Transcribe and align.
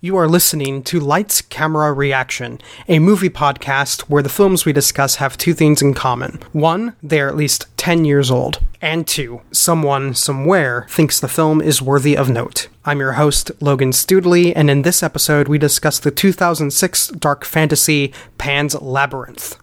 You 0.00 0.16
are 0.16 0.28
listening 0.28 0.84
to 0.84 1.00
Lights 1.00 1.42
Camera 1.42 1.92
Reaction, 1.92 2.60
a 2.86 3.00
movie 3.00 3.28
podcast 3.28 4.02
where 4.02 4.22
the 4.22 4.28
films 4.28 4.64
we 4.64 4.72
discuss 4.72 5.16
have 5.16 5.36
two 5.36 5.54
things 5.54 5.82
in 5.82 5.92
common. 5.92 6.38
One, 6.52 6.94
they 7.02 7.20
are 7.20 7.26
at 7.26 7.34
least 7.34 7.66
10 7.78 8.04
years 8.04 8.30
old. 8.30 8.60
And 8.80 9.08
two, 9.08 9.40
someone, 9.50 10.14
somewhere, 10.14 10.86
thinks 10.88 11.18
the 11.18 11.26
film 11.26 11.60
is 11.60 11.82
worthy 11.82 12.16
of 12.16 12.28
note. 12.28 12.68
I'm 12.84 13.00
your 13.00 13.14
host, 13.14 13.50
Logan 13.60 13.92
Studley, 13.92 14.54
and 14.54 14.70
in 14.70 14.82
this 14.82 15.02
episode, 15.02 15.48
we 15.48 15.58
discuss 15.58 15.98
the 15.98 16.12
2006 16.12 17.08
dark 17.08 17.44
fantasy 17.44 18.14
Pan's 18.38 18.80
Labyrinth. 18.80 19.56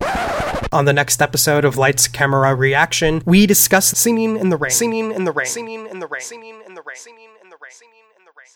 On 0.73 0.83
the 0.83 0.91
next 0.91 1.21
episode 1.21 1.63
of 1.63 1.77
Lights 1.77 2.09
Camera 2.09 2.53
Reaction, 2.53 3.23
we 3.25 3.45
discuss 3.45 3.87
Singing 3.97 4.35
in 4.35 4.49
the 4.49 4.57
Rain. 4.57 4.71
Singing 4.71 5.13
in 5.13 5.23
the 5.23 5.31
Rain. 5.31 5.47
Singing 5.47 5.87
in 5.87 5.99
the 5.99 6.07
Rain. 6.07 6.21
Singing 6.21 6.61
in 6.67 6.73
the 6.73 6.81
Rain. 6.81 6.97
Singing 6.97 7.19
in 7.23 7.23
the 7.23 7.31
Rain. 7.31 7.34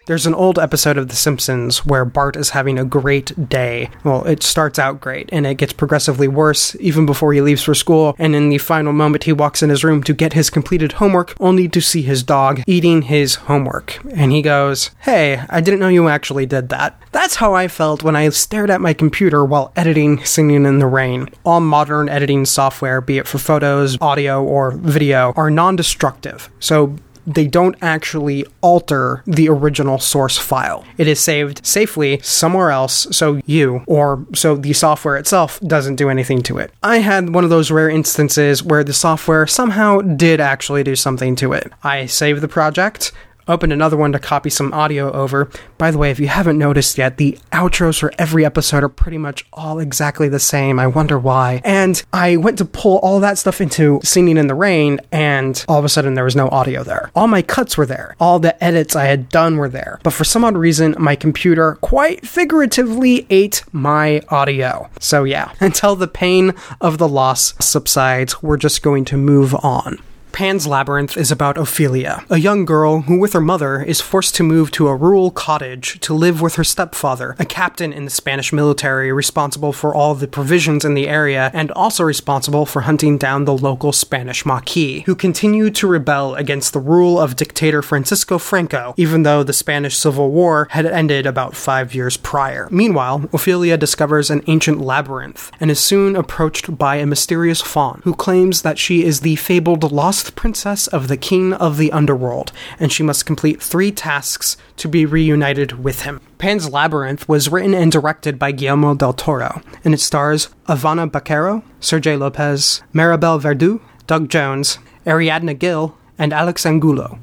There's 0.10 0.26
an 0.26 0.34
old 0.34 0.58
episode 0.58 0.98
of 0.98 1.10
The 1.10 1.16
Simpsons 1.16 1.86
where 1.86 2.04
Bart 2.04 2.36
is 2.36 2.50
having 2.50 2.80
a 2.80 2.84
great 2.84 3.48
day. 3.48 3.92
Well, 4.04 4.26
it 4.26 4.42
starts 4.42 4.80
out 4.80 5.00
great, 5.00 5.30
and 5.32 5.46
it 5.46 5.60
gets 5.60 5.72
progressively 5.72 6.28
worse 6.28 6.76
even 6.80 7.06
before 7.06 7.32
he 7.32 7.42
leaves 7.42 7.62
for 7.62 7.76
school, 7.76 8.16
and 8.18 8.36
in 8.36 8.50
the 8.50 8.58
final 8.58 8.92
moment, 8.92 9.26
he 9.26 9.34
walks 9.34 9.62
in 9.62 9.70
his 9.70 9.84
room 9.84 10.02
to 10.02 10.14
get 10.16 10.34
his 10.34 10.50
completed 10.50 10.94
homework, 10.94 11.36
only 11.40 11.70
to 11.70 11.80
see 11.80 12.02
his 12.02 12.24
dog 12.24 12.64
eating 12.66 13.04
his 13.04 13.36
homework. 13.36 14.04
And 14.16 14.32
he 14.32 14.42
goes, 14.42 14.90
Hey, 15.02 15.44
I 15.48 15.62
didn't 15.62 15.80
know 15.80 15.90
you 15.90 16.08
actually 16.08 16.48
did 16.48 16.70
that. 16.70 17.00
That's 17.12 17.36
how 17.36 17.54
I 17.54 17.68
felt 17.68 18.02
when 18.02 18.16
I 18.16 18.30
stared 18.30 18.72
at 18.72 18.82
my 18.82 18.94
computer 18.94 19.46
while 19.46 19.72
editing 19.76 20.26
Singing 20.26 20.66
in 20.66 20.80
the 20.80 20.88
Rain. 20.88 21.30
All 21.46 21.60
modern 21.60 22.10
editing 22.10 22.46
software, 22.46 23.00
be 23.00 23.20
it 23.20 23.28
for 23.28 23.38
photos, 23.38 23.96
audio, 24.02 24.44
or 24.44 24.72
video, 24.72 25.34
are 25.36 25.52
non 25.52 25.76
destructive. 25.76 26.50
So 26.60 26.96
they 27.30 27.48
don't 27.48 27.76
actually 27.82 28.46
alter 28.62 29.24
the 29.26 29.48
original 29.50 30.00
source 30.00 30.38
file. 30.38 30.84
It 30.98 31.08
is 31.08 31.20
saved 31.20 31.66
safely 31.66 32.20
somewhere 32.24 32.72
else 32.72 33.08
so 33.12 33.40
you, 33.46 33.84
or 33.88 34.26
so 34.34 34.56
the 34.56 34.74
software 34.74 35.18
itself, 35.18 35.60
doesn't 35.62 35.96
do 35.96 36.10
anything 36.10 36.42
to 36.44 36.58
it. 36.58 36.72
I 36.84 36.98
had 36.98 37.34
one 37.34 37.44
of 37.44 37.50
those 37.50 37.72
rare 37.72 37.90
instances 37.90 38.64
where 38.64 38.84
the 38.84 38.94
software 38.94 39.46
somehow 39.48 40.02
did 40.02 40.40
actually 40.40 40.84
do 40.84 40.96
something 40.96 41.36
to 41.38 41.54
it. 41.54 41.72
I 41.84 42.08
saved 42.08 42.42
the 42.42 42.48
project, 42.48 43.12
opened 43.50 43.74
another 43.74 43.98
one 43.98 44.12
to 44.14 44.20
copy 44.20 44.50
some 44.50 44.74
audio 44.74 45.12
over. 45.12 45.50
By 45.78 45.92
the 45.92 45.98
way, 45.98 46.12
if 46.12 46.20
you 46.20 46.28
haven't 46.28 46.58
noticed 46.58 46.98
yet, 46.98 47.18
the 47.18 47.38
outros 47.52 48.00
for 48.00 48.14
every 48.18 48.46
episode 48.46 48.84
are 48.84 48.90
pretty 48.90 49.18
much 49.18 49.46
all 49.52 49.80
exactly 49.80 50.30
the 50.30 50.40
same. 50.40 50.80
I 50.80 50.88
wonder 50.88 51.20
why. 51.20 51.62
And 51.66 52.02
I 52.14 52.38
went 52.38 52.58
to 52.60 52.66
pull 52.66 53.00
all 53.00 53.20
that 53.20 53.38
stuff 53.38 53.60
into 53.60 54.00
Singing 54.04 54.38
in 54.38 54.48
the 54.48 54.56
Rain, 54.56 55.00
and 55.12 55.64
all 55.68 55.80
of 55.80 55.86
a 55.86 55.90
sudden 55.90 56.14
there 56.14 56.24
was 56.24 56.36
no 56.36 56.48
audio 56.50 56.84
there. 56.84 57.12
All 57.16 57.28
my 57.28 57.42
cuts 57.42 57.78
were 57.78 57.86
there. 57.86 58.16
All 58.20 58.40
the 58.40 58.62
edits 58.64 58.96
I 58.96 59.06
had 59.06 59.30
done 59.30 59.58
were 59.58 59.70
there. 59.70 60.00
But 60.04 60.14
for 60.14 60.24
some 60.24 60.46
odd 60.46 60.58
reason, 60.58 60.96
my 61.00 61.16
computer 61.16 61.78
quite 61.82 62.26
figuratively 62.26 63.26
ate 63.30 63.64
my 63.72 64.22
audio. 64.30 64.90
So 65.00 65.24
yeah, 65.24 65.54
until 65.60 65.96
the 65.96 66.08
pain 66.08 66.54
of 66.80 66.98
the 66.98 67.08
loss 67.08 67.54
subsides, 67.60 68.42
we're 68.44 68.58
just 68.58 68.82
going 68.82 69.06
to 69.06 69.18
move 69.18 69.56
on. 69.56 70.00
Pan's 70.32 70.66
Labyrinth 70.66 71.18
is 71.18 71.32
about 71.32 71.58
Ophelia, 71.58 72.24
a 72.30 72.38
young 72.38 72.64
girl 72.64 73.02
who, 73.02 73.20
with 73.20 73.34
her 73.34 73.42
mother, 73.42 73.82
is 73.82 74.00
forced 74.00 74.36
to 74.36 74.44
move 74.44 74.72
to 74.72 74.88
a 74.88 74.96
rural 74.96 75.32
cottage 75.32 76.00
to 76.00 76.14
live 76.14 76.42
with 76.42 76.56
her 76.56 76.64
stepfather, 76.64 77.36
a 77.38 77.46
captain 77.46 77.92
in 77.92 78.06
the 78.06 78.12
Spanish 78.12 78.54
military 78.54 79.12
responsible 79.12 79.74
for 79.74 79.94
all 79.94 80.16
the 80.16 80.28
provisions 80.28 80.86
in 80.86 80.94
the 80.94 81.10
area 81.10 81.52
and 81.54 81.72
also 81.72 82.04
responsible 82.04 82.66
for 82.66 82.82
hunting 82.82 83.18
down 83.18 83.46
the 83.46 83.58
local 83.58 83.92
Spanish 83.92 84.46
Maquis, 84.46 85.02
who 85.02 85.16
continued 85.16 85.76
to 85.76 85.88
rebel 85.88 86.36
against 86.36 86.72
the 86.72 86.80
rule 86.80 87.20
of 87.20 87.36
dictator 87.36 87.82
Francisco 87.82 88.38
Franco, 88.38 88.94
even 88.96 89.24
though 89.24 89.44
the 89.44 89.52
Spanish 89.52 89.98
Civil 89.98 90.32
War 90.32 90.68
had 90.72 90.86
ended 90.86 91.26
about 91.26 91.56
five 91.56 91.94
years 91.94 92.16
prior. 92.16 92.70
Meanwhile, 92.72 93.30
Ophelia 93.34 93.78
discovers 93.78 94.30
an 94.30 94.44
ancient 94.48 94.80
labyrinth 94.80 95.52
and 95.60 95.70
is 95.70 95.80
soon 95.80 96.16
approached 96.16 96.78
by 96.78 96.96
a 96.96 97.06
mysterious 97.06 97.62
faun 97.62 98.02
who 98.06 98.14
claims 98.14 98.62
that 98.62 98.78
she 98.80 99.04
is 99.04 99.20
the 99.20 99.36
fabled 99.36 99.92
lost 99.92 100.19
princess 100.36 100.88
of 100.88 101.08
the 101.08 101.18
king 101.18 101.54
of 101.54 101.78
the 101.78 101.92
underworld, 101.92 102.52
and 102.80 102.92
she 102.92 103.04
must 103.04 103.26
complete 103.26 103.62
three 103.62 103.92
tasks 103.92 104.58
to 104.78 104.88
be 104.88 105.06
reunited 105.06 105.84
with 105.84 106.02
him. 106.04 106.20
Pan's 106.38 106.70
Labyrinth 106.70 107.28
was 107.28 107.50
written 107.50 107.74
and 107.74 107.92
directed 107.92 108.38
by 108.38 108.52
Guillermo 108.52 108.96
del 108.96 109.14
Toro, 109.14 109.62
and 109.84 109.94
it 109.94 110.00
stars 110.00 110.50
Ivana 110.68 111.10
Baquero, 111.10 111.64
Sergio 111.82 112.18
Lopez, 112.20 112.82
Maribel 112.94 113.40
Verdú, 113.42 113.80
Doug 114.08 114.30
Jones, 114.30 114.78
Ariadna 115.06 115.58
Gil, 115.58 115.98
and 116.18 116.34
Alex 116.34 116.66
Angulo. 116.66 117.18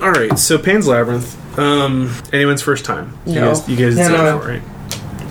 All 0.00 0.12
right, 0.12 0.38
so 0.38 0.58
Pan's 0.58 0.86
Labyrinth. 0.86 1.58
Um, 1.58 2.14
anyone's 2.32 2.62
first 2.62 2.84
time. 2.84 3.12
You 3.26 3.34
No. 3.36 3.46
guys, 3.52 3.68
you 3.68 3.76
guys 3.76 3.96
No, 3.96 4.02
did 4.04 4.12
no, 4.12 4.24
that, 4.38 4.46
no. 4.46 4.60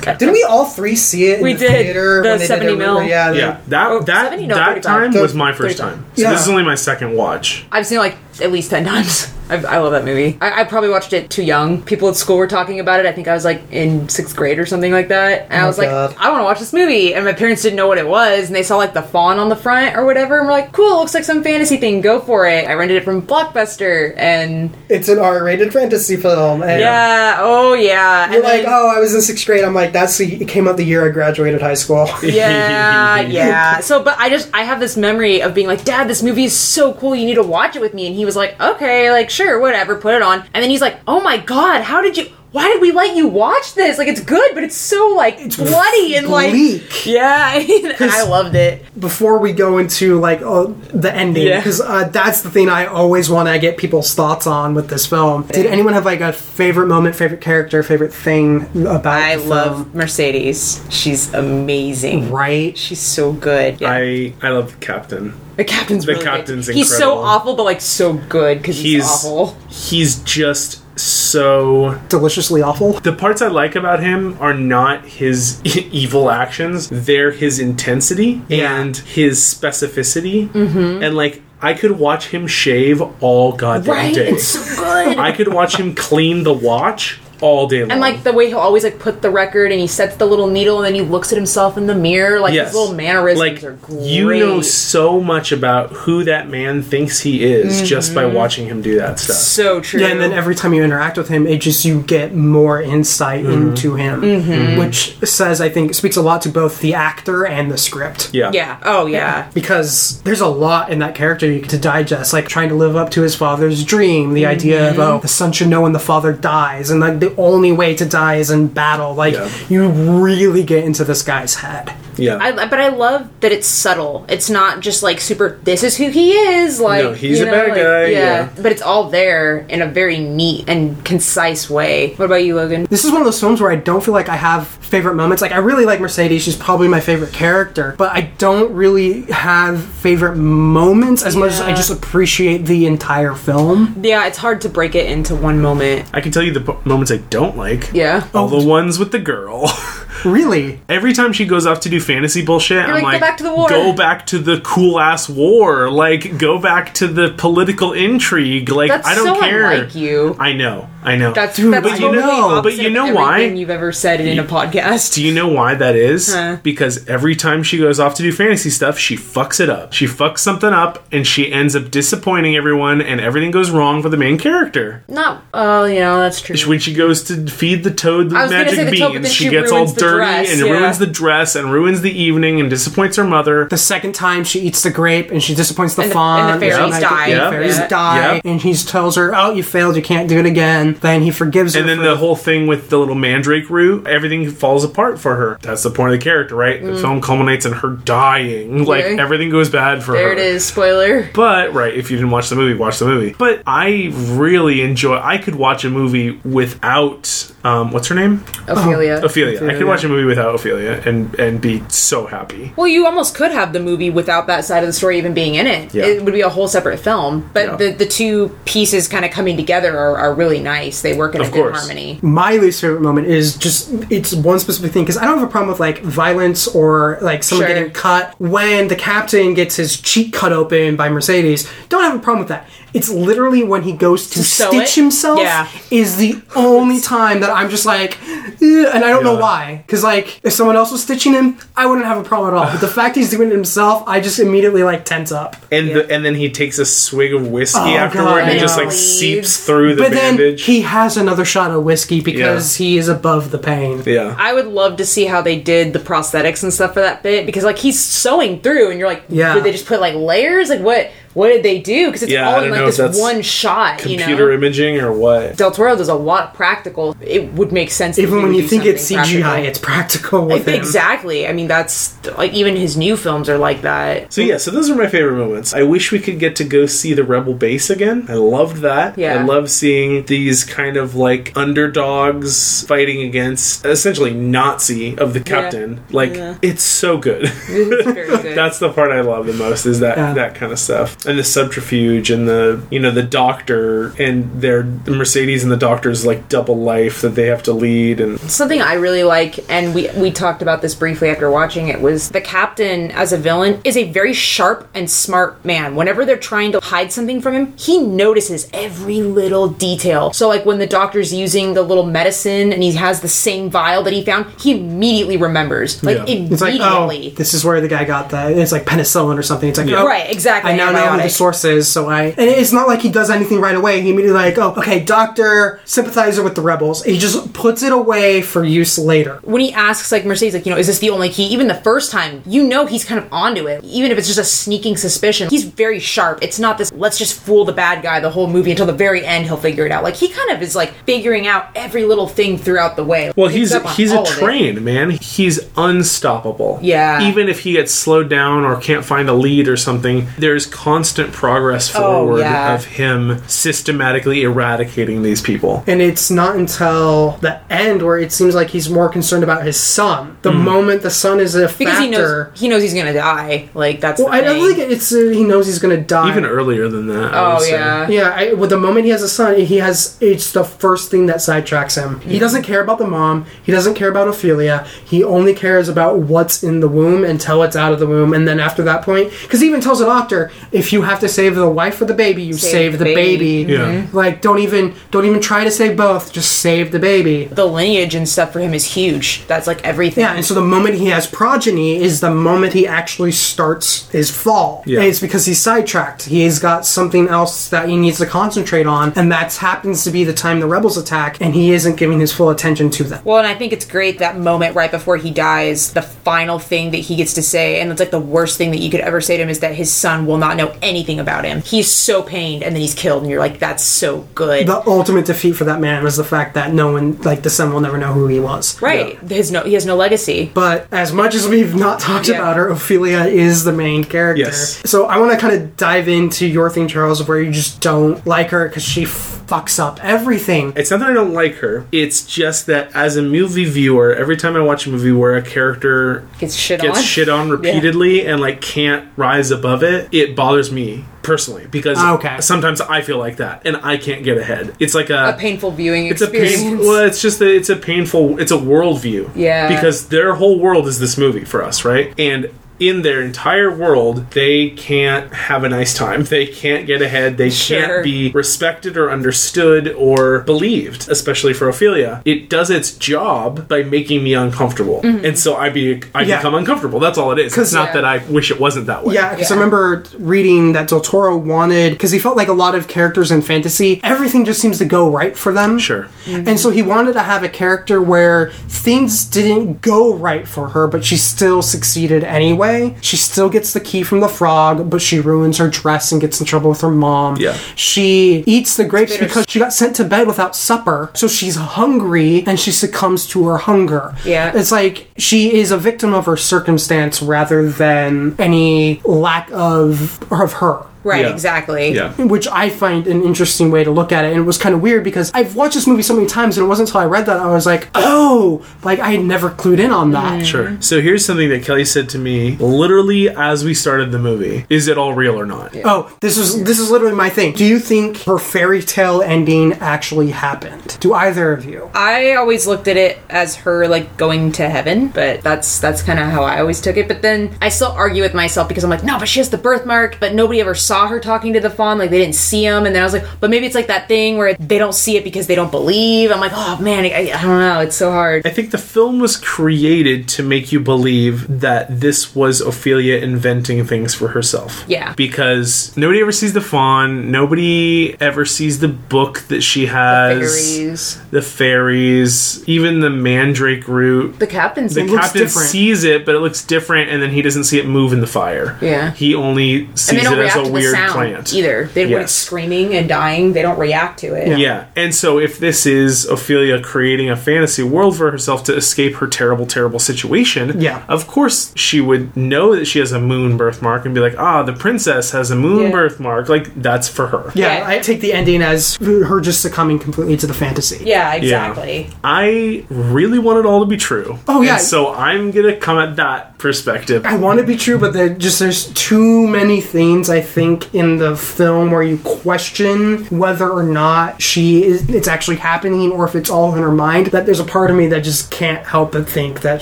Right? 0.06 0.18
Didn't 0.20 0.34
we 0.34 0.44
all 0.44 0.66
three 0.66 0.96
see 0.96 1.28
it 1.32 1.38
in 1.40 1.44
We 1.44 1.54
the 1.54 1.60
did. 1.60 1.72
theater 1.86 2.22
The 2.24 2.30
when 2.30 2.40
they 2.40 2.46
70 2.48 2.66
did 2.68 2.74
it? 2.74 2.78
mil. 2.78 3.04
Yeah, 3.04 3.32
the- 3.32 3.38
Yeah, 3.38 3.58
that 3.68 3.88
Oh, 3.92 4.00
that 4.02 4.24
70? 4.26 4.48
No, 4.48 4.56
that 4.56 4.68
35. 4.84 4.84
time 5.14 5.22
was 5.22 5.34
my 5.34 5.52
first 5.54 5.78
35. 5.78 5.94
time. 5.96 6.06
So 6.16 6.22
Yeah. 6.22 6.32
this 6.32 6.42
is 6.42 6.50
only 6.50 6.64
my 6.64 6.76
second 6.76 7.14
watch. 7.16 7.66
I've 7.72 7.86
seen 7.88 7.98
it 7.98 8.02
like 8.02 8.16
at 8.42 8.52
least 8.52 8.70
10 8.72 8.86
times. 8.86 9.28
I, 9.50 9.56
I 9.56 9.78
love 9.80 9.92
that 9.92 10.06
movie. 10.06 10.38
I, 10.42 10.62
I 10.62 10.64
probably 10.66 10.90
watched 10.90 11.14
it 11.14 11.30
too 11.30 11.44
young. 11.44 11.82
People 11.84 12.10
at 12.10 12.16
school 12.16 12.38
were 12.38 12.48
talking 12.48 12.80
about 12.80 13.00
it. 13.00 13.06
I 13.06 13.12
think 13.12 13.28
I 13.28 13.34
was 13.34 13.46
like 13.46 13.62
in 13.72 14.10
sixth 14.10 14.36
grade 14.36 14.60
or 14.60 14.66
something 14.66 14.92
like 14.92 15.08
that. 15.10 15.44
And 15.50 15.54
Oh 15.62 15.64
I 15.64 15.68
was 15.68 15.78
like, 15.78 15.90
I 15.90 16.30
want 16.30 16.42
to 16.42 16.44
watch 16.46 16.60
this 16.60 16.74
movie. 16.74 17.14
And 17.14 17.26
my 17.26 17.34
parents 17.34 17.62
didn't 17.62 17.76
know 17.78 17.88
what 17.88 17.98
it 17.98 18.08
was. 18.08 18.48
And 18.48 18.56
they 18.56 18.64
saw 18.64 18.78
like 18.78 18.94
the 18.94 19.02
faun 19.02 19.40
on 19.40 19.50
the 19.50 19.56
front 19.56 19.96
or 19.96 20.06
whatever. 20.06 20.40
And 20.40 20.48
we're 20.48 20.54
like, 20.54 20.72
cool, 20.72 20.98
looks 20.98 21.14
like 21.14 21.24
some 21.24 21.44
fantasy 21.44 21.78
thing. 21.78 22.02
Go 22.02 22.20
for 22.20 22.46
it. 22.48 22.68
I 22.68 22.74
rented 22.74 22.98
it 22.98 23.04
from 23.04 23.22
Blockbuster. 23.22 24.16
And 24.18 24.76
It's 24.90 25.10
an 25.10 25.20
R-rated 25.20 25.74
fantasy 25.74 26.16
film. 26.18 26.62
And 26.62 26.80
yeah, 26.82 27.38
oh 27.40 27.74
yeah. 27.74 28.28
You're 28.28 28.36
and 28.36 28.44
like, 28.44 28.62
then- 28.64 28.72
oh, 28.74 28.94
I 28.96 29.00
was 29.00 29.14
in 29.16 29.22
sixth 29.22 29.46
grade. 29.46 29.64
I'm 29.64 29.74
like, 29.74 29.94
that's 29.94 30.18
the. 30.18 30.28
It 30.42 30.48
came 30.48 30.68
out 30.68 30.78
the 30.78 30.84
year 30.84 31.06
I 31.06 31.10
graduated 31.10 31.62
high 31.62 31.74
school. 31.74 32.08
Yeah, 32.28 33.22
yeah. 33.22 33.80
So, 33.80 34.04
but 34.04 34.18
I 34.20 34.30
just 34.30 34.50
I 34.54 34.64
have 34.64 34.80
this 34.80 34.96
memory 34.98 35.42
of 35.42 35.54
being 35.56 35.68
like, 35.68 35.84
Dad, 35.84 36.08
this 36.08 36.22
movie 36.22 36.44
is 36.44 36.56
so 36.56 36.94
cool. 36.94 37.16
You 37.16 37.26
need 37.26 37.36
to 37.36 37.44
watch 37.44 37.76
it 37.76 37.82
with 37.82 37.94
me. 37.94 38.08
And 38.08 38.16
he 38.16 38.26
was 38.26 38.36
like, 38.36 38.60
Okay, 38.60 39.12
like 39.12 39.30
sure, 39.38 39.60
whatever, 39.60 39.96
put 39.98 40.16
it 40.16 40.22
on. 40.22 40.40
And 40.54 40.62
then 40.64 40.70
he's 40.70 40.82
like, 40.82 40.98
Oh 41.08 41.22
my 41.22 41.38
God, 41.38 41.82
how 41.82 42.02
did 42.02 42.18
you? 42.18 42.26
Why 42.54 42.70
did 42.72 42.82
we 42.82 42.92
let 42.94 43.16
you 43.16 43.28
watch 43.28 43.74
this? 43.76 43.98
Like, 43.98 44.08
it's 44.08 44.22
good, 44.24 44.56
but 44.56 44.64
it's 44.64 44.76
so 44.76 45.14
like 45.16 45.38
bloody 45.58 46.16
and 46.16 46.28
like 46.28 46.52
bleak. 46.52 47.06
yeah. 47.06 47.56
and 48.00 48.10
I 48.10 48.24
loved 48.24 48.56
it. 48.56 48.84
Before 49.00 49.38
we 49.38 49.52
go 49.52 49.78
into 49.78 50.18
like 50.20 50.42
oh, 50.42 50.68
the 50.94 51.14
ending, 51.14 51.46
Yeah. 51.46 51.58
because 51.58 51.82
uh, 51.82 52.06
that's 52.08 52.42
the 52.42 52.50
thing 52.50 52.70
I 52.70 52.86
always 52.86 53.30
want 53.30 53.50
to 53.50 53.60
get 53.60 53.78
people's 53.78 54.16
thoughts 54.16 54.48
on 54.48 54.74
with 54.76 54.90
this 54.90 55.06
film. 55.06 55.44
Did 55.48 55.66
anyone 55.66 55.94
have 55.94 56.06
like 56.06 56.22
a 56.22 56.32
favorite 56.32 56.88
moment, 56.88 57.16
favorite 57.18 57.42
character, 57.42 57.84
favorite 57.84 58.14
thing 58.14 58.62
about 58.88 59.20
it? 59.20 59.26
I 59.26 59.36
the 59.36 59.44
love? 59.44 59.94
Mercedes. 59.94 60.82
She's 60.90 61.32
amazing. 61.34 62.32
Right. 62.32 62.76
She's 62.78 63.02
so 63.02 63.34
good. 63.34 63.82
Yeah. 63.82 63.92
I 63.92 64.34
I 64.42 64.50
love 64.50 64.72
the 64.72 64.78
captain. 64.86 65.34
The 65.58 65.66
captain's 65.66 66.06
the 66.06 66.14
really 66.14 66.24
good. 66.24 66.38
captain's 66.38 66.68
He's 66.68 66.96
so 66.96 67.18
awful, 67.18 67.56
but 67.56 67.64
like 67.64 67.82
so 67.82 68.14
good 68.14 68.60
because 68.60 68.78
he's, 68.78 68.94
He's 68.94 69.04
awful. 69.26 69.58
he's 69.70 70.20
just 70.24 70.84
so. 71.00 72.00
Deliciously 72.10 72.62
awful. 72.62 72.94
The 72.94 73.14
parts 73.14 73.42
I 73.42 73.48
like 73.48 73.76
about 73.76 74.00
him 74.02 74.38
are 74.40 74.54
not 74.54 75.06
his 75.06 75.62
evil 75.66 76.30
actions; 76.32 76.90
they're 76.90 77.32
his 77.32 77.60
intensity 77.60 78.42
Yeah. 78.48 78.80
and 78.82 78.96
his 78.98 79.40
specificity. 79.40 80.50
Mm-hmm. 80.50 81.04
And 81.04 81.16
like, 81.16 81.42
I 81.62 81.74
could 81.74 81.92
watch 81.92 82.28
him 82.30 82.48
shave 82.48 83.02
all 83.22 83.52
goddamn 83.54 83.94
Right? 83.96 84.14
day. 84.16 84.30
It's 84.30 84.48
so 84.48 84.76
good. 84.84 85.18
I 85.18 85.32
could 85.32 85.48
watch 85.54 85.78
him 85.78 85.94
clean 85.96 86.44
the 86.44 86.54
watch 86.54 87.20
all 87.42 87.68
day 87.68 87.82
long. 87.82 87.92
And 87.92 88.02
like 88.02 88.24
the 88.24 88.34
way 88.34 88.48
he'll 88.48 88.58
always 88.60 88.84
like 88.84 89.00
put 89.00 89.22
the 89.22 89.30
record 89.30 89.72
and 89.72 89.80
he 89.80 89.88
sets 89.88 90.16
the 90.18 90.26
little 90.26 90.48
needle 90.48 90.78
and 90.78 90.86
then 90.86 90.96
he 90.96 91.02
looks 91.02 91.32
at 91.32 91.38
himself 91.38 91.78
in 91.78 91.86
the 91.88 91.96
mirror, 91.96 92.40
like 92.40 92.54
Yes. 92.54 92.68
his 92.68 92.76
little 92.76 92.96
mannerisms 92.96 93.40
like 93.40 93.64
are 93.64 93.74
great. 93.74 94.02
you 94.02 94.34
know 94.38 94.62
so 94.62 95.20
much 95.22 95.52
about 95.52 95.92
who 95.92 96.24
that 96.24 96.50
man 96.50 96.82
thinks 96.82 97.20
he 97.20 97.44
is 97.44 97.82
just 97.88 98.16
by 98.16 98.24
mm-hmm. 98.24 98.36
watching 98.36 98.68
him 98.68 98.82
do 98.82 98.98
that 98.98 99.20
stuff. 99.20 99.36
so 99.38 99.80
true. 99.82 100.00
Yeah, 100.02 100.08
and 100.08 100.20
then 100.20 100.34
every 100.34 100.56
time 100.56 100.74
you 100.74 100.84
interact 100.84 101.18
with 101.18 101.30
him, 101.30 101.46
it 101.48 101.62
just 101.62 101.86
you 101.86 102.02
get 102.04 102.34
more 102.34 102.82
insight 102.82 103.28
Mm-hmm. 103.38 103.70
into 103.70 103.96
him, 103.96 104.22
mm-hmm. 104.22 104.80
which 104.80 105.18
says 105.24 105.62
I 105.62 105.70
think 105.70 105.94
speaks 105.94 106.16
a 106.16 106.22
lot 106.22 106.42
to 106.44 106.50
both 106.50 106.82
the 106.82 106.94
actor 106.94 107.46
and 107.46 107.70
the 107.70 107.78
script. 107.78 108.34
Yeah. 108.34 108.52
yeah. 108.54 108.80
Oh 108.84 109.06
yeah. 109.06 109.50
because 109.54 110.22
there's 110.24 110.42
a 110.42 110.48
lot 110.48 110.92
in 110.92 111.00
that 111.00 111.14
character 111.16 111.46
you 111.46 111.60
get 111.62 111.70
to 111.72 111.78
digest, 111.78 112.34
like 112.34 112.48
trying 112.48 112.70
to 112.70 112.76
live 112.76 112.96
up 112.96 113.12
to 113.12 113.22
his 113.22 113.36
father's 113.36 113.84
dream, 113.84 114.34
the 114.34 114.44
mm-hmm. 114.44 114.52
idea 114.52 114.90
of 114.92 115.00
oh, 115.00 115.20
the 115.20 115.28
son 115.28 115.52
should 115.52 115.68
know 115.68 115.82
when 115.82 115.92
the 115.94 116.00
father 116.00 116.34
dies, 116.34 116.90
and 116.90 117.00
like 117.02 117.20
the 117.36 117.42
only 117.42 117.72
way 117.72 117.96
to 117.96 118.06
die 118.06 118.36
is 118.36 118.50
in 118.52 118.68
battle. 118.68 119.14
Like 119.14 119.34
Yeah. 119.34 119.50
you 119.70 119.88
really 119.90 120.64
get 120.64 120.84
into 120.84 121.04
this 121.04 121.24
guy's 121.24 121.56
head. 121.56 121.94
Yeah. 122.18 122.38
I, 122.40 122.52
but 122.52 122.80
I 122.80 122.90
love 122.90 123.30
that 123.42 123.52
it's 123.52 123.68
subtle. 123.68 124.26
It's 124.30 124.50
not 124.50 124.82
just 124.82 125.04
like 125.04 125.20
super. 125.20 125.60
This 125.64 125.84
is 125.84 125.98
who 125.98 126.10
he 126.10 126.34
is. 126.34 126.80
Like 126.80 127.04
No, 127.04 127.14
he's 127.14 127.40
you 127.40 127.46
a 127.46 127.48
know, 127.48 127.52
bad 127.52 127.70
like, 127.70 127.78
guy, 127.78 128.06
yeah. 128.08 128.54
but 128.56 128.72
it's 128.72 128.82
all 128.82 129.10
there 129.10 129.60
in 129.70 129.82
a 129.82 129.88
very 129.88 130.20
neat 130.20 130.68
and 130.68 131.04
concise 131.06 131.70
way. 131.70 132.14
What 132.16 132.26
about 132.26 132.44
you, 132.44 132.56
Logan? 132.56 132.86
This 132.90 133.06
is 133.06 133.12
one 133.12 133.22
of 133.22 133.26
those 133.26 133.40
films 133.40 133.62
where 133.62 133.72
I 133.72 133.76
don't 133.76 134.04
feel 134.04 134.14
like 134.14 134.30
I 134.30 134.36
have 134.36 134.68
favorite 134.68 135.16
moments. 135.16 135.42
Like 135.42 135.52
I 135.52 135.58
really 135.58 135.86
like 135.86 136.00
Mercedes; 136.00 136.44
she's 136.44 136.56
probably 136.56 136.88
my 136.88 137.00
favorite 137.00 137.34
character, 137.34 137.96
but 137.98 138.12
I 138.12 138.22
don't 138.38 138.74
really 138.74 139.24
have 139.24 139.84
favorite 139.84 140.36
moments 140.36 141.24
as 141.24 141.36
much 141.36 141.52
as 141.52 141.62
I 141.62 141.74
just 141.74 141.90
appreciate 141.90 142.66
the 142.66 142.86
entire 142.86 143.34
film. 143.34 144.00
Yeah, 144.02 144.28
it's 144.28 144.38
hard 144.38 144.62
to 144.62 144.70
break 144.70 144.96
it 144.96 145.10
into 145.10 145.36
one 145.36 145.62
moment. 145.62 146.10
I 146.14 146.22
can 146.22 146.32
tell 146.32 146.44
you 146.44 146.52
the 146.52 146.62
p- 146.62 146.90
moments 146.90 147.12
I 147.12 147.18
don't 147.18 147.58
like. 147.58 147.92
Yeah. 147.94 148.28
All 148.34 148.48
the 148.48 148.58
oh. 148.58 148.66
ones 148.66 149.00
with 149.00 149.12
the 149.12 149.20
girl. 149.20 149.68
Really, 150.26 150.80
Every 150.90 151.14
time 151.14 151.34
she 151.34 151.46
goes 151.46 151.66
off 151.66 151.82
to 151.82 151.90
do 151.90 152.00
fantasy 152.00 152.44
bullshit, 152.44 152.86
I'm 152.88 153.04
like, 153.04 153.20
"Go 153.20 153.28
back 153.28 153.38
to 153.38 153.44
the 153.44 153.54
war." 153.54 153.70
Go 153.70 153.94
back 153.94 154.26
to 154.28 154.40
the 154.40 154.60
cool 154.62 155.00
ass 155.00 155.30
war. 155.30 155.90
Like, 155.92 156.38
go 156.38 156.58
back 156.60 156.94
to 156.96 157.08
the 157.08 157.30
political 157.38 157.94
intrigue. 157.94 158.70
Like, 158.70 158.90
That's 158.90 159.08
I 159.08 159.16
don't 159.16 159.36
so 159.36 159.40
care. 159.42 159.72
unlike 159.72 159.96
you. 159.96 160.36
I 160.40 160.54
know. 160.54 160.90
I 161.08 161.16
know. 161.16 161.32
That's 161.32 161.56
Dude, 161.56 161.74
that's 161.74 161.88
but 161.90 162.00
you 162.02 162.12
know- 162.12 162.50
opposite 162.58 162.64
but 162.78 162.84
you 162.84 162.90
know 162.90 163.14
why? 163.14 163.40
you've 163.46 163.70
ever 163.70 163.94
said 163.94 164.20
it 164.20 164.28
in 164.28 164.40
a 164.40 164.44
podcast. 164.44 165.14
Do 165.14 165.24
you 165.24 165.34
know 165.34 165.48
why 165.48 165.74
that 165.76 165.96
is? 165.96 166.34
Huh. 166.34 166.58
Because 166.62 167.08
every 167.08 167.34
time 167.34 167.64
she 167.64 167.78
goes 167.78 167.98
off 167.98 168.16
to 168.16 168.24
do 168.24 168.32
fantasy 168.34 168.70
stuff, 168.70 169.00
she 169.00 169.16
fucks 169.16 169.62
it 169.62 169.70
up. 169.70 169.94
She 169.94 170.06
fucks 170.06 170.40
something 170.40 170.74
up, 170.74 171.06
and 171.14 171.26
she 171.26 171.50
ends 171.52 171.78
up 171.78 171.92
disappointing 171.92 172.58
everyone, 172.58 173.00
and 173.02 173.22
everything 173.22 173.52
goes 173.52 173.72
wrong 173.72 174.02
for 174.02 174.10
the 174.10 174.18
main 174.18 174.38
character. 174.38 175.06
Not. 175.08 175.44
Oh, 175.54 175.86
you 175.86 176.02
know 176.02 176.20
that's 176.20 176.42
true. 176.42 176.58
When 176.68 176.80
she 176.80 176.94
goes 176.94 177.24
to 177.26 177.48
feed 177.48 177.86
the 177.86 177.92
toad 177.92 178.30
the 178.32 178.36
I 178.38 178.42
was 178.44 178.52
gonna 178.52 178.66
magic 178.66 178.86
the 178.86 178.92
beans, 178.92 179.14
then 179.14 179.32
she, 179.32 179.44
she 179.46 179.50
gets 179.50 179.72
all 179.72 179.86
dirty 179.86 180.18
dress, 180.18 180.52
and 180.52 180.60
yeah. 180.60 180.72
ruins 180.74 181.00
the 181.00 181.08
dress 181.08 181.56
and 181.56 181.72
ruins 181.72 182.02
the 182.02 182.12
evening 182.12 182.60
and 182.60 182.70
disappoints 182.70 183.16
her 183.16 183.24
mother. 183.24 183.66
the 183.70 183.78
second 183.78 184.14
time 184.14 184.44
she 184.44 184.60
eats 184.60 184.84
the 184.84 184.90
grape 184.92 185.32
and 185.32 185.42
she 185.42 185.56
disappoints 185.56 185.96
the 185.96 186.02
And 186.02 186.12
the- 186.12 186.16
faun, 186.16 186.50
and 186.52 186.62
the 186.62 186.66
fairies 186.70 186.92
like, 186.92 187.02
die. 187.02 187.30
The 187.32 187.50
fairies 187.50 187.78
Yeah. 187.78 187.88
die, 187.88 188.34
Yeah. 188.44 188.52
and 188.52 188.62
he 188.62 188.74
tells 188.74 189.16
her, 189.16 189.34
"Oh, 189.34 189.54
you 189.54 189.64
failed. 189.64 189.96
You 189.96 190.02
can't 190.02 190.28
do 190.28 190.38
it 190.40 190.46
again." 190.46 190.97
Then 191.02 191.22
he 191.22 191.32
forgives 191.32 191.74
her. 191.74 191.80
And 191.82 191.90
then 191.90 191.98
for 191.98 192.04
the 192.04 192.16
whole 192.18 192.36
thing 192.36 192.68
with 192.68 192.90
the 192.90 192.98
little 192.98 193.16
mandrake 193.16 193.70
root, 193.70 194.08
everything 194.08 194.50
falls 194.52 194.84
apart 194.84 195.20
for 195.20 195.36
her. 195.36 195.58
That's 195.62 195.84
the 195.84 195.90
point 195.92 196.14
of 196.14 196.20
the 196.20 196.24
character, 196.24 196.56
right? 196.56 196.82
The 196.84 196.96
film 196.98 197.22
culminates 197.22 197.66
in 197.66 197.74
her 197.74 197.90
dying. 197.92 198.86
Like 198.88 199.06
Mm. 199.08 199.20
Everything 199.20 199.50
goes 199.50 199.70
bad 199.70 200.04
for 200.04 200.14
there 200.14 200.30
her. 200.30 200.36
There 200.36 200.46
it 200.46 200.54
is. 200.56 200.66
Spoiler. 200.66 201.30
But 201.34 201.74
right, 201.74 201.94
if 201.94 202.10
you 202.12 202.18
didn't 202.18 202.32
watch 202.32 202.50
the 202.50 202.56
movie, 202.56 202.74
watch 202.78 203.00
the 203.00 203.06
movie. 203.06 203.36
But 203.38 203.62
I 203.68 204.12
really 204.14 204.82
enjoy. 204.82 205.18
I 205.18 205.38
could 205.38 205.56
watch 205.56 205.84
a 205.86 205.90
movie 205.90 206.32
without 206.44 207.52
um, 207.64 207.92
what's 207.92 208.08
her 208.08 208.16
name, 208.16 208.44
Ophelia. 208.68 209.24
Ophelia. 209.24 209.68
I 209.68 209.74
could 209.74 209.86
watch 209.86 210.04
a 210.04 210.08
movie 210.10 210.24
without 210.26 210.56
Ophelia 210.56 211.02
and 211.06 211.34
and 211.40 211.60
be 211.62 211.84
so 211.90 212.26
happy. 212.28 212.74
Well, 212.76 212.88
you 212.88 213.06
almost 213.06 213.36
could 213.36 213.52
have 213.52 213.74
the 213.74 213.80
movie 213.80 214.10
without 214.10 214.48
that 214.48 214.64
side 214.66 214.84
of 214.84 214.88
the 214.88 214.94
story 214.94 215.18
even 215.18 215.34
being 215.34 215.56
in 215.56 215.68
it. 215.68 215.94
Yeah. 215.94 216.06
It 216.06 216.24
would 216.24 216.34
be 216.34 216.42
a 216.42 216.50
whole 216.50 216.68
separate 216.68 217.00
film. 217.00 217.50
But 217.54 217.66
Yeah. 217.66 217.76
the, 217.76 217.92
the 217.92 218.06
two 218.06 218.56
pieces 218.66 219.08
kind 219.08 219.26
of 219.26 219.32
coming 219.32 219.58
together 219.58 219.98
are, 219.98 220.18
are 220.18 220.34
really 220.34 220.60
nice. 220.60 220.77
They 220.78 221.16
work 221.18 221.36
in 221.36 221.42
Of 221.42 221.48
a 221.48 221.52
good 221.52 221.74
harmony. 221.76 222.20
my 222.22 222.58
least 222.58 222.82
favorite 222.82 223.02
moment 223.02 223.28
is 223.28 223.56
just 223.58 223.90
it's 224.12 224.34
one 224.34 224.60
specific 224.60 224.92
thing 224.92 225.04
because 225.04 225.18
I 225.18 225.26
don't 225.26 225.40
have 225.40 225.48
a 225.48 225.52
problem 225.52 225.70
with 225.72 225.80
like 225.80 226.02
violence 226.02 226.68
or 226.68 227.18
like 227.22 227.44
someone 227.44 227.68
Sure. 227.68 227.76
getting 227.76 227.92
cut 227.92 228.36
when 228.40 228.88
the 228.88 228.96
captain 228.96 229.54
gets 229.54 229.76
his 229.76 230.00
cheek 230.00 230.34
cut 230.34 230.54
open 230.54 230.96
by 230.96 231.10
Mercedes. 231.10 231.70
Don't 231.90 232.04
have 232.04 232.16
a 232.16 232.20
problem 232.20 232.40
with 232.40 232.50
that. 232.50 232.70
It's 232.98 233.10
literally 233.10 233.64
when 233.64 233.84
he 233.84 233.94
goes 233.94 234.22
to, 234.32 234.40
To 234.40 234.44
stitch 234.44 234.92
it? 234.98 235.02
himself 235.04 235.40
Yeah. 235.40 235.68
is 235.92 236.10
the 236.18 236.34
only 236.56 237.00
time 237.00 237.42
that 237.42 237.52
I'm 237.58 237.70
just 237.70 237.86
like, 237.86 238.18
"Eh," 238.62 238.86
and 238.94 239.02
I 239.06 239.10
don't 239.14 239.24
know 239.24 239.36
Yeah. 239.36 239.48
why. 239.48 239.84
Because 239.86 240.04
like 240.04 240.40
if 240.44 240.52
someone 240.54 240.76
else 240.76 240.92
was 240.92 241.02
stitching 241.04 241.34
him, 241.34 241.58
I 241.76 241.86
wouldn't 241.86 242.08
have 242.08 242.18
a 242.18 242.24
problem 242.24 242.54
at 242.54 242.58
all. 242.58 242.70
But 242.72 242.82
the 242.82 242.88
fact 243.00 243.16
he's 243.16 243.30
doing 243.30 243.50
it 243.50 243.54
himself, 243.54 244.04
I 244.08 244.20
just 244.20 244.40
immediately 244.40 244.84
like 244.92 245.06
tense 245.06 245.32
up. 245.32 245.56
And 245.72 245.90
the, 245.96 246.02
and 246.14 246.26
then 246.26 246.36
he 246.36 246.50
takes 246.50 246.80
a 246.80 246.86
swig 246.86 247.34
of 247.34 247.48
whiskey 247.48 247.80
Oh, 247.82 247.98
afterward, 248.06 248.26
God, 248.26 248.38
and 248.44 248.52
I 248.52 248.54
it 248.56 248.60
just 248.60 248.78
know. 248.78 248.84
like 248.86 248.92
seeps 248.94 249.58
through 249.58 249.96
the 249.96 250.04
but 250.04 250.12
then 250.14 250.58
he 250.58 250.82
has 250.82 251.18
another 251.18 251.46
shot 251.46 251.70
of 251.72 251.84
whiskey 251.84 252.20
because 252.22 252.76
he 252.78 252.98
is 252.98 253.08
above 253.10 253.52
the 253.52 253.58
pain. 253.60 254.02
yeah. 254.06 254.36
I 254.40 254.54
would 254.54 254.68
love 254.68 254.98
to 254.98 255.06
see 255.06 255.26
how 255.26 255.42
they 255.42 255.58
did 255.60 255.94
the 255.94 256.00
prosthetics 256.00 256.64
and 256.64 256.74
stuff 256.74 256.94
for 256.96 257.02
that 257.02 257.22
bit 257.22 257.46
because 257.46 257.64
like 257.64 257.78
he's 257.78 258.00
sewing 258.00 258.62
through 258.62 258.90
and 258.90 258.98
you're 259.00 259.08
like, 259.10 259.24
Yeah. 259.30 259.54
did 259.54 259.64
they 259.66 259.72
just 259.72 259.86
put 259.86 260.00
like 260.02 260.16
layers? 260.16 260.70
Like 260.70 260.82
what? 260.82 261.12
What 261.38 261.50
did 261.50 261.62
they 261.62 261.78
do? 261.80 262.08
Because 262.08 262.24
it's 262.24 262.32
Yeah, 262.32 262.50
all 262.50 262.64
in 262.64 262.72
like 262.72 262.96
this 262.96 263.22
one 263.22 263.44
shot. 263.44 264.00
Computer 264.00 264.30
you 264.32 264.38
know. 264.38 264.52
imaging 264.56 264.98
or 265.00 265.12
what? 265.14 265.56
Del 265.56 265.70
Toro 265.70 265.96
does 265.96 266.10
a 266.10 266.16
lot 266.16 266.48
of 266.50 266.54
practical. 266.56 267.16
It 267.22 267.54
would 267.54 267.72
make 267.72 267.92
sense. 267.92 268.18
Even 268.18 268.42
when 268.42 268.56
you 268.56 268.68
think 268.68 268.86
it's 268.86 269.08
something 269.08 269.42
CGI, 269.42 269.44
practical. 269.44 269.68
it's 269.70 269.78
practical 269.80 270.46
with 270.48 270.68
him. 270.68 270.74
Exactly. 270.74 271.48
I 271.48 271.54
mean, 271.54 271.68
that's 271.68 272.16
like 272.40 272.54
even 272.54 272.76
his 272.76 272.98
new 272.98 273.16
films 273.16 273.50
are 273.50 273.60
like 273.60 273.84
that. 273.84 274.34
So 274.34 274.42
yeah, 274.42 274.58
so 274.58 274.72
those 274.72 274.90
are 274.90 274.96
my 274.96 275.06
favorite 275.06 275.38
moments. 275.38 275.76
I 275.76 275.84
wish 275.84 276.12
we 276.12 276.18
could 276.18 276.40
get 276.40 276.56
to 276.56 276.64
go 276.64 276.88
see 276.88 277.14
the 277.14 277.24
Rebel 277.24 277.54
base 277.54 277.92
again. 277.92 278.26
I 278.30 278.34
loved 278.34 278.78
that. 278.78 279.16
Yeah. 279.16 279.36
I 279.40 279.44
love 279.44 279.70
seeing 279.70 280.26
these 280.26 280.64
kind 280.64 280.98
of 280.98 281.14
like 281.14 281.56
underdogs 281.56 282.84
fighting 282.88 283.22
against 283.22 283.86
essentially 283.86 284.34
Nazi 284.34 285.16
of 285.20 285.36
the 285.36 285.40
captain. 285.42 286.04
Like 286.10 286.34
Yeah. 286.34 286.58
it's 286.64 286.82
so 286.84 287.20
good. 287.20 287.44
It's 287.44 288.06
very 288.12 288.28
good. 288.42 288.58
That's 288.58 288.80
the 288.80 288.92
part 288.92 289.12
I 289.12 289.22
love 289.22 289.46
the 289.46 289.54
most 289.54 289.86
is 289.86 290.00
that 290.00 290.18
Yeah. 290.18 290.34
that 290.34 290.56
kind 290.56 290.72
of 290.72 290.80
stuff. 290.80 291.16
And 291.28 291.38
the 291.38 291.44
subterfuge 291.44 292.32
and 292.32 292.48
the 292.48 292.82
you 292.90 293.00
know 293.00 293.12
the 293.12 293.24
doctor 293.24 294.14
and 294.22 294.62
their 294.62 294.84
the 294.84 295.12
Mercedes 295.12 295.64
and 295.64 295.72
the 295.72 295.78
doctor's 295.78 296.26
like 296.26 296.50
double 296.50 296.78
life 296.78 297.22
that 297.22 297.36
they 297.36 297.48
have 297.48 297.64
to 297.64 297.74
lead 297.74 298.20
and 298.20 298.40
Something 298.40 298.82
I 298.82 298.94
really 298.94 299.24
like, 299.24 299.60
and 299.70 299.94
we 299.94 300.10
we 300.16 300.32
talked 300.32 300.62
about 300.62 300.82
this 300.82 300.96
briefly 300.96 301.30
after 301.30 301.50
watching 301.52 301.90
it, 301.90 302.02
was 302.02 302.30
the 302.30 302.42
captain 302.42 303.12
as 303.12 303.34
a 303.34 303.38
villain 303.38 303.82
is 303.84 303.98
a 303.98 304.10
very 304.12 304.34
sharp 304.34 304.88
and 304.94 305.10
smart 305.10 305.64
man. 305.66 305.96
Whenever 305.96 306.26
they're 306.26 306.38
trying 306.38 306.72
to 306.72 306.80
hide 306.80 307.12
something 307.12 307.42
from 307.42 307.54
him, 307.54 307.74
he 307.78 308.00
notices 308.00 308.70
every 308.74 309.22
little 309.22 309.68
detail. 309.68 310.34
So 310.34 310.48
like 310.48 310.66
when 310.66 310.80
the 310.80 310.88
doctor's 310.88 311.34
using 311.34 311.74
the 311.74 311.82
little 311.82 312.06
medicine 312.06 312.72
and 312.74 312.82
he 312.82 312.94
has 312.94 313.22
the 313.22 313.28
same 313.28 313.70
vial 313.70 314.04
that 314.04 314.14
he 314.14 314.24
found, 314.24 314.46
he 314.60 314.72
immediately 314.72 315.38
remembers. 315.38 316.04
Like 316.04 316.18
Yeah. 316.18 316.26
It's 316.28 316.62
like, 316.62 316.80
oh, 316.80 317.10
this 317.10 317.54
is 317.54 317.66
where 317.66 317.82
the 317.82 317.88
guy 317.88 318.06
got 318.06 318.30
that. 318.30 318.52
It's 318.52 318.72
like 318.72 318.86
penicillin 318.86 319.38
or 319.38 319.44
something. 319.44 319.70
It's 319.70 319.78
like, 319.78 319.88
Yeah. 319.88 320.04
oh, 320.04 320.08
Right, 320.08 320.30
exactly, 320.32 320.72
I 320.72 320.78
now 320.78 320.92
know 320.92 321.17
who 321.18 321.24
the 321.24 321.30
antibiotic. 321.30 321.38
source 321.38 321.66
is, 321.66 321.90
so 321.90 322.10
I. 322.10 322.24
And 322.24 322.40
it's 322.40 322.74
not 322.74 322.88
like 322.88 323.02
he 323.02 323.10
does 323.10 323.30
anything 323.30 323.60
right 323.60 323.76
away. 323.76 324.02
He 324.02 324.10
immediately 324.12 324.40
like, 324.40 324.58
oh, 324.58 324.74
okay, 324.78 325.04
doctor, 325.04 325.80
sympathizer 325.86 326.44
with 326.44 326.56
the 326.56 326.62
rebels. 326.62 327.04
He 327.04 327.18
just 327.18 327.54
puts 327.54 327.84
it 327.84 327.92
away 327.92 328.42
for 328.42 328.64
use 328.64 328.98
later. 328.98 329.40
when 329.44 329.62
he 329.62 329.74
asks 329.74 330.12
like 330.12 330.26
Mercedes, 330.26 330.54
like, 330.54 330.66
you 330.66 330.72
know, 330.72 330.78
is 330.78 330.88
this 330.88 331.00
the 331.00 331.10
only 331.10 331.30
key? 331.30 331.46
Even 331.46 331.68
the 331.68 331.76
first 331.76 332.12
time, 332.12 332.44
you 332.46 332.64
know 332.64 332.86
he's 332.86 333.06
kind 333.06 333.24
of 333.24 333.32
onto 333.32 333.68
it. 333.68 333.84
Even 333.84 334.12
if 334.12 334.18
it's 334.18 334.28
just 334.28 334.40
a 334.40 334.44
sneaking 334.44 334.98
suspicion, 334.98 335.50
he's 335.50 335.64
very 335.64 336.00
sharp. 336.00 336.40
It's 336.42 336.60
not 336.60 336.78
this 336.78 336.92
let's 336.92 337.18
just 337.18 337.40
fool 337.40 337.66
the 337.66 337.74
bad 337.74 338.04
guy 338.04 338.20
the 338.20 338.30
whole 338.30 338.48
movie 338.48 338.72
until 338.72 338.86
the 338.86 338.94
very 338.94 339.26
end 339.26 339.46
he'll 339.46 339.58
figure 339.58 339.86
it 339.86 339.92
out. 339.92 340.04
Like 340.04 340.16
he 340.16 340.30
kind 340.30 340.52
of 340.52 340.62
is 340.62 340.76
like 340.76 340.94
figuring 341.06 341.48
out 341.48 341.70
every 341.76 342.06
little 342.06 342.28
thing 342.28 342.58
throughout 342.58 342.96
the 342.96 343.04
way. 343.04 343.32
Well, 343.36 343.50
he's 343.50 343.74
he's 343.96 344.12
a 344.12 344.18
all 344.18 344.28
of 344.28 344.38
it. 344.38 344.40
train, 344.40 344.84
man. 344.84 345.12
He's 345.12 345.60
unstoppable. 345.78 346.80
Yeah. 346.82 347.22
Even 347.28 347.50
if 347.50 347.62
he 347.62 347.74
gets 347.74 347.94
slowed 347.94 348.30
down 348.30 348.64
or 348.64 348.80
can't 348.80 349.06
find 349.06 349.30
a 349.30 349.34
lead 349.34 349.68
or 349.68 349.78
something, 349.78 350.28
there's 350.38 350.66
constant 350.66 351.07
progress 351.16 351.90
forward 351.90 352.36
Oh, 352.36 352.38
yeah. 352.40 352.74
of 352.76 352.86
him 352.86 353.42
systematically 353.48 354.44
eradicating 354.44 355.22
these 355.24 355.42
people. 355.42 355.84
And 355.88 356.02
it's 356.02 356.30
not 356.32 356.56
until 356.56 357.32
the 357.42 357.60
end 357.72 358.02
where 358.02 358.18
it 358.18 358.32
seems 358.32 358.56
like 358.56 358.70
he's 358.70 358.90
more 358.90 359.10
concerned 359.10 359.44
about 359.44 359.64
his 359.66 359.80
son. 359.80 360.38
The 360.42 360.52
moment 360.52 361.02
the 361.02 361.10
son 361.10 361.40
is 361.40 361.56
a 361.56 361.68
because 361.68 362.00
he 362.00 362.10
knows 362.10 362.20
factor. 362.20 362.52
he 362.56 362.68
knows 362.68 362.82
he's 362.82 362.94
gonna 362.94 363.14
die. 363.14 363.70
Like 363.74 364.00
that's 364.02 364.20
Well, 364.20 364.30
the 364.30 364.36
I 364.38 364.42
don't 364.42 364.74
think 364.76 364.92
it's 364.92 365.12
uh, 365.14 365.18
he 365.34 365.44
knows 365.44 365.66
he's 365.68 365.80
gonna 365.80 365.98
die. 366.02 366.30
Even 366.30 366.46
earlier 366.46 366.88
than 366.88 367.08
that. 367.08 367.34
I 367.34 367.52
Oh 367.52 367.54
would 367.56 367.64
say. 367.64 367.72
yeah. 367.72 368.08
Yeah, 368.10 368.34
I, 368.36 368.54
with 368.54 368.70
the 368.70 368.78
moment 368.80 369.06
he 369.06 369.12
has 369.12 369.22
a 369.24 369.30
son, 369.30 369.60
he 369.60 369.78
has 369.78 370.18
it's 370.22 370.52
the 370.52 370.64
first 370.64 371.12
thing 371.12 371.26
that 371.28 371.38
sidetracks 371.38 372.02
him. 372.02 372.20
He 372.22 372.40
doesn't 372.40 372.64
care 372.64 372.82
about 372.82 372.98
the 372.98 373.08
mom. 373.08 373.46
He 373.64 373.72
doesn't 373.72 373.96
care 373.96 374.10
about 374.10 374.28
Ophelia. 374.28 374.86
He 375.06 375.24
only 375.24 375.54
cares 375.54 375.90
about 375.90 376.20
what's 376.20 376.64
in 376.64 376.80
the 376.80 376.88
womb 376.88 377.24
until 377.24 377.64
it's 377.64 377.76
out 377.76 377.94
of 377.94 378.00
the 378.00 378.08
womb, 378.08 378.34
and 378.34 378.48
then 378.48 378.60
after 378.60 378.84
that 378.84 379.02
point, 379.04 379.32
because 379.44 379.62
he 379.62 379.68
even 379.68 379.82
tells 379.82 380.00
the 380.00 380.06
doctor, 380.06 380.52
if 380.72 380.87
you 380.94 381.02
have 381.04 381.20
to 381.22 381.30
save 381.30 381.56
the 381.56 381.70
wife 381.70 382.02
or 382.02 382.06
the 382.06 382.14
baby, 382.14 382.44
you 382.44 382.54
save, 382.54 382.72
Save 382.72 382.92
the 382.94 382.98
the 383.00 383.04
baby. 383.06 383.64
baby. 383.64 383.74
Yeah. 383.74 383.80
Mm-hmm. 383.80 384.16
Like 384.18 384.42
don't 384.42 384.60
even 384.60 384.94
don't 385.12 385.26
even 385.26 385.42
try 385.42 385.64
to 385.64 385.72
save 385.72 385.98
both. 385.98 386.32
Just 386.34 386.60
save 386.62 386.92
the 386.92 387.00
baby. 387.00 387.46
The 387.46 387.66
lineage 387.66 388.16
and 388.16 388.28
stuff 388.28 388.54
for 388.54 388.60
him 388.60 388.74
is 388.74 388.86
huge. 388.86 389.46
That's 389.48 389.68
like 389.68 389.84
everything. 389.84 390.24
Yeah, 390.24 390.36
and 390.36 390.46
so 390.46 390.54
the 390.54 390.62
moment 390.62 390.96
he 390.96 391.08
has 391.08 391.28
progeny 391.28 391.98
is 391.98 392.20
the 392.22 392.32
moment 392.34 392.74
he 392.74 392.88
actually 392.88 393.32
starts 393.32 394.10
his 394.10 394.30
fall. 394.30 394.84
Yeah. 394.86 395.00
And 395.00 395.08
it's 395.08 395.20
because 395.20 395.46
he's 395.46 395.62
sidetracked. 395.62 396.24
He's 396.24 396.60
got 396.60 396.86
something 396.86 397.28
else 397.28 397.70
that 397.70 397.90
he 397.90 397.98
needs 397.98 398.18
to 398.20 398.26
concentrate 398.26 398.86
on, 398.88 399.14
and 399.16 399.32
that 399.32 399.54
happens 399.56 400.04
to 400.04 400.12
be 400.12 400.24
the 400.24 400.34
time 400.34 400.60
the 400.60 400.68
rebels 400.68 400.98
attack, 400.98 401.38
and 401.42 401.54
he 401.54 401.72
isn't 401.74 401.96
giving 401.96 402.20
his 402.20 402.34
full 402.34 402.50
attention 402.50 402.90
to 402.92 403.04
them. 403.04 403.22
Well, 403.24 403.38
and 403.40 403.48
I 403.48 403.56
think 403.56 403.74
it's 403.74 403.86
great 403.86 404.20
that 404.20 404.38
moment 404.38 404.76
right 404.76 404.92
before 404.92 405.18
he 405.18 405.32
dies, 405.32 405.94
the 405.94 406.02
final 406.02 406.60
thing 406.60 406.92
that 406.92 406.98
he 406.98 407.16
gets 407.16 407.34
to 407.36 407.42
say, 407.42 407.80
and 407.80 407.92
it's 407.92 408.00
like 408.00 408.12
the 408.12 408.20
worst 408.20 408.58
thing 408.58 408.72
that 408.72 408.80
you 408.80 408.90
could 408.90 409.00
ever 409.02 409.22
say 409.22 409.38
to 409.38 409.44
him 409.44 409.50
is 409.50 409.60
that 409.60 409.76
his 409.76 409.92
son 409.92 410.26
will 410.26 410.38
not 410.38 410.58
know 410.58 410.76
anything 410.82 411.20
about 411.20 411.46
him. 411.46 411.62
He's 411.62 411.90
so 411.92 412.22
pained, 412.24 412.64
and 412.64 412.76
then 412.76 412.82
he's 412.82 412.94
killed, 412.96 413.24
and 413.24 413.32
you're 413.32 413.40
like, 413.40 413.60
that's 413.60 413.84
so 413.84 414.22
good. 414.36 414.68
The 414.68 414.86
ultimate 414.88 415.26
defeat 415.26 415.54
for 415.54 415.64
that 415.66 415.80
man 415.80 416.04
was 416.04 416.18
the 416.18 416.24
fact 416.24 416.54
that 416.56 416.74
no 416.74 416.92
one, 416.92 417.22
like 417.22 417.44
the 417.44 417.50
son, 417.50 417.72
will 417.74 417.80
never 417.82 417.98
know 417.98 418.14
who 418.14 418.28
he 418.28 418.40
was. 418.40 418.82
right? 418.82 419.18
His 419.20 419.52
no, 419.52 419.62
he 419.64 419.74
has 419.74 419.86
no 419.86 419.96
legacy. 419.96 420.52
But 420.54 420.88
as 420.92 421.12
much 421.14 421.36
as 421.36 421.48
we've 421.48 421.76
not 421.76 422.00
talked 422.00 422.28
Yeah. 422.28 422.36
about 422.36 422.56
her, 422.58 422.70
Ophelia 422.70 423.24
is 423.26 423.64
the 423.64 423.74
main 423.74 424.04
character. 424.04 424.44
Yes. 424.44 424.82
So 424.90 425.06
I 425.06 425.18
want 425.18 425.32
to 425.32 425.38
kind 425.38 425.54
of 425.56 425.78
dive 425.78 426.08
into 426.08 426.46
your 426.48 426.70
thing, 426.70 426.88
Charles, 426.88 427.28
where 427.28 427.42
you 427.42 427.52
just 427.52 427.82
don't 427.82 428.26
like 428.26 428.50
her 428.50 428.68
because 428.68 428.84
she 428.84 429.06
fucks 429.48 429.80
up 429.80 430.04
everything. 430.04 430.74
It's 430.76 430.92
not 430.92 431.00
that 431.00 431.10
I 431.10 431.14
don't 431.14 431.34
like 431.34 431.56
her. 431.56 431.86
It's 431.92 432.26
just 432.26 432.66
that 432.66 432.94
as 432.94 433.16
a 433.16 433.22
movie 433.22 433.66
viewer, 433.66 434.14
every 434.14 434.36
time 434.38 434.56
I 434.56 434.60
watch 434.60 434.86
a 434.86 434.90
movie 434.90 435.12
where 435.14 435.36
a 435.36 435.42
character 435.42 436.28
Gets 436.40 436.56
shit 436.56 436.82
gets 436.82 436.98
on. 436.98 437.04
shit 437.04 437.30
on 437.30 437.50
repeatedly 437.58 438.26
and 438.28 438.42
like 438.42 438.60
can't 438.62 439.10
rise 439.16 439.50
above 439.52 439.84
it, 439.84 440.10
it 440.14 440.36
bothers 440.36 440.72
me 440.72 441.06
personally 441.24 441.66
because 441.72 441.98
ah, 442.00 442.16
Okay. 442.16 442.40
sometimes 442.42 442.80
I 442.82 443.02
feel 443.02 443.18
like 443.20 443.38
that 443.38 443.62
and 443.66 443.78
I 443.78 443.98
can't 443.98 444.24
get 444.24 444.38
ahead. 444.38 444.76
It's 444.80 444.94
like 444.94 445.10
a, 445.10 445.30
A 445.30 445.34
painful 445.38 445.72
viewing 445.72 446.08
it's 446.08 446.22
a 446.22 446.26
experience. 446.26 446.62
pain, 446.62 446.80
well, 446.80 447.06
it's 447.06 447.22
just 447.22 447.40
that 447.40 447.54
it's 447.54 447.70
a 447.70 447.76
painful. 447.78 448.40
It's 448.40 448.52
a 448.52 448.58
worldview. 448.58 449.32
Yeah. 449.36 449.68
Because 449.74 450.08
their 450.10 450.36
whole 450.36 450.60
world 450.60 450.88
is 450.88 451.00
this 451.00 451.18
movie 451.18 451.46
for 451.46 451.64
us, 451.64 451.84
right? 451.86 452.14
And 452.20 452.50
in 452.80 453.02
their 453.02 453.22
entire 453.22 453.72
world, 453.74 454.30
they 454.32 454.70
can't 454.72 455.34
have 455.34 455.64
a 455.64 455.70
nice 455.70 455.94
time. 455.96 456.24
They 456.24 456.46
can't 456.46 456.86
get 456.86 457.02
ahead. 457.02 457.38
They 457.38 457.50
Sure. 457.50 457.80
can't 457.80 458.04
be 458.04 458.32
respected 458.32 458.98
or 458.98 459.10
understood 459.12 459.94
or 459.98 460.40
believed, 460.42 461.10
especially 461.10 461.54
for 461.54 461.68
Ophelia. 461.70 462.22
It 462.26 462.50
does 462.50 462.70
its 462.70 462.92
job 462.92 463.68
by 463.68 463.84
making 463.84 464.24
me 464.24 464.34
uncomfortable. 464.34 465.02
Mm-hmm. 465.04 465.26
And 465.26 465.40
so 465.40 465.56
I 465.56 465.70
be 465.70 466.02
I 466.14 466.22
Yeah. 466.22 466.38
become 466.38 466.54
uncomfortable. 466.56 467.00
That's 467.00 467.18
all 467.18 467.32
it 467.32 467.40
is. 467.40 467.58
It's 467.58 467.74
not 467.74 467.88
Yeah. 467.90 467.94
that 467.94 468.06
I 468.06 468.22
wish 468.30 468.52
it 468.52 468.60
wasn't 468.60 468.86
that 468.88 469.04
way. 469.06 469.16
Yeah, 469.16 469.30
because 469.34 469.52
I 469.52 469.56
remember 469.56 470.04
reading 470.20 470.74
that 470.74 470.88
Del 470.88 471.00
Toro 471.02 471.36
wanted, 471.36 471.94
because 471.94 472.12
he 472.12 472.20
felt 472.20 472.38
like 472.38 472.48
a 472.48 472.54
lot 472.54 472.76
of 472.76 472.88
characters 472.88 473.32
in 473.32 473.42
fantasy, 473.42 474.00
everything 474.04 474.46
just 474.46 474.60
seems 474.62 474.78
to 474.78 474.86
go 474.86 475.10
right 475.10 475.36
for 475.36 475.52
them. 475.52 475.80
Sure. 475.80 476.08
Mm-hmm. 476.26 476.48
And 476.48 476.60
so 476.60 476.70
he 476.70 476.82
wanted 476.84 477.14
to 477.14 477.24
have 477.24 477.44
a 477.44 477.50
character 477.50 478.02
where 478.02 478.52
things 478.68 479.24
didn't 479.26 479.82
go 479.82 480.14
right 480.14 480.48
for 480.48 480.70
her, 480.70 480.88
but 480.88 481.04
she 481.04 481.18
still 481.18 481.62
succeeded 481.62 482.24
anyway. 482.24 482.67
She 483.02 483.18
still 483.18 483.50
gets 483.50 483.74
the 483.74 483.80
key 483.80 484.04
from 484.04 484.20
the 484.20 484.28
frog, 484.28 484.90
but 484.90 485.02
she 485.02 485.20
ruins 485.20 485.58
her 485.58 485.70
dress 485.70 486.12
and 486.12 486.22
gets 486.22 486.40
in 486.40 486.46
trouble 486.46 486.70
with 486.70 486.82
her 486.82 486.90
mom. 486.90 487.38
Yeah. 487.38 487.58
She 487.76 488.44
eats 488.46 488.78
the 488.78 488.86
grapes 488.86 489.18
because 489.18 489.46
she 489.48 489.60
got 489.60 489.74
sent 489.74 489.96
to 489.98 490.04
bed 490.04 490.28
without 490.28 490.56
supper, 490.56 491.12
so 491.14 491.28
she's 491.28 491.56
hungry 491.56 492.44
and 492.46 492.60
she 492.60 492.72
succumbs 492.72 493.28
to 493.28 493.48
her 493.48 493.58
hunger. 493.58 494.16
Yeah. 494.26 494.52
It's 494.56 494.72
like 494.72 495.08
she 495.18 495.54
is 495.56 495.72
a 495.72 495.78
victim 495.78 496.14
of 496.14 496.26
her 496.26 496.38
circumstance 496.38 497.22
rather 497.22 497.70
than 497.70 498.36
any 498.40 499.02
lack 499.04 499.50
of 499.52 500.18
of 500.32 500.54
her. 500.54 500.86
Right, 501.08 501.22
Yeah. 501.26 501.32
exactly. 501.32 501.94
Yeah. 501.94 502.14
Which 502.18 502.48
I 502.48 502.70
find 502.70 503.08
an 503.08 503.24
interesting 503.24 503.72
way 503.72 503.84
to 503.84 503.92
look 503.92 504.12
at 504.12 504.26
it. 504.26 504.30
And 504.34 504.40
it 504.42 504.44
was 504.44 504.58
kind 504.58 504.76
of 504.76 504.82
weird 504.82 505.04
because 505.04 505.32
I've 505.34 505.56
watched 505.56 505.74
this 505.76 505.88
movie 505.88 506.04
so 506.04 506.14
many 506.14 506.28
times 506.28 506.58
and 506.58 506.66
it 506.66 506.68
wasn't 506.68 506.90
until 506.90 507.02
I 507.02 507.06
read 507.06 507.26
that 507.28 507.40
I 507.40 507.48
was 507.48 507.66
like, 507.66 507.90
oh, 507.96 508.66
like 508.84 509.00
I 509.00 509.12
had 509.12 509.24
never 509.26 509.50
clued 509.50 509.80
in 509.80 509.92
on 509.92 510.12
that. 510.12 510.46
Sure. 510.46 510.78
So 510.82 511.02
here's 511.02 511.26
something 511.26 511.50
that 511.50 511.64
Kelly 511.64 511.86
said 511.86 512.10
to 512.10 512.18
me 512.20 512.56
literally 512.58 513.30
as 513.30 513.64
we 513.64 513.74
started 513.74 514.12
the 514.12 514.20
movie. 514.20 514.66
Is 514.70 514.88
it 514.88 514.98
all 514.98 515.14
real 515.14 515.40
or 515.40 515.46
not? 515.46 515.76
Oh, 515.86 516.12
this 516.22 516.38
is 516.38 516.64
this 516.64 516.80
is 516.80 516.92
literally 516.92 517.16
my 517.16 517.30
thing. 517.30 517.54
Do 517.54 517.66
you 517.66 517.80
think 517.80 518.24
her 518.24 518.38
fairy 518.38 518.82
tale 518.82 519.22
ending 519.22 519.74
actually 519.74 520.32
happened? 520.32 520.98
Do 521.00 521.14
either 521.14 521.52
of 521.54 521.66
you? 521.66 521.90
I 521.94 522.34
always 522.36 522.68
looked 522.68 522.88
at 522.88 522.98
it 522.98 523.18
as 523.30 523.56
her 523.58 523.88
like 523.88 524.18
going 524.18 524.52
to 524.54 524.68
heaven, 524.70 525.08
but 525.10 525.42
that's 525.42 525.80
that's 525.80 526.02
kind 526.02 526.20
of 526.20 526.28
how 526.28 526.44
I 526.44 526.60
always 526.60 526.82
took 526.82 526.98
it. 526.98 527.08
But 527.08 527.22
then 527.22 527.56
I 527.62 527.70
still 527.70 527.92
argue 527.92 528.24
with 528.24 528.34
myself 528.34 528.68
because 528.68 528.84
I'm 528.84 528.90
like, 528.90 529.04
no, 529.04 529.18
but 529.20 529.28
she 529.28 529.40
has 529.40 529.50
the 529.50 529.58
birthmark, 529.58 530.20
but 530.20 530.34
nobody 530.34 530.60
ever 530.62 530.76
saw 530.76 530.97
her 531.06 531.20
talking 531.20 531.54
to 531.54 531.60
the 531.60 531.70
faun. 531.70 532.00
Like 532.00 532.10
they 532.10 532.18
didn't 532.18 532.34
see 532.36 532.64
him, 532.66 532.88
and 532.88 532.96
then 532.96 533.04
I 533.04 533.06
was 533.06 533.14
like, 533.14 533.26
but 533.40 533.52
maybe 533.52 533.68
it's 533.68 533.76
like 533.76 533.88
that 533.88 534.08
thing 534.08 534.38
where 534.38 534.56
they 534.56 534.80
don't 534.80 534.96
see 534.96 535.18
it 535.18 535.24
because 535.24 535.46
they 535.46 535.54
don't 535.54 535.70
believe. 535.70 536.32
I'm 536.32 536.40
like, 536.40 536.54
oh 536.56 536.80
man, 536.82 537.06
I, 537.06 537.32
I 537.32 537.42
don't 537.44 537.60
know. 537.60 537.82
It's 537.82 537.96
so 537.96 538.10
hard. 538.12 538.48
I 538.48 538.50
think 538.50 538.72
the 538.72 538.80
film 538.80 539.20
was 539.20 539.38
created 539.38 540.28
to 540.30 540.42
make 540.44 540.72
you 540.72 540.80
believe 540.80 541.60
that 541.62 542.00
this 542.02 542.34
was 542.36 542.62
Ophelia 542.62 543.18
inventing 543.18 543.86
things 543.86 544.16
for 544.16 544.30
herself. 544.30 544.84
Yeah. 544.88 545.14
Because 545.14 545.96
nobody 545.96 546.22
ever 546.22 546.32
sees 546.32 546.54
the 546.54 546.62
faun, 546.62 547.30
nobody 547.32 548.16
ever 548.20 548.46
sees 548.46 548.80
the 548.80 548.88
book 548.88 549.42
that 549.50 549.62
she 549.62 549.86
has. 549.86 550.40
the 550.40 550.46
Fairies. 550.48 551.22
The 551.32 551.42
fairies, 551.42 552.68
even 552.68 553.00
the 553.02 553.10
mandrake 553.10 553.88
root. 553.88 554.40
The 554.40 554.48
captain's 554.48 554.96
The 554.96 555.08
captain 555.08 555.44
different. 555.44 555.70
sees 555.70 556.04
it, 556.04 556.26
but 556.26 556.36
it 556.36 556.40
looks 556.40 556.64
different, 556.66 557.10
and 557.10 557.22
then 557.22 557.32
he 557.32 557.42
doesn't 557.42 557.66
see 557.66 557.80
it 557.80 557.86
move 557.86 558.14
in 558.14 558.22
the 558.22 558.28
fire. 558.28 558.78
Yeah. 558.82 559.12
He 559.12 559.36
only 559.36 559.88
sees 559.96 560.24
it 560.24 560.40
as 560.40 560.56
a 560.56 560.72
weird 560.80 560.96
sound 560.96 561.12
plant. 561.12 561.54
either. 561.54 561.90
They 561.94 562.04
when 562.06 562.12
Yes. 562.12 562.24
it's 562.26 562.34
screaming 562.34 562.94
and 562.96 563.08
dying, 563.10 563.54
they 563.54 563.62
don't 563.62 563.78
react 563.80 564.20
to 564.20 564.34
it. 564.34 564.48
Yeah. 564.48 564.58
Yeah, 564.58 564.84
and 564.96 565.14
so 565.14 565.40
if 565.40 565.60
this 565.60 565.86
is 565.86 566.26
Ophelia 566.26 566.82
creating 566.82 567.30
a 567.30 567.36
fantasy 567.36 567.84
world 567.84 568.18
for 568.18 568.32
herself 568.32 568.64
to 568.66 568.76
escape 568.76 569.16
her 569.16 569.28
terrible, 569.28 569.66
terrible 569.66 570.00
situation, 570.00 570.80
Yeah. 570.80 571.02
of 571.08 571.28
course 571.28 571.72
she 571.76 572.02
would 572.02 572.36
know 572.36 572.76
that 572.76 572.86
she 572.86 573.00
has 573.00 573.12
a 573.12 573.20
moon 573.20 573.58
birthmark 573.58 574.06
and 574.06 574.14
be 574.16 574.22
like, 574.22 574.36
ah, 574.38 574.64
the 574.64 574.74
princess 574.74 575.32
has 575.32 575.52
a 575.52 575.56
moon 575.56 575.84
Yeah. 575.86 575.92
birthmark. 575.92 576.50
Like, 576.50 576.82
that's 576.82 577.08
for 577.08 577.28
her. 577.28 577.52
Yeah, 577.54 577.78
Yeah. 577.80 577.88
I 577.88 578.00
take 578.00 578.22
the 578.22 578.34
ending 578.34 578.62
as 578.62 578.98
her 579.02 579.40
just 579.42 579.62
succumbing 579.62 580.00
completely 580.00 580.38
to 580.38 580.48
the 580.48 580.54
fantasy. 580.54 581.02
Yeah, 581.06 581.34
exactly. 581.34 582.10
I 582.24 582.84
really 582.90 583.40
want 583.40 583.60
it 583.60 583.66
all 583.66 583.80
to 583.82 583.86
be 583.86 583.98
true. 583.98 584.40
Oh, 584.48 584.62
yeah. 584.62 584.74
And 584.74 584.82
so 584.82 585.14
I'm 585.14 585.52
going 585.52 585.66
to 585.68 585.78
come 585.78 585.98
at 585.98 586.16
that 586.18 586.58
perspective. 586.58 587.26
I 587.26 587.36
want 587.36 587.60
to 587.60 587.66
be 587.66 587.78
true, 587.78 587.98
but 588.00 588.14
there 588.14 588.30
just 588.30 588.60
there's 588.60 588.86
too 588.94 589.48
many 589.48 589.80
things 589.82 590.30
I 590.30 590.42
think 590.42 590.67
in 590.94 591.18
the 591.18 591.36
film 591.36 591.92
where 591.92 592.04
you 592.04 592.18
question 592.20 593.26
whether 593.26 593.70
or 593.70 593.84
not 593.84 594.42
she 594.42 594.84
is 594.84 595.10
it's 595.10 595.28
actually 595.28 595.58
happening 595.58 596.12
or 596.12 596.26
if 596.26 596.36
it's 596.36 596.50
all 596.50 596.76
in 596.76 596.82
her 596.82 596.92
mind. 596.92 597.28
That 597.28 597.46
there's 597.46 597.60
a 597.60 597.66
part 597.66 597.90
of 597.90 597.98
me 597.98 598.08
that 598.08 598.24
just 598.24 598.52
can't 598.52 598.86
help 598.86 599.12
but 599.14 599.28
think 599.30 599.62
that 599.62 599.82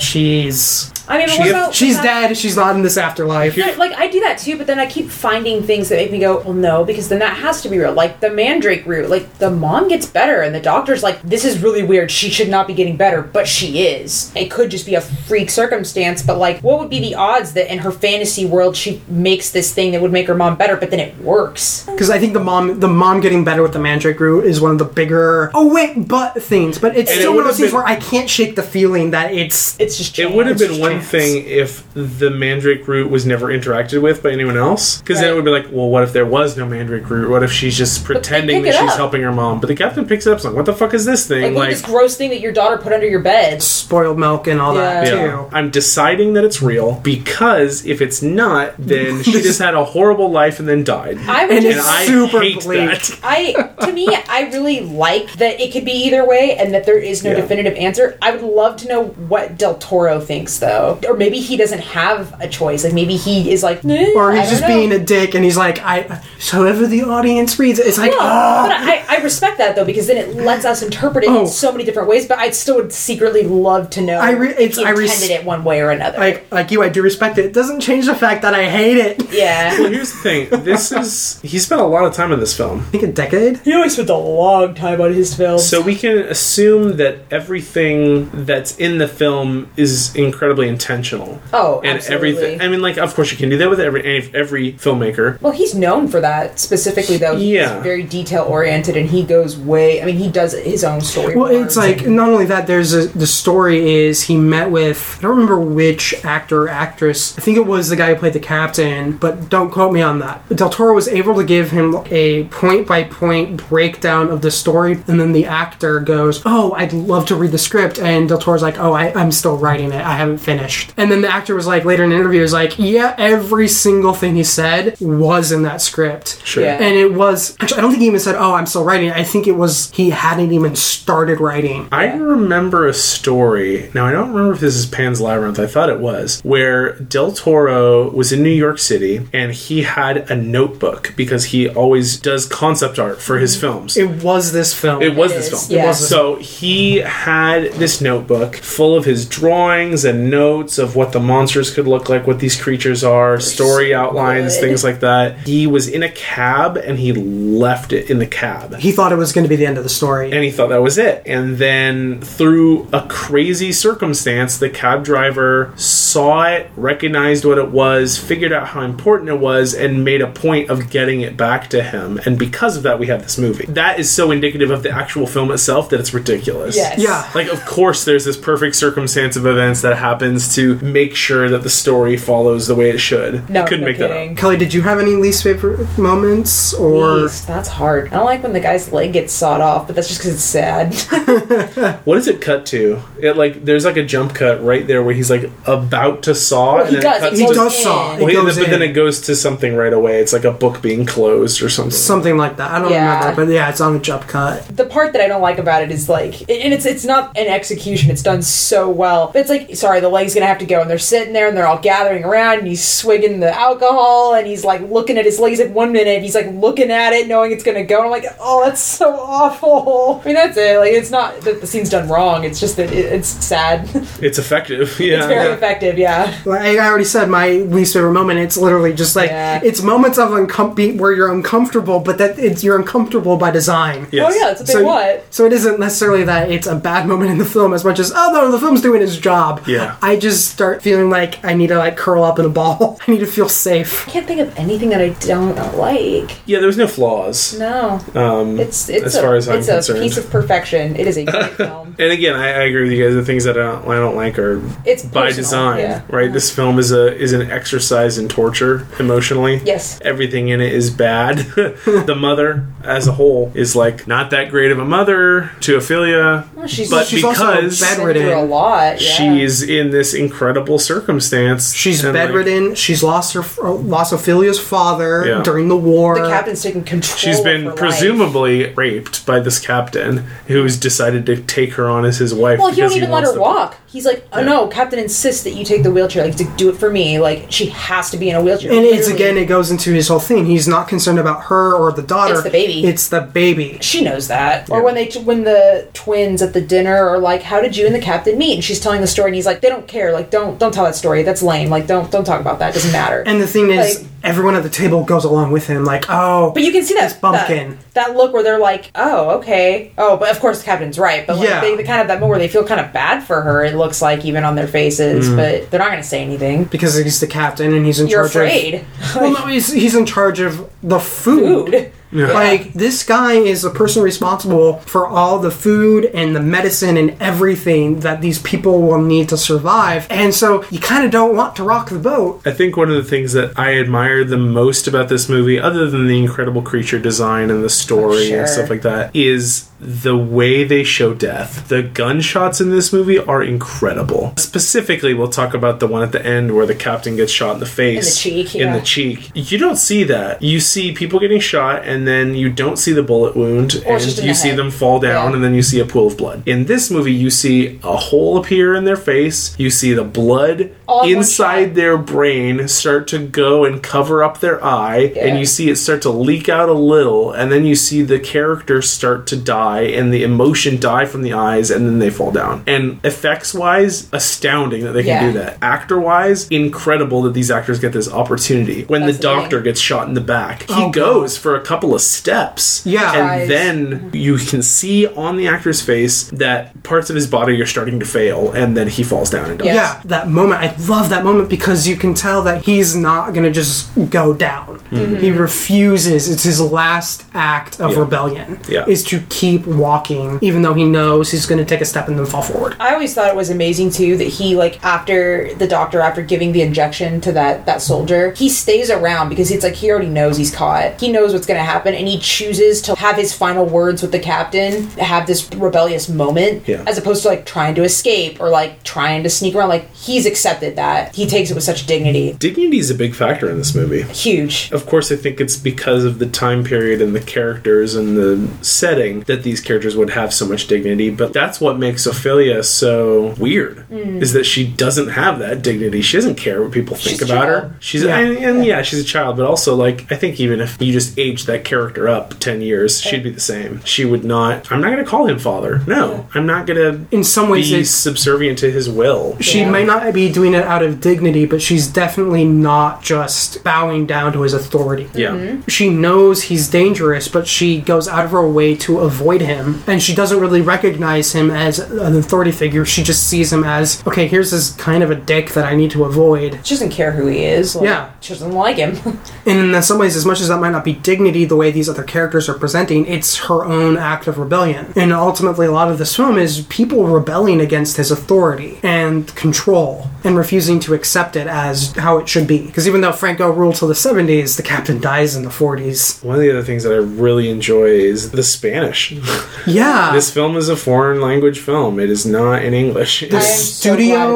she's 0.00 0.92
I 1.08 1.18
mean, 1.18 1.26
but 1.26 1.32
She- 1.34 1.40
what 1.40 1.50
about 1.50 1.74
she's 1.74 1.94
what 1.96 2.02
dead. 2.04 2.36
She's 2.36 2.56
not 2.56 2.74
in 2.76 2.82
this 2.82 2.96
afterlife. 2.96 3.56
No, 3.56 3.72
like 3.78 3.92
I 3.92 4.08
do 4.08 4.20
that 4.20 4.38
too, 4.38 4.56
but 4.56 4.66
then 4.66 4.78
I 4.80 4.86
keep 4.86 5.08
finding 5.08 5.62
things 5.62 5.88
that 5.88 5.96
make 5.96 6.10
me 6.10 6.18
go, 6.18 6.38
well, 6.40 6.52
no, 6.52 6.84
because 6.84 7.08
then 7.08 7.18
that 7.20 7.36
has 7.36 7.62
to 7.62 7.68
be 7.68 7.78
real. 7.78 7.92
Like 7.92 8.20
the 8.20 8.30
mandrake 8.30 8.84
root, 8.86 9.08
like 9.08 9.38
the 9.38 9.50
mom 9.50 9.88
gets 9.88 10.06
better, 10.06 10.40
and 10.40 10.54
the 10.54 10.60
doctor's 10.60 11.02
like, 11.02 11.20
this 11.22 11.44
is 11.44 11.62
really 11.62 11.82
weird. 11.82 12.10
She 12.10 12.30
should 12.30 12.48
not 12.48 12.66
be 12.66 12.74
getting 12.74 12.96
better, 12.96 13.22
but 13.22 13.46
she 13.46 13.86
is. 13.86 14.32
It 14.34 14.50
could 14.50 14.70
just 14.70 14.86
be 14.86 14.94
a 14.94 15.00
freak 15.00 15.50
circumstance, 15.50 16.22
but 16.22 16.38
like, 16.38 16.60
what 16.60 16.78
would 16.80 16.90
be 16.90 17.00
the 17.00 17.14
odds 17.14 17.52
that 17.52 17.72
in 17.72 17.78
her 17.78 17.92
fantasy 17.92 18.44
world 18.44 18.76
she 18.76 19.02
makes 19.08 19.50
this 19.50 19.72
thing 19.72 19.92
that 19.92 20.02
would 20.02 20.12
make 20.12 20.26
her 20.26 20.34
mom 20.34 20.56
better, 20.56 20.76
but 20.76 20.90
then 20.90 21.00
it 21.00 21.16
works? 21.18 21.84
Because 21.86 22.10
I 22.10 22.18
think 22.18 22.32
the 22.32 22.40
mom, 22.42 22.80
the 22.80 22.88
mom 22.88 23.20
getting 23.20 23.44
better 23.44 23.62
with 23.62 23.72
the 23.72 23.78
mandrake 23.78 24.18
root 24.20 24.44
is 24.44 24.60
one 24.60 24.72
of 24.72 24.78
the 24.78 24.84
bigger. 24.84 25.50
Oh 25.54 25.72
wait, 25.72 26.08
but 26.08 26.42
things. 26.42 26.78
But 26.78 26.96
it's 26.96 27.10
And 27.10 27.20
still 27.20 27.32
it 27.32 27.36
one 27.36 27.44
of 27.44 27.50
those 27.50 27.58
things 27.60 27.72
where 27.72 27.84
I 27.86 27.96
can't 27.96 28.28
shake 28.28 28.56
the 28.56 28.62
feeling 28.62 29.10
that 29.12 29.32
it's. 29.32 29.78
It's 29.78 29.96
just 29.96 30.18
It 30.18 30.32
would 30.32 30.46
have 30.46 30.58
been 30.58 30.80
one 30.80 30.95
chance. 30.96 31.08
thing 31.10 31.44
if 31.46 31.84
the 31.94 32.30
mandrake 32.30 32.86
root 32.88 33.10
was 33.10 33.24
never 33.26 33.46
interacted 33.46 34.02
with 34.02 34.22
by 34.22 34.30
anyone 34.30 34.56
else, 34.56 34.98
because 35.00 35.18
then 35.20 35.28
it 35.28 35.30
Right. 35.30 35.36
would 35.36 35.44
be 35.44 35.50
like, 35.50 35.66
well, 35.70 35.88
what 35.88 36.02
if 36.02 36.12
there 36.12 36.26
was 36.26 36.56
no 36.56 36.66
mandrake 36.66 37.08
root? 37.08 37.30
What 37.30 37.42
if 37.42 37.52
she's 37.52 37.76
just 37.76 38.04
pretending 38.04 38.62
pick 38.62 38.72
that 38.72 38.78
it 38.78 38.82
she's 38.82 38.90
up. 38.92 38.96
helping 38.98 39.22
her 39.22 39.32
mom? 39.32 39.60
But 39.60 39.68
the 39.68 39.74
captain 39.76 40.06
picks 40.06 40.26
it 40.26 40.30
up, 40.30 40.36
it's 40.36 40.44
like, 40.44 40.54
what 40.54 40.66
the 40.66 40.72
fuck 40.74 40.94
is 40.94 41.04
this 41.04 41.26
thing? 41.26 41.42
Like, 41.42 41.54
look 41.54 41.64
at 41.64 41.70
this 41.70 41.82
gross 41.82 42.16
thing 42.16 42.30
that 42.30 42.40
your 42.40 42.52
daughter 42.52 42.76
put 42.78 42.92
under 42.92 43.06
your 43.08 43.20
bed. 43.20 43.62
Spoiled 43.62 44.18
milk 44.18 44.46
and 44.46 44.60
all 44.60 44.74
that 44.74 45.06
Yeah. 45.06 45.26
too. 45.30 45.46
I'm 45.52 45.70
deciding 45.70 46.34
that 46.34 46.44
it's 46.44 46.60
real 46.62 47.00
because 47.02 47.84
if 47.86 48.00
it's 48.00 48.22
not, 48.22 48.74
then 48.78 49.22
she 49.22 49.32
just 49.42 49.58
had 49.60 49.74
a 49.74 49.84
horrible 49.84 50.30
life 50.30 50.58
and 50.58 50.68
then 50.68 50.84
died. 50.84 51.18
I 51.28 51.46
would 51.46 51.56
And 51.56 51.62
just 51.64 51.78
it's 51.78 51.88
I 51.88 52.06
super 52.06 52.40
hate 52.40 52.62
bleak. 52.62 52.90
that. 52.90 53.18
I 53.22 53.52
to 53.86 53.92
me, 53.92 54.08
I 54.28 54.48
really 54.52 54.80
like 54.80 55.32
that 55.34 55.60
it 55.60 55.72
could 55.72 55.84
be 55.84 55.92
either 55.92 56.26
way, 56.26 56.56
and 56.58 56.72
that 56.74 56.84
there 56.86 56.98
is 56.98 57.22
no 57.24 57.30
Yeah. 57.30 57.36
definitive 57.36 57.74
answer. 57.74 58.16
I 58.22 58.30
would 58.32 58.42
love 58.42 58.76
to 58.78 58.88
know 58.88 59.04
what 59.28 59.56
Del 59.58 59.74
Toro 59.74 60.20
thinks, 60.20 60.58
though, 60.58 60.85
or 61.08 61.14
maybe 61.16 61.40
he 61.40 61.56
doesn't 61.56 61.80
have 61.80 62.34
a 62.40 62.48
choice. 62.48 62.84
Like 62.84 62.92
maybe 62.94 63.16
he 63.16 63.50
is 63.52 63.62
like, 63.62 63.84
"Nah, 63.84 63.94
Or 64.16 64.32
I 64.32 64.36
he's 64.40 64.44
don't 64.44 64.50
just 64.50 64.62
know." 64.62 64.68
being 64.68 64.92
a 64.92 64.98
dick, 64.98 65.34
and 65.34 65.44
he's 65.44 65.56
like, 65.56 65.78
I. 65.80 66.22
So 66.38 66.58
however 66.58 66.86
the 66.86 67.02
audience 67.02 67.58
reads 67.58 67.78
it, 67.78 67.86
it's 67.86 67.98
like, 67.98 68.10
No, 68.12 68.18
ah. 68.20 68.66
but 68.68 68.76
I, 68.76 69.18
I 69.18 69.22
respect 69.22 69.58
that 69.58 69.74
though 69.76 69.84
because 69.84 70.06
then 70.06 70.16
it 70.16 70.36
lets 70.36 70.64
us 70.64 70.82
interpret 70.82 71.24
it 71.24 71.30
Oh. 71.30 71.40
in 71.42 71.46
so 71.48 71.72
many 71.72 71.84
different 71.84 72.08
ways. 72.08 72.26
But 72.26 72.38
I 72.38 72.50
still 72.50 72.76
would 72.76 72.92
secretly 72.92 73.42
love 73.42 73.90
to 73.90 74.00
know 74.00 74.18
I 74.18 74.30
re- 74.32 74.50
if 74.50 74.58
it's- 74.58 74.76
he 74.76 74.84
I 74.84 74.90
intended 74.90 75.00
res- 75.00 75.30
it 75.30 75.44
one 75.44 75.64
way 75.64 75.80
or 75.80 75.90
another. 75.90 76.18
like 76.18 76.46
like 76.52 76.70
you, 76.70 76.82
I 76.82 76.88
do 76.88 77.02
respect 77.02 77.38
it. 77.38 77.46
It 77.46 77.52
doesn't 77.52 77.80
change 77.80 78.06
the 78.06 78.14
fact 78.14 78.42
that 78.42 78.54
I 78.54 78.64
hate 78.68 78.98
it. 78.98 79.22
Yeah, 79.32 79.78
Well, 79.78 79.90
here's 79.90 80.12
the 80.12 80.18
thing. 80.18 80.48
This 80.64 80.92
is 80.92 81.40
he 81.42 81.58
spent 81.58 81.80
a 81.80 81.84
lot 81.84 82.04
of 82.04 82.12
time 82.14 82.32
in 82.32 82.40
this 82.40 82.56
film. 82.56 82.82
think 82.92 83.02
a 83.02 83.12
decade. 83.12 83.58
he 83.64 83.72
always 83.74 83.94
spent 83.94 84.10
a 84.10 84.16
long 84.16 84.74
time 84.74 85.00
on 85.00 85.12
his 85.12 85.34
films. 85.34 85.66
So 85.68 85.80
we 85.80 85.94
can 85.94 86.18
assume 86.18 86.96
that 86.98 87.18
everything 87.30 88.30
that's 88.44 88.76
in 88.76 88.98
the 88.98 89.08
film 89.08 89.68
is 89.76 90.14
incredibly 90.14 90.68
intentional. 90.76 91.40
Oh, 91.52 91.80
and 91.80 91.98
absolutely. 91.98 92.14
everything. 92.30 92.60
I 92.60 92.68
mean, 92.68 92.82
like, 92.82 92.98
of 92.98 93.14
course, 93.14 93.30
you 93.32 93.38
can 93.38 93.48
do 93.48 93.56
that 93.58 93.70
with 93.70 93.80
every 93.80 94.02
every 94.34 94.72
filmmaker. 94.74 95.40
Well, 95.40 95.52
he's 95.52 95.74
known 95.74 96.06
for 96.08 96.20
that 96.20 96.58
specifically, 96.58 97.16
though. 97.16 97.36
He's 97.36 97.48
Yeah. 97.54 97.80
very 97.80 98.02
detail 98.02 98.44
oriented, 98.48 98.96
and 98.96 99.08
he 99.08 99.22
goes 99.22 99.56
way. 99.56 100.02
I 100.02 100.04
mean, 100.04 100.16
he 100.16 100.28
does 100.28 100.52
his 100.52 100.84
own 100.84 101.00
story. 101.00 101.34
Well, 101.36 101.46
it's 101.50 101.76
like 101.76 102.06
not 102.06 102.28
only 102.28 102.44
that. 102.46 102.66
There's 102.66 102.92
a, 102.92 103.06
the 103.06 103.26
story 103.26 103.78
is 104.06 104.22
he 104.24 104.36
met 104.36 104.70
with 104.70 105.16
I 105.18 105.22
don't 105.22 105.30
remember 105.32 105.58
which 105.60 106.14
actor 106.24 106.64
or 106.64 106.68
actress. 106.68 107.36
I 107.38 107.40
think 107.40 107.56
it 107.56 107.66
was 107.66 107.88
the 107.88 107.96
guy 107.96 108.08
who 108.12 108.16
played 108.20 108.32
the 108.34 108.40
captain, 108.40 109.16
but 109.16 109.48
don't 109.48 109.70
quote 109.70 109.92
me 109.92 110.02
on 110.02 110.18
that. 110.20 110.36
Del 110.54 110.70
Toro 110.70 110.94
was 110.94 111.08
able 111.08 111.34
to 111.36 111.44
give 111.44 111.70
him 111.70 111.96
a 112.10 112.44
point 112.44 112.86
by 112.86 113.04
point 113.04 113.68
breakdown 113.68 114.28
of 114.30 114.40
the 114.42 114.50
story, 114.50 114.92
and 115.08 115.18
then 115.20 115.32
the 115.32 115.46
actor 115.46 116.00
goes, 116.00 116.42
"Oh, 116.44 116.72
I'd 116.72 116.92
love 116.92 117.26
to 117.26 117.34
read 117.34 117.52
the 117.52 117.58
script," 117.58 117.98
and 117.98 118.28
Del 118.28 118.38
Toro's 118.38 118.62
like, 118.62 118.78
"Oh, 118.78 118.92
I, 118.92 119.12
I'm 119.14 119.32
still 119.32 119.56
writing 119.56 119.92
it. 119.92 120.04
I 120.04 120.16
haven't 120.16 120.38
finished." 120.38 120.65
And 120.96 121.10
then 121.10 121.20
the 121.20 121.28
actor 121.28 121.54
was 121.54 121.66
like, 121.66 121.84
later 121.84 122.04
in 122.04 122.10
the 122.10 122.16
interview, 122.16 122.40
was 122.40 122.52
like, 122.52 122.78
"Yeah, 122.78 123.14
every 123.18 123.68
single 123.68 124.14
thing 124.14 124.36
he 124.36 124.44
said 124.44 124.96
was 125.00 125.52
in 125.52 125.62
that 125.62 125.80
script." 125.80 126.40
Sure. 126.44 126.62
Yeah. 126.62 126.74
And 126.74 126.96
it 126.96 127.14
was 127.14 127.56
actually 127.60 127.78
I 127.78 127.80
don't 127.82 127.90
think 127.90 128.02
he 128.02 128.06
even 128.08 128.20
said, 128.20 128.36
"Oh, 128.36 128.54
I'm 128.54 128.66
still 128.66 128.84
writing." 128.84 129.10
I 129.10 129.24
think 129.24 129.46
it 129.46 129.56
was 129.56 129.90
he 129.92 130.10
hadn't 130.10 130.52
even 130.52 130.76
started 130.76 131.40
writing. 131.40 131.88
I 131.92 132.12
remember 132.14 132.86
a 132.86 132.94
story. 132.94 133.90
Now 133.94 134.06
I 134.06 134.12
don't 134.12 134.32
remember 134.32 134.54
if 134.54 134.60
this 134.60 134.76
is 134.76 134.86
Pan's 134.86 135.20
Labyrinth. 135.20 135.58
I 135.58 135.66
thought 135.66 135.88
it 135.90 136.00
was 136.00 136.40
where 136.42 136.92
Del 137.00 137.32
Toro 137.32 138.10
was 138.10 138.32
in 138.32 138.42
New 138.42 138.50
York 138.50 138.78
City 138.78 139.26
and 139.32 139.52
he 139.52 139.82
had 139.82 140.30
a 140.30 140.36
notebook 140.36 141.14
because 141.16 141.46
he 141.46 141.68
always 141.68 142.18
does 142.18 142.46
concept 142.46 142.98
art 142.98 143.20
for 143.20 143.38
his 143.38 143.52
mm-hmm. 143.52 143.60
films. 143.60 143.96
It 143.96 144.22
was 144.22 144.52
this 144.52 144.74
film. 144.74 145.02
It 145.02 145.16
was 145.16 145.32
It 145.32 145.36
this 145.36 145.52
is, 145.52 145.66
film. 145.68 145.80
yeah. 145.80 145.92
So 145.92 146.36
he 146.36 146.98
had 146.98 147.72
this 147.72 148.00
notebook 148.00 148.56
full 148.56 148.96
of 148.96 149.04
his 149.04 149.26
drawings 149.26 150.04
and 150.04 150.30
notes 150.30 150.55
of 150.78 150.96
what 150.96 151.12
the 151.12 151.20
monsters 151.20 151.72
could 151.72 151.86
look 151.86 152.08
like, 152.08 152.26
what 152.26 152.40
these 152.40 152.60
creatures 152.60 153.04
are, 153.04 153.40
story 153.40 153.94
outlines, 153.94 154.54
good. 154.54 154.60
things 154.60 154.84
like 154.84 155.00
that. 155.00 155.38
He 155.46 155.66
was 155.66 155.88
in 155.88 156.02
a 156.02 156.10
cab 156.10 156.76
and 156.76 156.98
he 156.98 157.12
left 157.12 157.92
it 157.92 158.10
in 158.10 158.18
the 158.18 158.26
cab. 158.26 158.76
he 158.76 158.92
thought 158.92 159.12
it 159.12 159.16
was 159.16 159.32
going 159.32 159.44
to 159.44 159.48
be 159.48 159.56
the 159.56 159.66
end 159.66 159.78
of 159.78 159.84
the 159.84 159.90
story. 159.90 160.32
And 160.32 160.42
he 160.42 160.50
thought 160.50 160.68
that 160.68 160.82
was 160.82 160.98
it. 160.98 161.22
And 161.26 161.58
then, 161.58 162.20
through 162.20 162.88
a 162.92 163.06
crazy 163.08 163.72
circumstance, 163.72 164.58
the 164.58 164.70
cab 164.70 165.04
driver 165.04 165.72
saw 165.76 166.44
it, 166.44 166.70
recognized 166.76 167.44
what 167.44 167.58
it 167.58 167.70
was, 167.70 168.18
figured 168.18 168.52
out 168.52 168.68
how 168.68 168.82
important 168.82 169.30
it 169.30 169.38
was, 169.38 169.74
and 169.74 170.04
made 170.04 170.20
a 170.22 170.30
point 170.30 170.70
of 170.70 170.90
getting 170.90 171.20
it 171.20 171.36
back 171.36 171.68
to 171.70 171.82
him. 171.82 172.18
And 172.24 172.38
because 172.38 172.76
of 172.76 172.82
that, 172.84 172.98
we 172.98 173.06
have 173.08 173.22
this 173.22 173.38
movie. 173.38 173.66
That 173.66 173.98
is 173.98 174.10
so 174.10 174.30
indicative 174.30 174.70
of 174.70 174.82
the 174.82 174.90
actual 174.90 175.26
film 175.26 175.50
itself 175.50 175.90
that 175.90 176.00
it's 176.00 176.14
ridiculous. 176.14 176.76
yes, 176.76 176.98
yeah. 176.98 177.30
Like, 177.34 177.48
of 177.48 177.64
course, 177.66 178.04
there's 178.04 178.24
this 178.24 178.36
perfect 178.36 178.76
circumstance 178.76 179.36
of 179.36 179.46
events 179.46 179.82
that 179.82 179.96
happens 179.96 180.35
to 180.54 180.76
make 180.80 181.14
sure 181.14 181.48
that 181.48 181.62
the 181.62 181.70
story 181.70 182.16
follows 182.16 182.66
the 182.66 182.74
way 182.74 182.90
it 182.90 182.98
should. 182.98 183.48
No, 183.48 183.62
I 183.62 183.64
couldn't 183.64 183.80
no 183.82 183.86
make 183.86 183.98
that 183.98 184.10
kidding. 184.10 184.30
up. 184.32 184.36
Kelly, 184.36 184.56
did 184.56 184.72
you 184.74 184.82
have 184.82 184.98
any 184.98 185.14
least 185.14 185.42
favorite 185.42 185.98
moments 185.98 186.72
or 186.74 187.26
Jeez, 187.26 187.46
that's 187.46 187.68
hard. 187.68 188.08
I 188.12 188.16
don't 188.16 188.24
like 188.26 188.42
when 188.42 188.52
the 188.52 188.60
guy's 188.60 188.92
leg 188.92 189.12
gets 189.12 189.32
sawed 189.32 189.60
off, 189.60 189.86
but 189.86 189.96
that's 189.96 190.08
just 190.08 190.20
because 190.20 190.34
it's 190.34 190.42
sad. 190.44 190.94
What 192.04 192.14
does 192.16 192.28
it 192.28 192.40
cut 192.40 192.66
to? 192.66 193.00
It 193.20 193.36
like 193.36 193.64
there's 193.64 193.84
like 193.84 193.96
a 193.96 194.04
jump 194.04 194.34
cut 194.34 194.62
right 194.62 194.86
there 194.86 195.02
where 195.02 195.14
he's 195.14 195.30
like 195.30 195.50
about 195.66 196.22
to 196.24 196.34
saw. 196.34 196.76
Well, 196.76 196.84
he 196.86 196.92
then 196.94 197.02
does, 197.02 197.20
cuts 197.20 197.38
he 197.38 197.46
to- 197.46 197.54
does 197.54 197.82
saw? 197.82 198.16
Well, 198.16 198.28
yeah, 198.30 198.34
goes 198.42 198.58
but 198.58 198.68
then 198.70 198.82
it 198.82 198.92
goes 198.92 199.20
to 199.22 199.34
something 199.36 199.74
right 199.74 199.92
away. 199.92 200.20
It's 200.20 200.32
like 200.32 200.44
a 200.44 200.52
book 200.52 200.82
being 200.82 201.04
closed 201.06 201.62
or 201.62 201.68
something. 201.68 201.90
something 201.92 202.36
like 202.36 202.56
that. 202.58 202.70
I 202.70 202.78
don't 202.80 202.90
Yeah. 202.90 203.18
remember, 203.20 203.44
but 203.46 203.52
yeah, 203.52 203.68
it's 203.70 203.80
on 203.80 203.96
a 203.96 203.98
jump 203.98 204.22
cut. 204.28 204.64
the 204.76 204.84
part 204.86 205.12
that 205.12 205.22
I 205.22 205.28
don't 205.28 205.42
like 205.42 205.58
about 205.58 205.82
it 205.82 205.90
is 205.90 206.08
like, 206.08 206.40
and 206.42 206.72
it's 206.72 206.86
it's 206.86 207.04
not 207.04 207.36
an 207.36 207.46
execution. 207.48 208.10
It's 208.10 208.22
done 208.22 208.42
so 208.42 208.88
well. 208.88 209.30
But 209.32 209.40
it's 209.40 209.50
like, 209.50 209.74
sorry, 209.76 210.00
the 210.00 210.08
leg's 210.26 210.34
gonna 210.34 210.46
have 210.46 210.58
to 210.58 210.66
go, 210.66 210.80
and 210.80 210.90
they're 210.90 210.98
sitting 210.98 211.32
there, 211.32 211.48
and 211.48 211.56
they're 211.56 211.66
all 211.66 211.78
gathering 211.78 212.24
around, 212.24 212.58
and 212.58 212.66
he's 212.66 212.82
swigging 212.86 213.40
the 213.40 213.54
alcohol, 213.56 214.34
and 214.34 214.46
he's 214.46 214.64
like 214.64 214.80
looking 214.90 215.16
at 215.18 215.24
his 215.24 215.38
legs 215.38 215.60
at 215.60 215.70
one 215.70 215.92
minute, 215.92 216.22
he's 216.22 216.34
like 216.34 216.48
looking 216.52 216.90
at 216.90 217.12
it, 217.12 217.28
knowing 217.28 217.52
it's 217.52 217.62
gonna 217.64 217.84
go. 217.84 217.96
And 217.98 218.04
I'm 218.06 218.10
like, 218.10 218.24
oh, 218.40 218.64
that's 218.64 218.80
so 218.80 219.14
awful. 219.18 220.20
I 220.22 220.26
mean, 220.26 220.34
that's 220.34 220.56
it. 220.56 220.78
Like, 220.78 220.92
it's 220.92 221.10
not 221.10 221.40
that 221.42 221.60
the 221.60 221.66
scene's 221.66 221.90
done 221.90 222.08
wrong. 222.08 222.44
It's 222.44 222.58
just 222.60 222.76
that 222.76 222.92
it, 222.92 223.06
it's 223.12 223.28
sad. 223.28 223.88
It's 224.20 224.38
effective. 224.38 224.98
Yeah. 225.06 225.18
it's 225.18 225.26
very 225.26 225.52
effective. 225.52 225.98
Yeah. 225.98 226.36
Like 226.44 226.62
I 226.78 226.86
already 226.88 227.04
said, 227.04 227.28
my 227.28 227.50
least 227.50 227.92
favorite 227.94 228.12
moment. 228.12 228.40
It's 228.40 228.56
literally 228.56 228.92
just 228.94 229.14
like 229.14 229.30
Yeah. 229.30 229.60
it's 229.62 229.82
moments 229.82 230.18
of 230.18 230.30
uncom- 230.30 230.98
where 230.98 231.12
you're 231.12 231.32
uncomfortable, 231.32 232.00
but 232.00 232.18
that 232.18 232.38
it's 232.38 232.64
you're 232.64 232.76
uncomfortable 232.78 233.36
by 233.36 233.50
design. 233.50 234.06
Yes. 234.10 234.32
Oh 234.32 234.36
yeah, 234.36 234.46
that's 234.48 234.60
what 234.60 234.66
they 234.66 234.72
So, 234.72 234.84
want. 234.84 235.20
so 235.30 235.44
it 235.46 235.52
isn't 235.52 235.78
necessarily 235.78 236.24
that 236.24 236.50
it's 236.50 236.66
a 236.66 236.74
bad 236.76 237.06
moment 237.06 237.30
in 237.30 237.38
the 237.38 237.44
film 237.44 237.72
as 237.72 237.84
much 237.84 237.98
as 237.98 238.10
oh 238.14 238.30
no, 238.32 238.50
the 238.50 238.58
film's 238.58 238.80
doing 238.80 239.02
its 239.02 239.16
job. 239.16 239.62
Yeah. 239.66 239.96
I 240.02 240.15
just 240.18 240.50
start 240.50 240.82
feeling 240.82 241.10
like 241.10 241.44
I 241.44 241.54
need 241.54 241.68
to 241.68 241.78
like 241.78 241.96
curl 241.96 242.24
up 242.24 242.38
in 242.38 242.44
a 242.44 242.48
ball. 242.48 242.98
I 243.06 243.10
need 243.12 243.20
to 243.20 243.26
feel 243.26 243.48
safe. 243.48 244.08
I 244.08 244.10
can't 244.12 244.26
think 244.26 244.40
of 244.40 244.56
anything 244.58 244.90
that 244.90 245.00
I 245.00 245.10
don't 245.26 245.76
like. 245.76 246.36
Yeah, 246.46 246.60
there's 246.60 246.76
no 246.76 246.86
flaws. 246.86 247.58
No, 247.58 248.00
Um, 248.14 248.58
it's 248.58 248.88
it's 248.88 249.04
as 249.06 249.14
a, 249.16 249.22
far 249.22 249.34
as 249.36 249.48
I'm 249.48 249.58
it's 249.58 249.68
concerned. 249.68 249.98
a 249.98 250.02
piece 250.02 250.16
of 250.16 250.28
perfection. 250.30 250.96
It 250.96 251.06
is 251.06 251.16
a 251.16 251.24
great 251.24 251.50
film. 251.56 251.94
and 251.98 252.12
again, 252.12 252.34
I, 252.34 252.46
I 252.48 252.62
agree 252.64 252.82
with 252.84 252.92
you 252.92 253.04
guys. 253.04 253.14
The 253.14 253.24
things 253.24 253.44
that 253.44 253.56
I 253.58 253.62
don't, 253.62 253.88
I 253.88 253.96
don't 253.96 254.16
like 254.16 254.38
are 254.38 254.62
It's 254.84 255.04
by 255.04 255.26
personal, 255.26 255.36
design, 255.36 255.80
yeah. 255.80 256.02
right? 256.08 256.32
This 256.32 256.50
film 256.54 256.78
is 256.78 256.92
a 256.92 257.14
is 257.16 257.32
an 257.32 257.50
exercise 257.50 258.18
in 258.18 258.28
torture 258.28 258.86
emotionally. 258.98 259.60
Yes. 259.64 260.00
everything 260.02 260.48
in 260.48 260.60
it 260.60 260.72
is 260.72 260.90
bad. 260.90 261.38
the 261.56 262.16
mother, 262.18 262.66
as 262.84 263.06
a 263.06 263.12
whole, 263.12 263.50
is 263.54 263.74
like 263.76 264.06
not 264.06 264.30
that 264.30 264.50
great 264.50 264.70
of 264.72 264.78
a 264.78 264.84
mother 264.84 265.50
to 265.60 265.76
Ophelia, 265.76 266.48
Well, 266.54 266.66
she's- 266.66 266.90
but 266.90 267.06
She's 267.06 267.24
also 267.24 267.46
because 267.46 267.80
bed- 267.80 267.96
Been 267.96 268.14
through 268.14 268.34
a 268.38 268.42
lot. 268.44 269.00
Yeah. 269.00 269.10
she's 269.10 269.62
in 269.62 269.90
this 269.90 270.05
incredible 270.14 270.78
circumstance, 270.78 271.72
She's 271.74 272.04
and, 272.04 272.14
like, 272.14 272.28
bedridden. 272.28 272.74
she's 272.74 273.02
lost 273.02 273.34
her 273.34 273.42
uh, 273.62 273.72
lost 273.72 274.12
Ophelia's 274.12 274.58
father 274.60 275.24
Yeah. 275.26 275.42
during 275.42 275.68
the 275.68 275.76
war. 275.76 276.18
the 276.20 276.28
captain's 276.28 276.62
taking 276.62 276.84
control. 276.84 277.16
She's 277.16 277.40
been 277.40 277.62
her 277.62 277.68
life. 277.70 277.76
presumably 277.76 278.72
raped 278.74 279.24
by 279.26 279.40
this 279.40 279.58
captain 279.58 280.18
who's 280.46 280.76
decided 280.76 281.26
to 281.26 281.36
take 281.42 281.74
her 281.74 281.88
on 281.88 282.04
as 282.04 282.18
his 282.18 282.34
wife. 282.34 282.58
Well, 282.58 282.68
he 282.68 282.76
because 282.76 282.90
won't 282.92 283.02
even 283.02 283.10
let 283.10 283.24
her 283.24 283.34
to- 283.34 283.40
walk. 283.40 283.76
He's 283.86 284.04
like, 284.04 284.26
oh 284.32 284.40
Yeah. 284.40 284.46
no, 284.46 284.66
Captain 284.66 284.98
insists 284.98 285.42
that 285.44 285.52
you 285.54 285.64
take 285.64 285.82
the 285.82 285.90
wheelchair. 285.90 286.24
Like, 286.26 286.36
to 286.36 286.44
do 286.56 286.68
it 286.68 286.76
for 286.76 286.90
me. 286.90 287.18
Like, 287.18 287.46
she 287.50 287.66
has 287.66 288.10
to 288.10 288.18
be 288.18 288.28
in 288.28 288.36
a 288.36 288.42
wheelchair. 288.42 288.70
And 288.70 288.84
it's 288.84 289.08
again, 289.08 289.38
it 289.38 289.46
goes 289.46 289.70
into 289.70 289.90
his 289.92 290.08
whole 290.08 290.18
thing. 290.18 290.44
He's 290.44 290.68
not 290.68 290.86
concerned 290.88 291.18
about 291.18 291.44
her 291.44 291.72
or 291.74 291.92
the 291.92 292.02
daughter. 292.02 292.34
It's 292.34 292.42
the 292.42 292.50
baby. 292.50 292.84
It's 292.84 293.08
the 293.08 293.20
baby. 293.22 293.78
She 293.80 294.02
knows 294.02 294.28
that. 294.28 294.68
Or 294.70 294.82
when 294.82 294.94
they 294.96 295.06
when 295.24 295.44
the 295.44 295.88
twins 295.94 296.42
at 296.42 296.52
the 296.52 296.60
dinner 296.60 296.94
are 297.08 297.18
like, 297.18 297.42
"How 297.42 297.60
did 297.62 297.74
you 297.76 297.86
and 297.86 297.94
the 297.94 298.00
captain 298.00 298.36
meet?" 298.36 298.54
and 298.54 298.64
she's 298.64 298.80
telling 298.80 299.00
the 299.00 299.06
story, 299.06 299.28
and 299.28 299.34
he's 299.34 299.46
like, 299.46 299.60
"They 299.62 299.68
don't 299.70 299.86
care. 299.88 299.95
Like, 300.12 300.30
don't 300.30 300.58
don't 300.58 300.72
tell 300.72 300.84
that 300.84 300.94
story. 300.96 301.22
That's 301.22 301.42
lame. 301.42 301.70
Like, 301.70 301.86
don't 301.86 302.10
don't 302.10 302.24
talk 302.24 302.40
about 302.40 302.58
that. 302.60 302.70
It 302.70 302.74
doesn't 302.74 302.92
matter." 302.92 303.22
And 303.26 303.40
the 303.40 303.46
thing 303.46 303.70
is, 303.70 304.00
Like- 304.00 304.08
everyone 304.24 304.54
at 304.56 304.62
the 304.62 304.68
table 304.70 305.04
goes 305.04 305.24
along 305.24 305.52
with 305.52 305.66
him. 305.66 305.84
Like, 305.84 306.04
oh, 306.08 306.50
But 306.52 306.62
you 306.64 306.72
can 306.72 306.82
see 306.84 306.94
that 306.94 307.10
This 307.10 307.18
bumpkin. 307.18 307.78
That, 307.94 308.08
that 308.08 308.16
look 308.16 308.32
where 308.32 308.42
they're 308.42 308.58
like, 308.58 308.90
"Oh, 308.94 309.30
okay." 309.38 309.92
Oh, 309.98 310.16
but 310.16 310.30
of 310.30 310.40
course 310.40 310.58
the 310.58 310.64
captain's 310.64 310.98
right. 310.98 311.26
But 311.26 311.36
like 311.38 311.48
Yeah. 311.48 311.60
they, 311.60 311.76
they 311.76 311.84
kind 311.84 312.00
of 312.00 312.08
that 312.08 312.14
moment 312.20 312.30
where 312.30 312.38
they 312.38 312.48
feel 312.48 312.64
kind 312.64 312.80
of 312.80 312.92
bad 312.92 313.22
for 313.22 313.40
her. 313.42 313.64
It 313.64 313.74
looks 313.76 314.02
like 314.02 314.24
even 314.24 314.44
on 314.44 314.54
their 314.56 314.66
faces, 314.68 315.28
Mm. 315.28 315.36
but 315.36 315.70
they're 315.70 315.80
not 315.80 315.90
going 315.90 316.02
to 316.02 316.08
say 316.08 316.22
anything. 316.22 316.64
because 316.64 316.96
he's 316.96 317.20
the 317.20 317.26
captain 317.26 317.72
and 317.74 317.86
he's 317.86 318.00
in 318.00 318.08
You're 318.08 318.22
charge 318.28 318.30
afraid. 318.36 318.74
of. 318.74 319.16
Well, 319.16 319.30
no, 319.40 319.46
he's, 319.46 319.72
he's 319.72 319.94
in 319.94 320.04
charge 320.06 320.40
of 320.40 320.68
the 320.82 320.98
food. 320.98 321.70
Food. 321.72 321.92
Like 322.16 322.72
this 322.72 323.02
guy 323.02 323.34
is 323.34 323.62
the 323.62 323.70
person 323.70 324.02
responsible 324.02 324.78
for 324.80 325.06
all 325.06 325.38
the 325.38 325.50
food 325.50 326.06
and 326.06 326.34
the 326.34 326.40
medicine 326.40 326.96
and 326.96 327.16
everything 327.20 328.00
that 328.00 328.20
these 328.20 328.40
people 328.42 328.82
will 328.82 329.00
need 329.00 329.28
to 329.30 329.36
survive. 329.36 330.06
And 330.10 330.34
so 330.34 330.64
you 330.70 330.80
kind 330.80 331.04
of 331.04 331.10
don't 331.10 331.36
want 331.36 331.56
to 331.56 331.62
rock 331.62 331.90
the 331.90 331.98
boat. 331.98 332.42
I 332.46 332.52
think 332.52 332.76
one 332.76 332.90
of 332.90 332.96
the 332.96 333.04
things 333.08 333.32
that 333.34 333.58
I 333.58 333.78
admire 333.78 334.24
the 334.24 334.36
most 334.38 334.86
about 334.88 335.08
this 335.08 335.28
movie, 335.28 335.58
other 335.58 335.88
than 335.90 336.06
the 336.06 336.18
incredible 336.18 336.62
creature 336.62 336.98
design 336.98 337.50
and 337.50 337.62
the 337.62 337.70
story 337.70 338.28
Sure. 338.28 338.40
and 338.40 338.48
stuff 338.48 338.70
like 338.70 338.82
that, 338.82 339.14
is 339.14 339.68
the 339.78 340.16
way 340.16 340.64
they 340.64 340.82
show 340.82 341.12
death. 341.12 341.68
The 341.68 341.82
gunshots 341.82 342.60
in 342.62 342.70
this 342.70 342.92
movie 342.94 343.18
are 343.18 343.42
incredible. 343.42 344.32
Specifically, 344.38 345.12
we'll 345.12 345.28
talk 345.28 345.52
about 345.52 345.80
the 345.80 345.86
one 345.86 346.02
at 346.02 346.12
the 346.12 346.24
end 346.24 346.54
where 346.54 346.64
the 346.64 346.74
captain 346.74 347.14
gets 347.16 347.30
shot 347.30 347.54
in 347.54 347.60
the 347.60 347.66
face. 347.66 348.18
cheek, 348.18 348.54
In 348.54 348.72
the 348.72 348.80
cheek. 348.80 349.30
You 349.34 349.58
don't 349.58 349.76
see 349.76 350.04
that. 350.04 350.40
You 350.42 350.60
see 350.60 350.92
people 350.92 351.20
getting 351.20 351.40
shot, 351.40 351.84
and 351.84 352.05
then 352.06 352.34
you 352.34 352.50
don't 352.50 352.76
see 352.78 352.92
the 352.92 353.02
bullet 353.02 353.36
wound, 353.36 353.82
Or 353.86 353.94
and 353.96 354.04
you 354.18 354.34
see 354.34 354.48
head. 354.48 354.58
them 354.58 354.70
fall 354.70 354.98
down, 355.00 355.30
Yeah. 355.30 355.36
and 355.36 355.44
then 355.44 355.54
you 355.54 355.62
see 355.62 355.80
a 355.80 355.84
pool 355.84 356.06
of 356.06 356.16
blood. 356.16 356.42
In 356.46 356.66
this 356.66 356.90
movie, 356.90 357.12
you 357.12 357.30
see 357.30 357.78
a 357.82 357.96
hole 357.96 358.36
appear 358.38 358.74
in 358.74 358.84
their 358.84 358.96
face. 358.96 359.54
You 359.58 359.70
see 359.70 359.92
the 359.92 360.04
blood 360.04 360.70
All 360.88 361.04
inside 361.08 361.74
their 361.74 361.96
brain 361.96 362.68
start 362.68 363.08
to 363.08 363.18
go 363.18 363.64
and 363.64 363.82
cover 363.82 364.22
up 364.22 364.40
their 364.40 364.62
eye 364.64 365.12
and 365.20 365.38
you 365.38 365.44
see 365.44 365.68
it 365.68 365.76
start 365.76 366.00
to 366.02 366.10
leak 366.10 366.48
out 366.48 366.68
a 366.68 366.72
little 366.72 367.32
and 367.32 367.50
then 367.50 367.64
you 367.66 367.74
see 367.74 368.02
the 368.02 368.18
character 368.20 368.80
start 368.80 369.26
to 369.28 369.36
die 369.36 369.80
and 369.82 370.12
the 370.12 370.22
emotion 370.22 370.78
die 370.78 371.04
from 371.04 371.22
the 371.22 371.32
eyes 371.32 371.70
and 371.72 371.86
then 371.86 371.98
they 371.98 372.08
fall 372.10 372.30
down 372.30 372.62
and 372.68 373.00
effects 373.04 373.52
wise 373.52 374.08
astounding 374.12 374.84
that 374.84 374.92
they 374.92 375.02
can 375.02 375.08
Yeah. 375.22 375.26
do 375.32 375.38
that 375.38 375.58
actor 375.60 375.98
wise 375.98 376.46
incredible 376.50 377.22
that 377.22 377.34
these 377.34 377.50
actors 377.50 377.78
get 377.80 377.92
this 377.92 378.10
opportunity 378.12 378.84
when 378.86 379.02
That's 379.06 379.16
the 379.16 379.22
doctor 379.22 379.60
gets 379.60 379.80
shot 379.80 380.06
in 380.08 380.14
the 380.14 380.20
back 380.20 380.62
he 380.70 380.84
Oh, 380.84 380.90
goes 380.90 381.36
for 381.36 381.56
a 381.56 381.60
couple 381.60 381.85
couple 381.86 381.94
of 381.94 382.02
steps. 382.02 382.84
Yeah. 382.84 383.12
And 383.14 383.26
Right. 383.26 383.48
then 383.48 384.10
you 384.12 384.36
can 384.38 384.62
see 384.62 385.06
on 385.06 385.36
the 385.36 385.46
actor's 385.48 385.80
face 385.80 386.24
that 386.32 386.82
parts 386.82 387.10
of 387.10 387.16
his 387.16 387.26
body 387.26 387.60
are 387.62 387.66
starting 387.66 388.00
to 388.00 388.06
fail, 388.06 388.50
and 388.52 388.76
then 388.76 388.88
he 388.88 389.02
falls 389.04 389.30
down 389.30 389.50
and 389.50 389.58
dies. 389.58 389.66
Yes. 389.66 389.74
Yeah, 389.76 390.00
that 390.06 390.28
moment. 390.28 390.60
I 390.62 390.74
love 390.88 391.08
that 391.10 391.24
moment 391.24 391.48
because 391.48 391.86
you 391.86 391.96
can 391.96 392.14
tell 392.14 392.42
that 392.42 392.62
he's 392.64 392.94
not 392.96 393.32
going 393.34 393.44
to 393.44 393.50
just 393.52 393.88
go 394.10 394.32
down. 394.34 394.80
Mm-hmm. 394.90 395.16
He 395.16 395.30
refuses. 395.32 396.28
It's 396.28 396.42
his 396.44 396.60
last 396.60 397.24
act 397.34 397.80
of 397.80 397.92
Yeah. 397.92 397.98
rebellion. 398.00 398.58
Yeah. 398.68 398.84
Is 398.86 399.04
to 399.04 399.20
keep 399.28 399.66
walking, 399.66 400.38
even 400.42 400.62
though 400.62 400.74
he 400.74 400.84
knows 400.84 401.30
he's 401.30 401.46
going 401.46 401.58
to 401.58 401.64
take 401.64 401.80
a 401.80 401.84
step 401.84 402.08
and 402.08 402.18
then 402.18 402.26
fall 402.26 402.42
forward. 402.42 402.76
I 402.80 402.94
always 402.94 403.14
thought 403.14 403.28
it 403.28 403.36
was 403.36 403.50
amazing 403.50 403.90
too 403.90 404.16
that 404.16 404.28
he 404.28 404.56
like 404.56 404.82
after 404.84 405.52
the 405.54 405.66
doctor 405.66 406.00
after 406.00 406.22
giving 406.22 406.52
the 406.52 406.62
injection 406.62 407.20
to 407.22 407.32
that 407.32 407.66
that 407.66 407.82
soldier 407.82 408.32
he 408.32 408.48
stays 408.48 408.90
around 408.90 409.28
because 409.28 409.50
it's 409.50 409.64
like 409.64 409.74
he 409.74 409.90
already 409.90 410.08
knows 410.08 410.36
he's 410.36 410.54
caught 410.54 410.98
he 411.00 411.10
knows 411.10 411.32
what's 411.32 411.46
going 411.46 411.58
to 411.58 411.64
happen 411.64 411.75
and 411.84 412.08
he 412.08 412.18
chooses 412.18 412.80
to 412.82 412.94
have 412.94 413.16
his 413.16 413.32
final 413.34 413.66
words 413.66 414.00
with 414.00 414.12
the 414.12 414.18
captain 414.18 414.86
have 414.98 415.26
this 415.26 415.52
rebellious 415.54 416.08
moment 416.08 416.66
Yeah. 416.66 416.82
as 416.86 416.96
opposed 416.96 417.22
to 417.22 417.28
like 417.28 417.44
trying 417.44 417.74
to 417.74 417.82
escape 417.82 418.40
or 418.40 418.48
like 418.48 418.82
trying 418.84 419.22
to 419.24 419.28
sneak 419.30 419.54
around 419.54 419.68
like 419.68 419.92
he's 419.94 420.24
accepted 420.24 420.76
that 420.76 421.14
he 421.14 421.26
takes 421.26 421.50
it 421.50 421.54
with 421.54 421.64
such 421.64 421.86
dignity 421.86 422.32
Dignity 422.38 422.78
is 422.78 422.90
a 422.90 422.94
big 422.94 423.14
factor 423.14 423.50
in 423.50 423.58
this 423.58 423.74
movie. 423.74 424.02
huge 424.02 424.70
Of 424.72 424.86
course, 424.86 425.10
I 425.12 425.16
think 425.16 425.40
it's 425.40 425.56
because 425.56 426.04
of 426.04 426.18
the 426.18 426.26
time 426.26 426.64
period 426.64 427.02
and 427.02 427.14
the 427.14 427.20
characters 427.20 427.94
and 427.94 428.16
the 428.16 428.48
setting 428.64 429.20
that 429.22 429.42
these 429.42 429.60
characters 429.60 429.96
would 429.96 430.10
have 430.10 430.32
so 430.32 430.46
much 430.46 430.66
dignity. 430.68 431.10
But 431.10 431.32
that's 431.32 431.60
what 431.60 431.78
makes 431.78 432.06
Ophelia 432.06 432.62
so 432.62 433.34
weird, 433.38 433.84
Mm. 433.90 434.22
is 434.22 434.32
that 434.32 434.44
she 434.44 434.66
doesn't 434.66 435.08
have 435.08 435.38
that 435.40 435.62
dignity. 435.62 436.00
She 436.02 436.16
doesn't 436.16 436.36
care 436.36 436.62
what 436.62 436.72
people 436.72 436.96
think 436.96 437.18
She's 437.18 437.22
about 437.22 437.48
her. 437.48 437.76
She's 437.80 438.04
Yeah. 438.04 438.18
and, 438.18 438.36
and 438.38 438.64
yeah, 438.64 438.82
she's 438.82 439.00
a 439.00 439.04
child, 439.04 439.36
but 439.36 439.46
also 439.46 439.74
like 439.74 440.06
I 440.10 440.16
think 440.16 440.38
even 440.40 440.60
if 440.60 440.76
you 440.80 440.92
just 440.92 441.18
age 441.18 441.44
that 441.46 441.64
character 441.66 442.08
up 442.08 442.38
ten 442.40 442.62
years, 442.62 443.00
she'd 443.02 443.22
be 443.22 443.30
the 443.30 443.40
same. 443.40 443.82
She 443.84 444.04
would 444.06 444.24
not. 444.24 444.72
I'm 444.72 444.80
not 444.80 444.90
going 444.92 445.04
to 445.04 445.10
call 445.10 445.26
him 445.26 445.38
father. 445.38 445.82
No, 445.86 446.26
I'm 446.34 446.46
not 446.46 446.66
going 446.66 446.78
to 446.78 447.14
In 447.14 447.22
some 447.24 447.50
ways, 447.50 447.70
be 447.70 447.80
it's, 447.80 447.90
subservient 447.90 448.58
to 448.60 448.70
his 448.70 448.88
will. 448.88 449.36
she 449.40 449.60
Yeah. 449.60 449.70
might 449.70 449.86
not 449.86 450.14
be 450.14 450.32
doing 450.32 450.54
it 450.54 450.62
out 450.64 450.82
of 450.82 451.00
dignity, 451.00 451.44
but 451.44 451.60
she's 451.60 451.86
definitely 451.86 452.44
not 452.46 453.02
just 453.02 453.62
bowing 453.62 454.06
down 454.06 454.32
to 454.32 454.42
his 454.42 454.54
authority. 454.54 455.08
Yeah. 455.14 455.32
Mm-hmm. 455.32 455.68
she 455.68 455.90
knows 455.90 456.44
he's 456.44 456.68
dangerous, 456.68 457.28
but 457.28 457.46
she 457.46 457.80
goes 457.80 458.06
out 458.08 458.24
of 458.24 458.30
her 458.30 458.46
way 458.48 458.74
to 458.76 459.00
avoid 459.00 459.40
him. 459.42 459.82
And 459.86 460.02
she 460.02 460.14
doesn't 460.14 460.40
really 460.40 460.60
recognize 460.62 461.32
him 461.32 461.50
as 461.50 461.78
an 461.78 462.16
authority 462.16 462.52
figure. 462.52 462.84
She 462.84 463.02
just 463.02 463.24
sees 463.24 463.52
him 463.52 463.64
as, 463.64 464.02
okay, 464.06 464.26
here's 464.28 464.52
this 464.52 464.70
kind 464.76 465.02
of 465.02 465.10
a 465.10 465.14
dick 465.16 465.50
that 465.50 465.64
I 465.66 465.74
need 465.74 465.90
to 465.92 466.04
avoid. 466.04 466.60
she 466.64 466.74
doesn't 466.74 466.90
care 466.90 467.12
who 467.12 467.26
he 467.26 467.44
is 467.44 467.74
like, 467.74 467.84
Yeah. 467.84 468.10
she 468.20 468.32
doesn't 468.34 468.52
like 468.52 468.76
him 468.76 468.96
And 469.46 469.74
in 469.74 469.82
some 469.82 469.98
ways, 469.98 470.16
as 470.16 470.24
much 470.24 470.40
as 470.40 470.48
that 470.48 470.60
might 470.60 470.70
not 470.70 470.84
be 470.84 470.92
dignity 470.92 471.44
the 471.44 471.55
way 471.56 471.70
these 471.70 471.88
other 471.88 472.02
characters 472.04 472.48
are 472.48 472.54
presenting, 472.54 473.06
it's 473.06 473.36
her 473.46 473.64
own 473.64 473.96
act 473.96 474.26
of 474.26 474.38
rebellion. 474.38 474.92
And 474.96 475.12
ultimately, 475.12 475.66
a 475.66 475.72
lot 475.72 475.90
of 475.90 475.98
this 475.98 476.14
film 476.14 476.38
is 476.38 476.60
people 476.68 477.06
rebelling 477.06 477.60
against 477.60 477.96
his 477.96 478.10
authority 478.10 478.78
and 478.82 479.26
control 479.34 480.08
and 480.24 480.36
refusing 480.36 480.78
to 480.80 480.94
accept 480.94 481.36
it 481.36 481.46
as 481.46 481.92
how 481.96 482.18
it 482.18 482.28
should 482.28 482.46
be. 482.46 482.66
Because 482.66 482.86
even 482.86 483.00
though 483.00 483.12
Franco 483.12 483.50
ruled 483.50 483.76
till 483.76 483.88
the 483.88 483.94
70s, 483.94 484.56
the 484.56 484.62
captain 484.62 485.00
dies 485.00 485.36
in 485.36 485.42
the 485.42 485.50
40s. 485.50 486.22
One 486.24 486.34
of 486.34 486.40
the 486.40 486.50
other 486.50 486.62
things 486.62 486.82
that 486.84 486.92
I 486.92 486.96
really 486.96 487.48
enjoy 487.50 487.86
is 487.86 488.30
the 488.30 488.42
Spanish. 488.42 489.14
Yeah. 489.66 490.12
This 490.12 490.30
film 490.32 490.56
is 490.56 490.68
a 490.68 490.76
foreign 490.76 491.20
language 491.20 491.58
film. 491.58 491.98
It 491.98 492.08
is 492.08 492.24
not 492.24 492.62
in 492.64 492.72
English. 492.72 493.20
the 493.20 493.32
I 493.32 493.36
am 493.38 493.42
so 493.42 493.48
studio 493.96 494.16
glad 494.16 494.34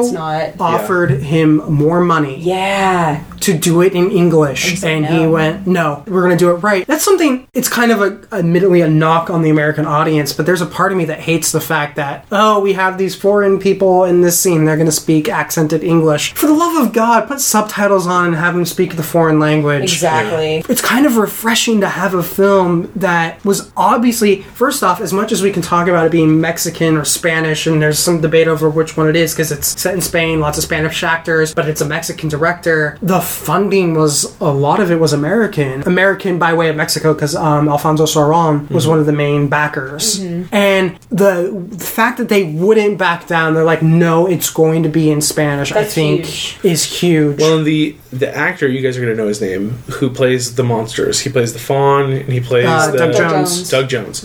it's 0.49 0.57
not. 0.57 0.59
offered 0.59 1.11
him 1.21 1.57
more 1.71 2.01
money 2.01 2.37
yeah 2.37 3.23
to 3.43 3.57
do 3.57 3.81
it 3.81 3.93
in 3.93 4.11
English, 4.11 4.69
And 4.69 4.79
said 4.79 4.91
and 4.91 5.05
he 5.05 5.27
went, 5.27 5.67
"No, 5.67 6.03
we're 6.07 6.23
going 6.23 6.37
to 6.37 6.43
do 6.43 6.51
it 6.51 6.55
right." 6.55 6.85
That's 6.87 7.03
something. 7.03 7.47
It's 7.53 7.69
kind 7.69 7.91
of 7.91 8.01
a, 8.01 8.35
admittedly, 8.35 8.81
a 8.81 8.89
knock 8.89 9.29
on 9.29 9.41
the 9.41 9.49
American 9.49 9.85
audience, 9.85 10.33
but 10.33 10.45
there's 10.45 10.61
a 10.61 10.65
part 10.65 10.91
of 10.91 10.97
me 10.97 11.05
that 11.05 11.19
hates 11.19 11.51
the 11.51 11.61
fact 11.61 11.95
that 11.95 12.25
oh, 12.31 12.59
we 12.59 12.73
have 12.73 12.97
these 12.97 13.15
foreign 13.15 13.59
people 13.59 14.05
in 14.05 14.21
this 14.21 14.39
scene; 14.39 14.65
they're 14.65 14.77
going 14.77 14.85
to 14.85 14.91
speak 14.91 15.29
accented 15.29 15.83
English. 15.83 16.33
For 16.33 16.47
the 16.47 16.53
love 16.53 16.85
of 16.85 16.93
God, 16.93 17.27
put 17.27 17.41
subtitles 17.41 18.07
on 18.07 18.27
and 18.27 18.35
have 18.35 18.53
them 18.53 18.65
speak 18.65 18.95
the 18.95 19.03
foreign 19.03 19.39
language. 19.39 19.83
exactly 19.83 20.63
It's 20.69 20.81
kind 20.81 21.05
of 21.05 21.17
refreshing 21.17 21.81
to 21.81 21.89
have 21.89 22.13
a 22.13 22.23
film 22.23 22.91
that 22.95 23.43
was 23.45 23.71
obviously, 23.75 24.41
first 24.41 24.83
off, 24.83 25.01
as 25.01 25.13
much 25.13 25.31
as 25.31 25.41
we 25.41 25.51
can 25.51 25.61
talk 25.61 25.87
about 25.87 26.05
it 26.05 26.11
being 26.11 26.39
Mexican 26.39 26.97
or 26.97 27.05
Spanish, 27.05 27.67
and 27.67 27.81
there's 27.81 27.99
some 27.99 28.21
debate 28.21 28.47
over 28.47 28.69
which 28.69 28.97
one 28.97 29.07
it 29.07 29.15
is 29.15 29.33
because 29.33 29.51
it's 29.51 29.79
set 29.79 29.93
in 29.93 30.01
Spain, 30.01 30.39
lots 30.39 30.57
of 30.57 30.63
Spanish 30.63 31.03
actors, 31.03 31.53
but 31.53 31.67
it's 31.67 31.81
a 31.81 31.85
Mexican 31.85 32.29
director. 32.29 32.97
The 33.01 33.21
funding 33.31 33.93
was, 33.95 34.39
a 34.41 34.51
lot 34.51 34.79
of 34.79 34.91
it 34.91 34.99
was 34.99 35.13
American. 35.13 35.81
American 35.87 36.37
by 36.37 36.53
way 36.53 36.69
of 36.69 36.75
Mexico 36.75 37.13
because 37.13 37.35
um, 37.35 37.67
Alfonso 37.69 38.03
Cuarón 38.05 38.69
was 38.69 38.85
one 38.87 38.99
of 38.99 39.05
the 39.05 39.13
main 39.13 39.47
backers. 39.47 40.19
And 40.51 40.97
the 41.09 41.67
fact 41.79 42.17
that 42.17 42.29
they 42.29 42.43
wouldn't 42.51 42.97
back 42.97 43.27
down, 43.27 43.53
they're 43.53 43.63
like, 43.63 43.81
no, 43.81 44.27
it's 44.27 44.49
going 44.49 44.83
to 44.83 44.89
be 44.89 45.09
in 45.09 45.21
Spanish, 45.21 45.71
I 45.71 45.83
think 45.83 46.25
huge. 46.25 46.65
is 46.65 46.83
huge. 46.83 47.39
Well, 47.39 47.57
and 47.59 47.65
the 47.67 47.95
the 48.11 48.35
actor 48.35 48.67
you 48.67 48.81
guys 48.81 48.97
are 48.97 49.01
going 49.01 49.15
to 49.15 49.21
know 49.21 49.29
his 49.29 49.39
name, 49.39 49.69
who 49.99 50.09
plays 50.09 50.55
the 50.55 50.63
monsters. 50.65 51.21
He 51.21 51.29
plays 51.29 51.53
the 51.53 51.59
faun, 51.59 52.11
and 52.11 52.27
he 52.33 52.41
plays 52.41 52.65
Uh, 52.67 52.91
the, 52.91 52.97
Doug 52.97 53.11
Doug 53.13 53.29
Jones. 53.29 53.55
Jones. 53.55 53.69
Doug 53.69 53.89
Jones. 53.89 54.21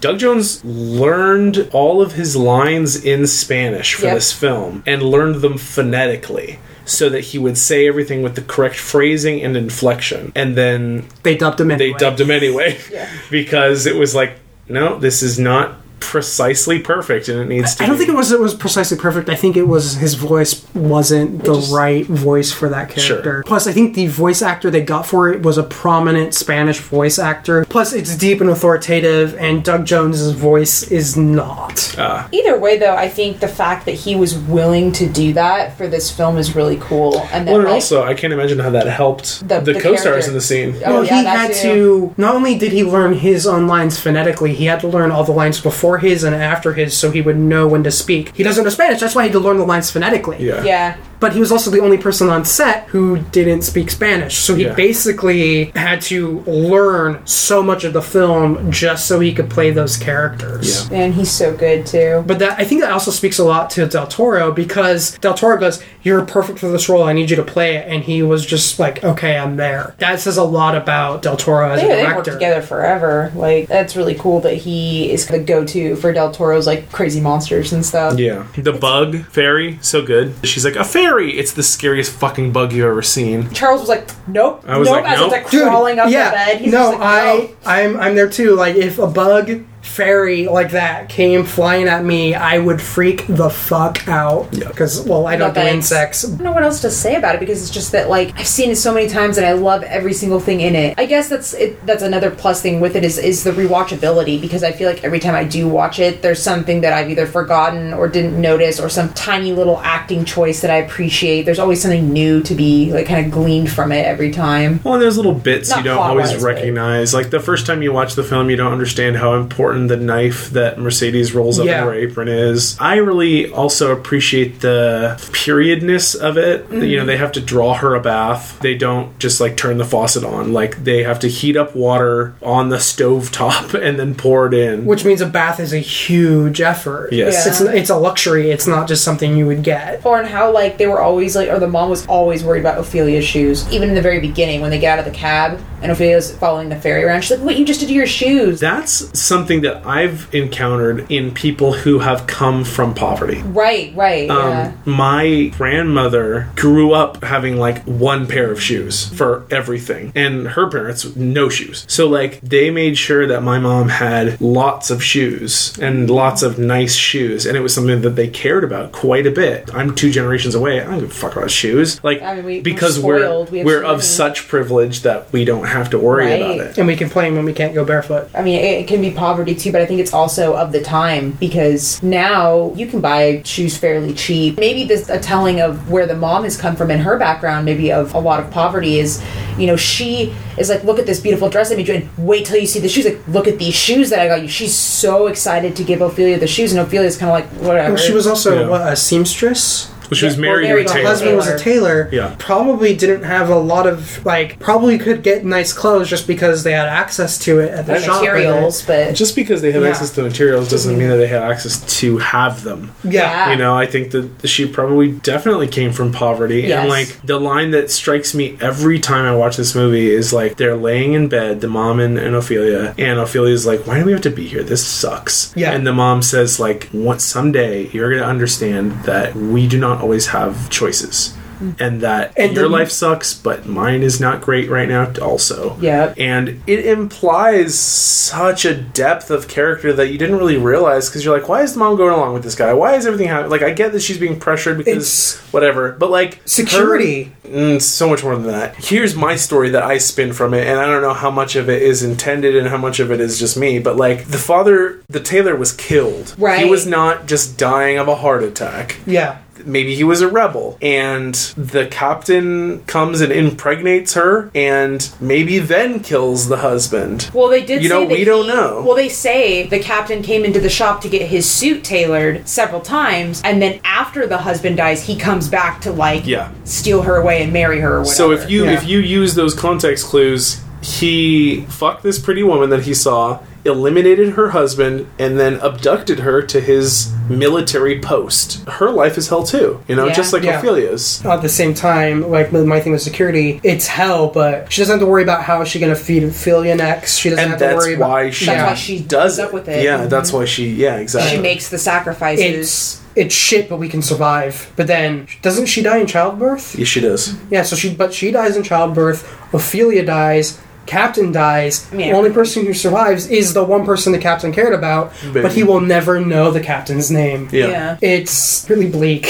Doug 0.00 0.18
Jones 0.20 0.64
learned 0.64 1.68
all 1.72 2.00
of 2.00 2.12
his 2.12 2.36
lines 2.36 3.02
in 3.04 3.26
Spanish 3.26 3.94
for 3.94 4.06
Yep. 4.06 4.14
this 4.14 4.32
film 4.32 4.82
and 4.86 5.02
learned 5.02 5.36
them 5.36 5.58
phonetically. 5.58 6.58
So 6.86 7.08
that 7.08 7.20
he 7.20 7.38
would 7.38 7.56
say 7.56 7.88
everything 7.88 8.22
with 8.22 8.34
the 8.34 8.42
correct 8.42 8.76
phrasing 8.76 9.42
and 9.42 9.56
inflection, 9.56 10.32
and 10.34 10.54
then 10.56 11.06
They 11.22 11.36
dubbed 11.36 11.60
him 11.60 11.68
they 11.68 11.74
anyway. 11.74 11.98
dubbed 11.98 12.20
him 12.20 12.30
anyway 12.30 12.78
Yeah. 12.92 13.08
because 13.30 13.86
it 13.86 13.96
was 13.96 14.14
like, 14.14 14.32
no, 14.68 14.98
this 14.98 15.22
is 15.22 15.38
not 15.38 15.76
precisely 16.04 16.78
perfect, 16.78 17.28
and 17.28 17.40
it 17.40 17.46
needs 17.48 17.74
to. 17.76 17.84
I 17.84 17.86
don't 17.86 17.96
be. 17.96 18.00
think 18.04 18.10
it 18.10 18.16
was 18.16 18.32
it 18.32 18.40
was 18.40 18.54
precisely 18.54 18.96
perfect. 18.96 19.28
I 19.28 19.34
think 19.34 19.56
it 19.56 19.66
was 19.68 19.94
his 19.94 20.14
voice 20.14 20.64
wasn't 20.74 21.44
the 21.44 21.54
just- 21.54 21.72
right 21.74 22.06
voice 22.06 22.52
for 22.52 22.68
that 22.68 22.92
Sure. 22.98 23.16
character. 23.22 23.42
Plus, 23.46 23.66
I 23.66 23.72
think 23.72 23.94
the 23.94 24.06
voice 24.06 24.42
actor 24.42 24.70
they 24.70 24.80
got 24.82 25.06
for 25.06 25.32
it 25.32 25.42
was 25.42 25.58
a 25.58 25.62
prominent 25.62 26.34
Spanish 26.34 26.78
voice 26.80 27.18
actor. 27.18 27.64
Plus, 27.68 27.92
it's 27.92 28.16
deep 28.16 28.40
and 28.40 28.50
authoritative, 28.50 29.36
and 29.38 29.62
Doug 29.64 29.84
Jones's 29.86 30.32
voice 30.32 30.82
is 30.90 31.16
not. 31.16 31.94
Ah. 31.98 32.28
Either 32.32 32.58
way, 32.58 32.78
though, 32.78 32.94
I 32.94 33.08
think 33.08 33.40
the 33.40 33.48
fact 33.48 33.86
that 33.86 33.94
he 33.94 34.14
was 34.16 34.36
willing 34.36 34.92
to 34.92 35.06
do 35.06 35.32
that 35.34 35.76
for 35.78 35.86
this 35.88 36.10
film 36.10 36.36
is 36.38 36.54
really 36.56 36.76
cool. 36.80 37.20
And 37.32 37.46
that, 37.46 37.52
Well, 37.52 37.60
and 37.60 37.64
like, 37.64 37.74
also, 37.74 38.02
I 38.02 38.14
can't 38.14 38.32
imagine 38.32 38.58
how 38.58 38.70
that 38.70 38.86
helped 38.86 39.46
The- 39.48 39.60
the, 39.60 39.72
the 39.74 39.80
co-stars 39.80 40.02
character. 40.02 40.28
in 40.28 40.34
the 40.34 40.40
scene. 40.40 40.74
Oh, 40.84 40.94
well, 40.94 41.04
yeah, 41.04 41.20
he 41.20 41.24
had 41.26 41.52
too. 41.54 42.12
to. 42.14 42.14
Not 42.16 42.34
only 42.34 42.56
did 42.58 42.72
he 42.72 42.82
learn 42.84 43.14
his 43.14 43.46
own 43.46 43.66
lines 43.66 43.98
phonetically, 43.98 44.52
he 44.54 44.66
had 44.66 44.80
to 44.80 44.88
learn 44.88 45.10
all 45.10 45.24
the 45.24 45.32
lines 45.32 45.60
before 45.60 45.93
his 45.98 46.24
and 46.24 46.34
after 46.34 46.74
his, 46.74 46.96
so 46.96 47.10
he 47.10 47.20
would 47.20 47.36
know 47.36 47.66
when 47.66 47.84
to 47.84 47.90
speak. 47.90 48.34
He 48.34 48.42
doesn't 48.42 48.64
know 48.64 48.70
Spanish. 48.70 49.00
That's 49.00 49.14
why 49.14 49.22
he 49.22 49.28
had 49.28 49.34
to 49.34 49.40
learn 49.40 49.58
the 49.58 49.64
lines 49.64 49.90
phonetically. 49.90 50.44
Yeah. 50.44 50.64
yeah, 50.64 50.96
but 51.24 51.32
he 51.32 51.40
was 51.40 51.50
also 51.50 51.70
the 51.70 51.80
only 51.80 51.96
person 51.96 52.28
on 52.28 52.44
set 52.44 52.86
who 52.88 53.16
didn't 53.32 53.62
speak 53.62 53.90
Spanish. 53.90 54.36
So 54.36 54.54
he 54.54 54.64
Yeah. 54.64 54.74
basically 54.74 55.72
had 55.74 56.02
to 56.02 56.42
learn 56.46 57.20
so 57.24 57.62
much 57.62 57.82
of 57.84 57.94
the 57.94 58.02
film 58.02 58.70
just 58.70 59.06
so 59.06 59.20
he 59.20 59.32
could 59.32 59.48
play 59.48 59.70
those 59.70 59.96
characters. 59.96 60.86
Yeah. 60.90 60.98
man, 60.98 61.12
he's 61.12 61.30
so 61.30 61.54
good 61.54 61.86
too. 61.86 62.22
But 62.26 62.40
that 62.40 62.56
I 62.58 62.64
think 62.64 62.82
that 62.82 62.92
also 62.92 63.10
speaks 63.10 63.38
a 63.38 63.44
lot 63.44 63.70
to 63.70 63.86
Del 63.86 64.06
Toro 64.06 64.52
because 64.52 65.16
Del 65.22 65.32
Toro 65.32 65.56
goes, 65.58 65.80
"You're 66.02 66.20
perfect 66.26 66.58
for 66.58 66.68
this 66.68 66.90
role. 66.90 67.04
I 67.04 67.14
need 67.14 67.30
you 67.30 67.36
to 67.36 67.42
play 67.42 67.76
it," 67.76 67.86
and 67.88 68.02
he 68.02 68.22
was 68.22 68.44
just 68.44 68.78
like, 68.78 69.02
"Okay, 69.02 69.38
I'm 69.38 69.56
there." 69.56 69.94
That 70.00 70.20
says 70.20 70.36
a 70.36 70.44
lot 70.44 70.76
about 70.76 71.22
Del 71.22 71.38
Toro 71.38 71.70
as 71.70 71.80
They, 71.80 71.90
a 71.90 71.96
they've 71.96 72.14
worked 72.16 72.30
together 72.30 72.60
forever. 72.60 73.32
Like 73.34 73.66
that's 73.68 73.96
really 73.96 74.14
cool 74.14 74.40
that 74.40 74.56
he 74.66 75.10
is 75.10 75.26
the 75.26 75.38
go-to 75.38 75.96
for 75.96 76.12
Del 76.12 76.30
Toro's 76.32 76.66
like 76.66 76.92
crazy 76.92 77.22
monsters 77.22 77.72
and 77.72 77.82
stuff. 77.82 78.18
Yeah. 78.18 78.42
The 78.58 78.74
bug 78.74 79.24
fairy, 79.30 79.78
so 79.80 80.02
good. 80.02 80.34
She's 80.42 80.66
like, 80.66 80.76
a 80.76 80.84
fairy! 80.84 81.13
It's 81.20 81.52
the 81.52 81.62
scariest 81.62 82.12
fucking 82.12 82.52
bug 82.52 82.72
you've 82.72 82.86
ever 82.86 83.02
seen. 83.02 83.50
Charles 83.50 83.80
was 83.80 83.88
like, 83.88 84.08
"Nope, 84.28 84.64
I 84.66 84.76
was 84.78 84.88
nope," 84.88 85.02
like, 85.02 85.12
as 85.12 85.18
nope. 85.18 85.32
it's 85.32 85.52
like 85.52 85.62
crawling 85.62 85.98
up 85.98 86.10
yeah, 86.10 86.30
the 86.30 86.36
bed. 86.36 86.60
He's 86.60 86.72
no, 86.72 86.90
just 86.90 87.00
like, 87.00 87.56
I, 87.66 87.82
I'm, 87.82 87.96
I'm 87.98 88.14
there 88.14 88.28
too. 88.28 88.54
Like, 88.54 88.76
if 88.76 88.98
a 88.98 89.06
bug 89.06 89.64
fairy 89.84 90.46
like 90.46 90.70
that 90.72 91.08
came 91.08 91.44
flying 91.44 91.86
at 91.88 92.04
me, 92.04 92.34
I 92.34 92.58
would 92.58 92.80
freak 92.80 93.26
the 93.28 93.50
fuck 93.50 94.06
out. 94.08 94.48
Yeah. 94.52 94.68
Because, 94.68 95.02
well, 95.02 95.26
I 95.26 95.36
don't 95.36 95.50
do 95.50 95.60
thanks. 95.60 95.90
insects. 95.92 96.24
I 96.24 96.28
don't 96.30 96.40
know 96.42 96.52
what 96.52 96.62
else 96.62 96.80
to 96.80 96.90
say 96.90 97.16
about 97.16 97.34
it 97.34 97.38
because 97.40 97.60
it's 97.62 97.70
just 97.70 97.92
that 97.92 98.08
like 98.08 98.38
I've 98.38 98.46
seen 98.46 98.70
it 98.70 98.76
so 98.76 98.92
many 98.92 99.08
times 99.08 99.36
and 99.38 99.46
I 99.46 99.52
love 99.52 99.82
every 99.84 100.12
single 100.12 100.40
thing 100.40 100.60
in 100.60 100.74
it. 100.74 100.98
I 100.98 101.06
guess 101.06 101.28
that's 101.28 101.52
it, 101.54 101.84
that's 101.86 102.02
another 102.02 102.30
plus 102.30 102.62
thing 102.62 102.80
with 102.80 102.96
it 102.96 103.04
is 103.04 103.18
is 103.18 103.44
the 103.44 103.52
rewatchability 103.52 104.40
because 104.40 104.64
I 104.64 104.72
feel 104.72 104.88
like 104.88 105.04
every 105.04 105.20
time 105.20 105.34
I 105.34 105.44
do 105.44 105.68
watch 105.68 105.98
it, 105.98 106.22
there's 106.22 106.42
something 106.42 106.80
that 106.80 106.92
I've 106.92 107.10
either 107.10 107.26
forgotten 107.26 107.92
or 107.92 108.08
didn't 108.08 108.40
notice 108.40 108.80
or 108.80 108.88
some 108.88 109.12
tiny 109.12 109.52
little 109.52 109.78
acting 109.80 110.24
choice 110.24 110.60
that 110.62 110.70
I 110.70 110.76
appreciate. 110.76 111.42
There's 111.44 111.58
always 111.58 111.82
something 111.82 112.12
new 112.12 112.42
to 112.42 112.54
be 112.54 112.92
like 112.92 113.06
kind 113.06 113.24
of 113.26 113.32
gleaned 113.32 113.70
from 113.70 113.92
it 113.92 114.04
every 114.06 114.30
time. 114.30 114.80
Well, 114.82 114.94
and 114.94 115.02
there's 115.02 115.16
little 115.16 115.34
bits 115.34 115.68
Not 115.70 115.78
you 115.78 115.84
don't 115.84 115.96
plot-wise, 115.96 116.28
always 116.28 116.42
but- 116.42 116.46
recognize. 116.54 117.12
Like 117.14 117.30
the 117.30 117.40
first 117.40 117.66
time 117.66 117.82
you 117.82 117.92
watch 117.92 118.14
the 118.14 118.24
film, 118.24 118.50
you 118.50 118.56
don't 118.56 118.72
understand 118.72 119.16
how 119.16 119.34
important 119.34 119.73
important 119.74 119.88
the 119.88 119.96
knife 120.04 120.50
that 120.50 120.78
Mercedes 120.78 121.34
rolls 121.34 121.58
up 121.58 121.66
Yeah. 121.66 121.80
in 121.82 121.84
her 121.84 121.94
apron 121.94 122.28
is. 122.28 122.76
I 122.80 122.96
really 122.96 123.50
also 123.52 123.92
appreciate 123.92 124.60
the 124.60 125.16
periodness 125.32 126.14
of 126.18 126.36
it. 126.38 126.64
Mm-hmm. 126.68 126.82
You 126.82 126.98
know, 126.98 127.06
they 127.06 127.16
have 127.16 127.32
to 127.32 127.40
draw 127.40 127.74
her 127.74 127.94
a 127.94 128.00
bath. 128.00 128.58
They 128.60 128.74
don't 128.76 129.18
just 129.18 129.40
like 129.40 129.56
turn 129.56 129.78
the 129.78 129.84
faucet 129.84 130.24
on. 130.24 130.52
Like 130.52 130.84
they 130.84 131.02
have 131.02 131.18
to 131.20 131.28
heat 131.28 131.56
up 131.56 131.74
water 131.74 132.34
on 132.42 132.68
the 132.68 132.80
stove 132.80 133.30
top 133.32 133.74
and 133.74 133.98
then 133.98 134.14
pour 134.14 134.46
it 134.46 134.54
in. 134.54 134.84
Which 134.86 135.04
means 135.04 135.20
a 135.20 135.26
bath 135.26 135.60
is 135.60 135.72
a 135.72 135.78
huge 135.78 136.60
effort. 136.60 137.12
Yes. 137.12 137.46
It's, 137.46 137.60
it's 137.60 137.90
a 137.90 137.96
luxury. 137.96 138.50
It's 138.50 138.66
not 138.66 138.88
just 138.88 139.04
something 139.04 139.36
you 139.36 139.46
would 139.46 139.62
get. 139.62 140.04
Or 140.04 140.18
on 140.18 140.24
how 140.24 140.52
like 140.52 140.78
they 140.78 140.86
were 140.86 141.00
always 141.00 141.36
like, 141.36 141.48
or 141.48 141.58
the 141.58 141.68
mom 141.68 141.90
was 141.90 142.06
always 142.06 142.44
worried 142.44 142.60
about 142.60 142.78
Ophelia's 142.78 143.24
shoes, 143.24 143.68
even 143.72 143.88
in 143.88 143.94
the 143.94 144.02
very 144.02 144.20
beginning 144.20 144.60
when 144.60 144.70
they 144.70 144.78
get 144.78 144.98
out 144.98 145.06
of 145.06 145.12
the 145.12 145.18
cab 145.18 145.60
and 145.82 145.92
Ophelia's 145.92 146.34
following 146.38 146.68
the 146.70 146.76
fairy 146.76 147.04
around. 147.04 147.22
She's 147.22 147.32
like, 147.38 147.44
"What 147.44 147.56
you 147.58 147.66
just 147.66 147.80
did 147.80 147.88
to 147.88 147.92
your 147.92 148.06
shoes?" 148.06 148.58
That's 148.58 149.18
something 149.18 149.60
that 149.64 149.84
I've 149.86 150.32
encountered 150.34 151.10
in 151.10 151.32
people 151.32 151.72
who 151.72 151.98
have 151.98 152.26
come 152.26 152.64
from 152.64 152.94
poverty. 152.94 153.42
right, 153.42 153.92
right, 153.96 154.30
Um, 154.30 154.48
yeah. 154.50 154.72
My 154.84 155.52
grandmother 155.56 156.48
grew 156.56 156.92
up 156.92 157.22
having 157.24 157.56
like 157.58 157.82
one 157.84 158.26
pair 158.26 158.50
of 158.50 158.60
shoes 158.62 159.06
for 159.14 159.44
everything, 159.50 160.12
and 160.14 160.46
her 160.48 160.68
parents 160.68 161.16
no 161.16 161.48
shoes. 161.48 161.84
So 161.88 162.08
like 162.08 162.40
they 162.40 162.70
made 162.70 162.96
sure 162.96 163.26
that 163.26 163.42
my 163.42 163.58
mom 163.58 163.88
had 163.88 164.40
lots 164.40 164.90
of 164.90 165.02
shoes 165.02 165.76
and 165.80 166.08
lots 166.08 166.42
of 166.42 166.58
nice 166.58 166.94
shoes, 166.94 167.44
and 167.46 167.56
it 167.56 167.60
was 167.60 167.74
something 167.74 168.00
that 168.02 168.10
they 168.10 168.28
cared 168.28 168.64
about 168.64 168.92
quite 168.92 169.26
a 169.26 169.30
bit. 169.30 169.74
I'm 169.74 169.94
two 169.94 170.10
generations 170.10 170.54
away. 170.54 170.80
I 170.80 170.84
don't 170.84 171.00
give 171.00 171.10
a 171.10 171.14
fuck 171.14 171.36
about 171.36 171.50
shoes, 171.50 172.02
like 172.04 172.22
I 172.22 172.36
mean, 172.36 172.44
we- 172.44 172.56
we're 172.58 172.62
because 172.62 173.00
we're. 173.00 173.44
We 173.50 173.58
have 173.58 173.66
we're 173.66 173.82
of 173.84 174.02
such 174.04 174.48
privilege 174.48 175.00
that 175.02 175.32
we 175.32 175.44
don't 175.44 175.66
have 175.66 175.90
to 175.90 175.98
worry 175.98 176.26
Right. 176.26 176.40
about 176.40 176.58
it. 176.60 176.78
And 176.78 176.86
we 176.86 176.96
complain 176.96 177.34
when 177.36 177.44
we 177.44 177.52
can't 177.52 177.74
go 177.74 177.84
barefoot. 177.84 178.28
I 178.34 178.42
mean, 178.42 178.58
it, 178.60 178.80
it 178.82 178.86
can 178.88 179.00
be 179.00 179.10
poverty 179.10 179.53
too, 179.54 179.72
but 179.72 179.80
I 179.80 179.86
think 179.86 180.00
it's 180.00 180.12
also 180.12 180.54
of 180.54 180.72
the 180.72 180.82
time 180.82 181.32
because 181.32 182.02
now 182.02 182.72
you 182.74 182.86
can 182.86 183.00
buy 183.00 183.42
shoes 183.44 183.76
fairly 183.76 184.12
cheap. 184.14 184.58
Maybe 184.58 184.84
this 184.84 185.08
a 185.08 185.18
telling 185.18 185.60
of 185.60 185.90
where 185.90 186.06
the 186.06 186.16
mom 186.16 186.44
has 186.44 186.56
come 186.56 186.76
from 186.76 186.90
in 186.90 186.98
her 187.00 187.18
background, 187.18 187.64
maybe 187.64 187.92
of 187.92 188.14
a 188.14 188.18
lot 188.18 188.40
of 188.40 188.50
poverty 188.50 188.98
is, 188.98 189.22
you 189.58 189.66
know, 189.66 189.76
she 189.76 190.34
is 190.58 190.68
like, 190.68 190.84
look 190.84 190.98
at 190.98 191.06
this 191.06 191.20
beautiful 191.20 191.48
dress 191.48 191.72
I 191.72 191.76
made 191.76 191.88
you, 191.88 191.94
and 191.94 192.08
wait 192.18 192.46
till 192.46 192.58
you 192.58 192.66
see 192.66 192.80
the 192.80 192.88
shoes. 192.88 193.04
Like, 193.04 193.20
look 193.28 193.46
at 193.48 193.58
these 193.58 193.74
shoes 193.74 194.10
that 194.10 194.20
I 194.20 194.28
got 194.28 194.42
you. 194.42 194.48
She's 194.48 194.74
so 194.74 195.26
excited 195.26 195.76
to 195.76 195.84
give 195.84 196.00
Ophelia 196.00 196.38
the 196.38 196.46
shoes, 196.46 196.72
and 196.72 196.80
Ophelia's 196.80 197.16
kind 197.16 197.30
of 197.30 197.34
like, 197.34 197.66
whatever. 197.66 197.94
Well, 197.94 198.02
she 198.02 198.12
was 198.12 198.26
also 198.26 198.60
Yeah. 198.60 198.68
what, 198.68 198.92
a 198.92 198.96
seamstress. 198.96 199.90
Well, 200.14 200.18
she 200.20 200.26
was 200.26 200.34
Yeah, 200.36 200.40
well, 200.42 200.50
married 200.52 200.68
married 200.68 200.86
to 200.88 200.92
a 200.92 200.94
to 200.94 200.98
Her 200.98 200.98
tailor. 201.02 201.08
husband 201.10 201.36
was 201.36 201.48
a 201.48 201.58
tailor. 201.58 202.08
Yeah. 202.12 202.36
Probably 202.38 202.94
didn't 202.94 203.24
have 203.24 203.48
a 203.50 203.56
lot 203.58 203.86
of 203.86 204.24
like. 204.24 204.58
Probably 204.60 204.98
could 204.98 205.22
get 205.22 205.44
nice 205.44 205.72
clothes 205.72 206.08
just 206.08 206.26
because 206.26 206.62
they 206.64 206.72
had 206.72 206.86
access 206.88 207.38
to 207.40 207.58
it 207.60 207.70
at 207.72 207.86
the 207.86 208.00
shop. 208.00 208.20
materials, 208.20 208.82
but 208.82 209.14
Just 209.14 209.34
because 209.36 209.60
they 209.62 209.72
have 209.72 209.82
Yeah. 209.82 209.88
access 209.88 210.10
to 210.12 210.22
materials 210.22 210.68
doesn't 210.70 210.96
mean 210.98 211.08
that 211.08 211.16
they 211.16 211.26
have 211.26 211.42
access 211.42 211.80
to 212.00 212.18
have 212.18 212.62
them. 212.64 212.92
Yeah. 213.02 213.12
Yeah. 213.24 213.50
You 213.52 213.56
know, 213.56 213.76
I 213.76 213.86
think 213.86 214.10
that 214.12 214.46
she 214.48 214.66
probably 214.66 215.08
definitely 215.08 215.66
came 215.68 215.92
from 215.92 216.12
poverty. 216.12 216.62
Yes. 216.62 216.80
And 216.80 216.88
like 216.88 217.16
the 217.24 217.38
line 217.40 217.70
that 217.72 217.90
strikes 217.90 218.34
me 218.34 218.56
every 218.60 218.98
time 218.98 219.24
I 219.24 219.34
watch 219.34 219.56
this 219.56 219.74
movie 219.74 220.10
is 220.12 220.32
like 220.32 220.56
they're 220.56 220.76
laying 220.76 221.14
in 221.14 221.28
bed, 221.28 221.60
the 221.60 221.68
mom 221.68 222.00
and, 222.00 222.18
and 222.18 222.34
Ophelia, 222.36 222.94
and 222.98 223.18
Ophelia's 223.18 223.66
like, 223.66 223.86
Why 223.86 223.98
do 223.98 224.04
we 224.04 224.12
have 224.12 224.20
to 224.22 224.30
be 224.30 224.46
here? 224.46 224.62
This 224.62 224.86
sucks. 224.86 225.52
Yeah. 225.56 225.72
And 225.72 225.86
the 225.86 225.92
mom 225.92 226.22
says, 226.22 226.60
like, 226.60 226.88
what 226.92 227.20
someday 227.20 227.88
you're 227.92 228.10
gonna 228.14 228.28
understand 228.28 228.92
that 229.04 229.34
we 229.34 229.66
do 229.66 229.78
not 229.78 230.00
always 230.04 230.26
have 230.28 230.68
choices. 230.70 231.34
And 231.78 232.00
that 232.02 232.32
And 232.36 232.52
your 232.54 232.68
life 232.68 232.90
sucks, 232.90 233.32
but 233.32 233.64
mine 233.64 234.02
is 234.02 234.20
not 234.20 234.42
great 234.42 234.68
right 234.68 234.88
now, 234.88 235.10
also. 235.22 235.78
Yeah. 235.80 236.12
And 236.18 236.60
it 236.66 236.84
implies 236.84 237.78
such 237.78 238.64
a 238.66 238.74
depth 238.74 239.30
of 239.30 239.48
character 239.48 239.92
that 239.94 240.08
you 240.10 240.18
didn't 240.18 240.36
really 240.36 240.58
realize 240.58 241.08
because 241.08 241.24
you're 241.24 241.34
like, 241.34 241.48
why 241.48 241.62
is 241.62 241.72
the 241.72 241.78
mom 241.78 241.96
going 241.96 242.12
along 242.12 242.34
with 242.34 242.42
this 242.42 242.54
guy? 242.56 242.74
Why 242.74 242.96
is 242.96 243.06
everything 243.06 243.28
happening? 243.28 243.50
Like, 243.52 243.62
I 243.62 243.70
get 243.72 243.92
that 243.92 244.00
she's 244.02 244.18
being 244.18 244.38
pressured 244.38 244.76
because 244.76 244.94
It's- 244.96 245.52
whatever, 245.52 245.92
but 245.92 246.10
like 246.10 246.40
Security. 246.44 247.32
her- 247.44 247.48
mm, 247.48 247.80
so 247.80 248.08
much 248.10 248.22
more 248.24 248.34
than 248.34 248.48
that. 248.48 248.74
Here's 248.76 249.14
my 249.14 249.36
story 249.36 249.70
that 249.70 249.84
I 249.84 249.96
spin 249.98 250.32
from 250.34 250.52
it, 250.54 250.66
and 250.66 250.78
I 250.78 250.86
don't 250.86 251.02
know 251.02 251.14
how 251.14 251.30
much 251.30 251.56
of 251.56 251.70
it 251.70 251.80
is 251.82 252.02
intended 252.02 252.56
and 252.56 252.68
how 252.68 252.76
much 252.78 252.98
of 253.00 253.10
it 253.10 253.20
is 253.20 253.38
just 253.38 253.56
me. 253.56 253.78
But 253.78 253.96
like, 253.96 254.26
the 254.26 254.38
father, 254.38 254.98
the 255.08 255.20
tailor, 255.20 255.54
was 255.56 255.72
killed. 255.72 256.34
Right. 256.36 256.58
He 256.64 256.68
was 256.68 256.84
not 256.86 257.26
just 257.26 257.56
dying 257.56 257.96
of 257.96 258.08
a 258.08 258.16
heart 258.16 258.42
attack 258.42 258.96
Yeah. 259.06 259.36
Maybe 259.64 259.94
he 259.94 260.04
was 260.04 260.20
a 260.20 260.28
rebel 260.28 260.76
and 260.82 261.34
the 261.56 261.86
captain 261.86 262.82
comes 262.84 263.20
and 263.20 263.32
impregnates 263.32 264.14
her 264.14 264.50
and 264.54 265.10
maybe 265.20 265.58
then 265.58 266.00
kills 266.00 266.48
the 266.48 266.58
husband 266.58 267.30
Well, 267.34 267.48
they 267.48 267.64
did. 267.64 267.82
You 267.82 267.88
know, 267.88 268.04
we 268.04 268.24
don't 268.24 268.46
know. 268.46 268.82
Well, 268.84 268.96
they 268.96 269.08
say 269.08 269.66
the 269.66 269.78
captain 269.78 270.22
came 270.22 270.44
into 270.44 270.60
the 270.60 270.68
shop 270.70 271.00
to 271.02 271.08
get 271.08 271.28
his 271.28 271.48
suit 271.48 271.84
tailored 271.84 272.48
several 272.48 272.80
times, 272.80 273.40
and 273.44 273.60
then 273.62 273.80
after 273.84 274.26
the 274.26 274.38
husband 274.38 274.76
dies, 274.76 275.02
he 275.04 275.16
comes 275.16 275.48
back 275.48 275.80
to 275.82 275.92
like 275.92 276.26
Yeah. 276.26 276.50
steal 276.64 277.02
her 277.02 277.16
away 277.16 277.42
and 277.42 277.52
marry 277.52 277.80
her. 277.80 277.94
Or 277.96 278.00
whatever. 278.00 278.14
so 278.14 278.32
if 278.32 278.50
you 278.50 278.64
Yeah. 278.64 278.72
if 278.72 278.86
you 278.88 278.98
use 278.98 279.34
those 279.34 279.54
context 279.54 280.06
clues 280.06 280.60
he 280.82 281.64
fucked 281.70 282.02
this 282.02 282.18
pretty 282.18 282.42
woman 282.42 282.68
that 282.70 282.82
he 282.82 282.92
saw 282.92 283.38
eliminated 283.64 284.30
her 284.34 284.50
husband 284.50 285.06
and 285.18 285.38
then 285.40 285.54
abducted 285.60 286.20
her 286.20 286.42
to 286.42 286.60
his 286.60 287.12
military 287.30 287.98
post 287.98 288.62
her 288.68 288.90
life 288.90 289.16
is 289.16 289.28
hell 289.28 289.42
too 289.42 289.80
you 289.88 289.96
know 289.96 290.06
Yeah. 290.06 290.12
just 290.12 290.32
like 290.34 290.42
Yeah. 290.42 290.58
ophelia's 290.58 291.24
At 291.24 291.40
the 291.42 291.48
same 291.48 291.72
time, 291.72 292.30
like 292.30 292.52
my 292.52 292.80
thing 292.80 292.92
with 292.92 293.00
security, 293.02 293.60
it's 293.62 293.86
hell, 293.86 294.28
but 294.28 294.70
she 294.72 294.82
doesn't 294.82 294.94
have 294.94 295.00
to 295.00 295.06
worry 295.10 295.22
about 295.22 295.42
how 295.42 295.64
she's 295.64 295.80
going 295.80 295.94
to 295.94 295.98
feed 296.00 296.22
Ophelia 296.24 296.74
next. 296.74 297.16
She 297.16 297.30
doesn't 297.30 297.42
and 297.42 297.50
have 297.52 297.58
to 297.60 297.64
that's 297.64 297.76
worry 297.84 297.94
about. 297.94 298.10
why 298.10 298.30
she 298.30 298.46
That's 298.46 298.56
Yeah. 298.58 298.66
why 298.66 298.74
she 298.74 298.98
does 299.00 299.36
puts 299.36 299.38
up 299.38 299.48
it. 299.48 299.54
with 299.54 299.68
it. 299.68 299.82
yeah 299.84 299.98
mm-hmm. 300.00 300.08
that's 300.08 300.32
why 300.32 300.44
she 300.44 300.68
yeah 300.70 300.96
exactly 300.96 301.36
she 301.36 301.42
makes 301.42 301.68
the 301.70 301.78
sacrifices. 301.78 302.44
It's 302.44 303.00
it's 303.16 303.34
shit, 303.34 303.68
but 303.68 303.76
we 303.78 303.88
can 303.88 304.02
survive. 304.02 304.72
But 304.76 304.88
then 304.88 305.28
doesn't 305.40 305.66
she 305.66 305.82
die 305.82 305.98
in 305.98 306.06
childbirth? 306.06 306.76
yeah 306.78 306.84
she 306.84 307.00
does 307.00 307.34
Yeah, 307.50 307.62
so 307.62 307.76
she 307.76 307.94
but 307.94 308.12
she 308.12 308.30
dies 308.30 308.56
in 308.56 308.62
childbirth. 308.62 309.26
Ophelia 309.54 310.04
dies. 310.04 310.58
Captain 310.86 311.32
dies. 311.32 311.90
I 311.92 311.96
mean, 311.96 312.10
the 312.10 312.16
only 312.16 312.30
person 312.30 312.64
who 312.66 312.74
survives 312.74 313.28
is 313.28 313.54
the 313.54 313.64
one 313.64 313.84
person 313.84 314.12
the 314.12 314.18
captain 314.18 314.52
cared 314.52 314.72
about, 314.74 315.12
but 315.32 315.52
he 315.52 315.62
will 315.62 315.80
never 315.80 316.20
know 316.20 316.50
the 316.50 316.60
captain's 316.60 317.10
name. 317.10 317.48
yeah. 317.52 317.68
yeah. 317.68 317.98
It's 318.00 318.68
really 318.68 318.88
bleak. 318.88 319.26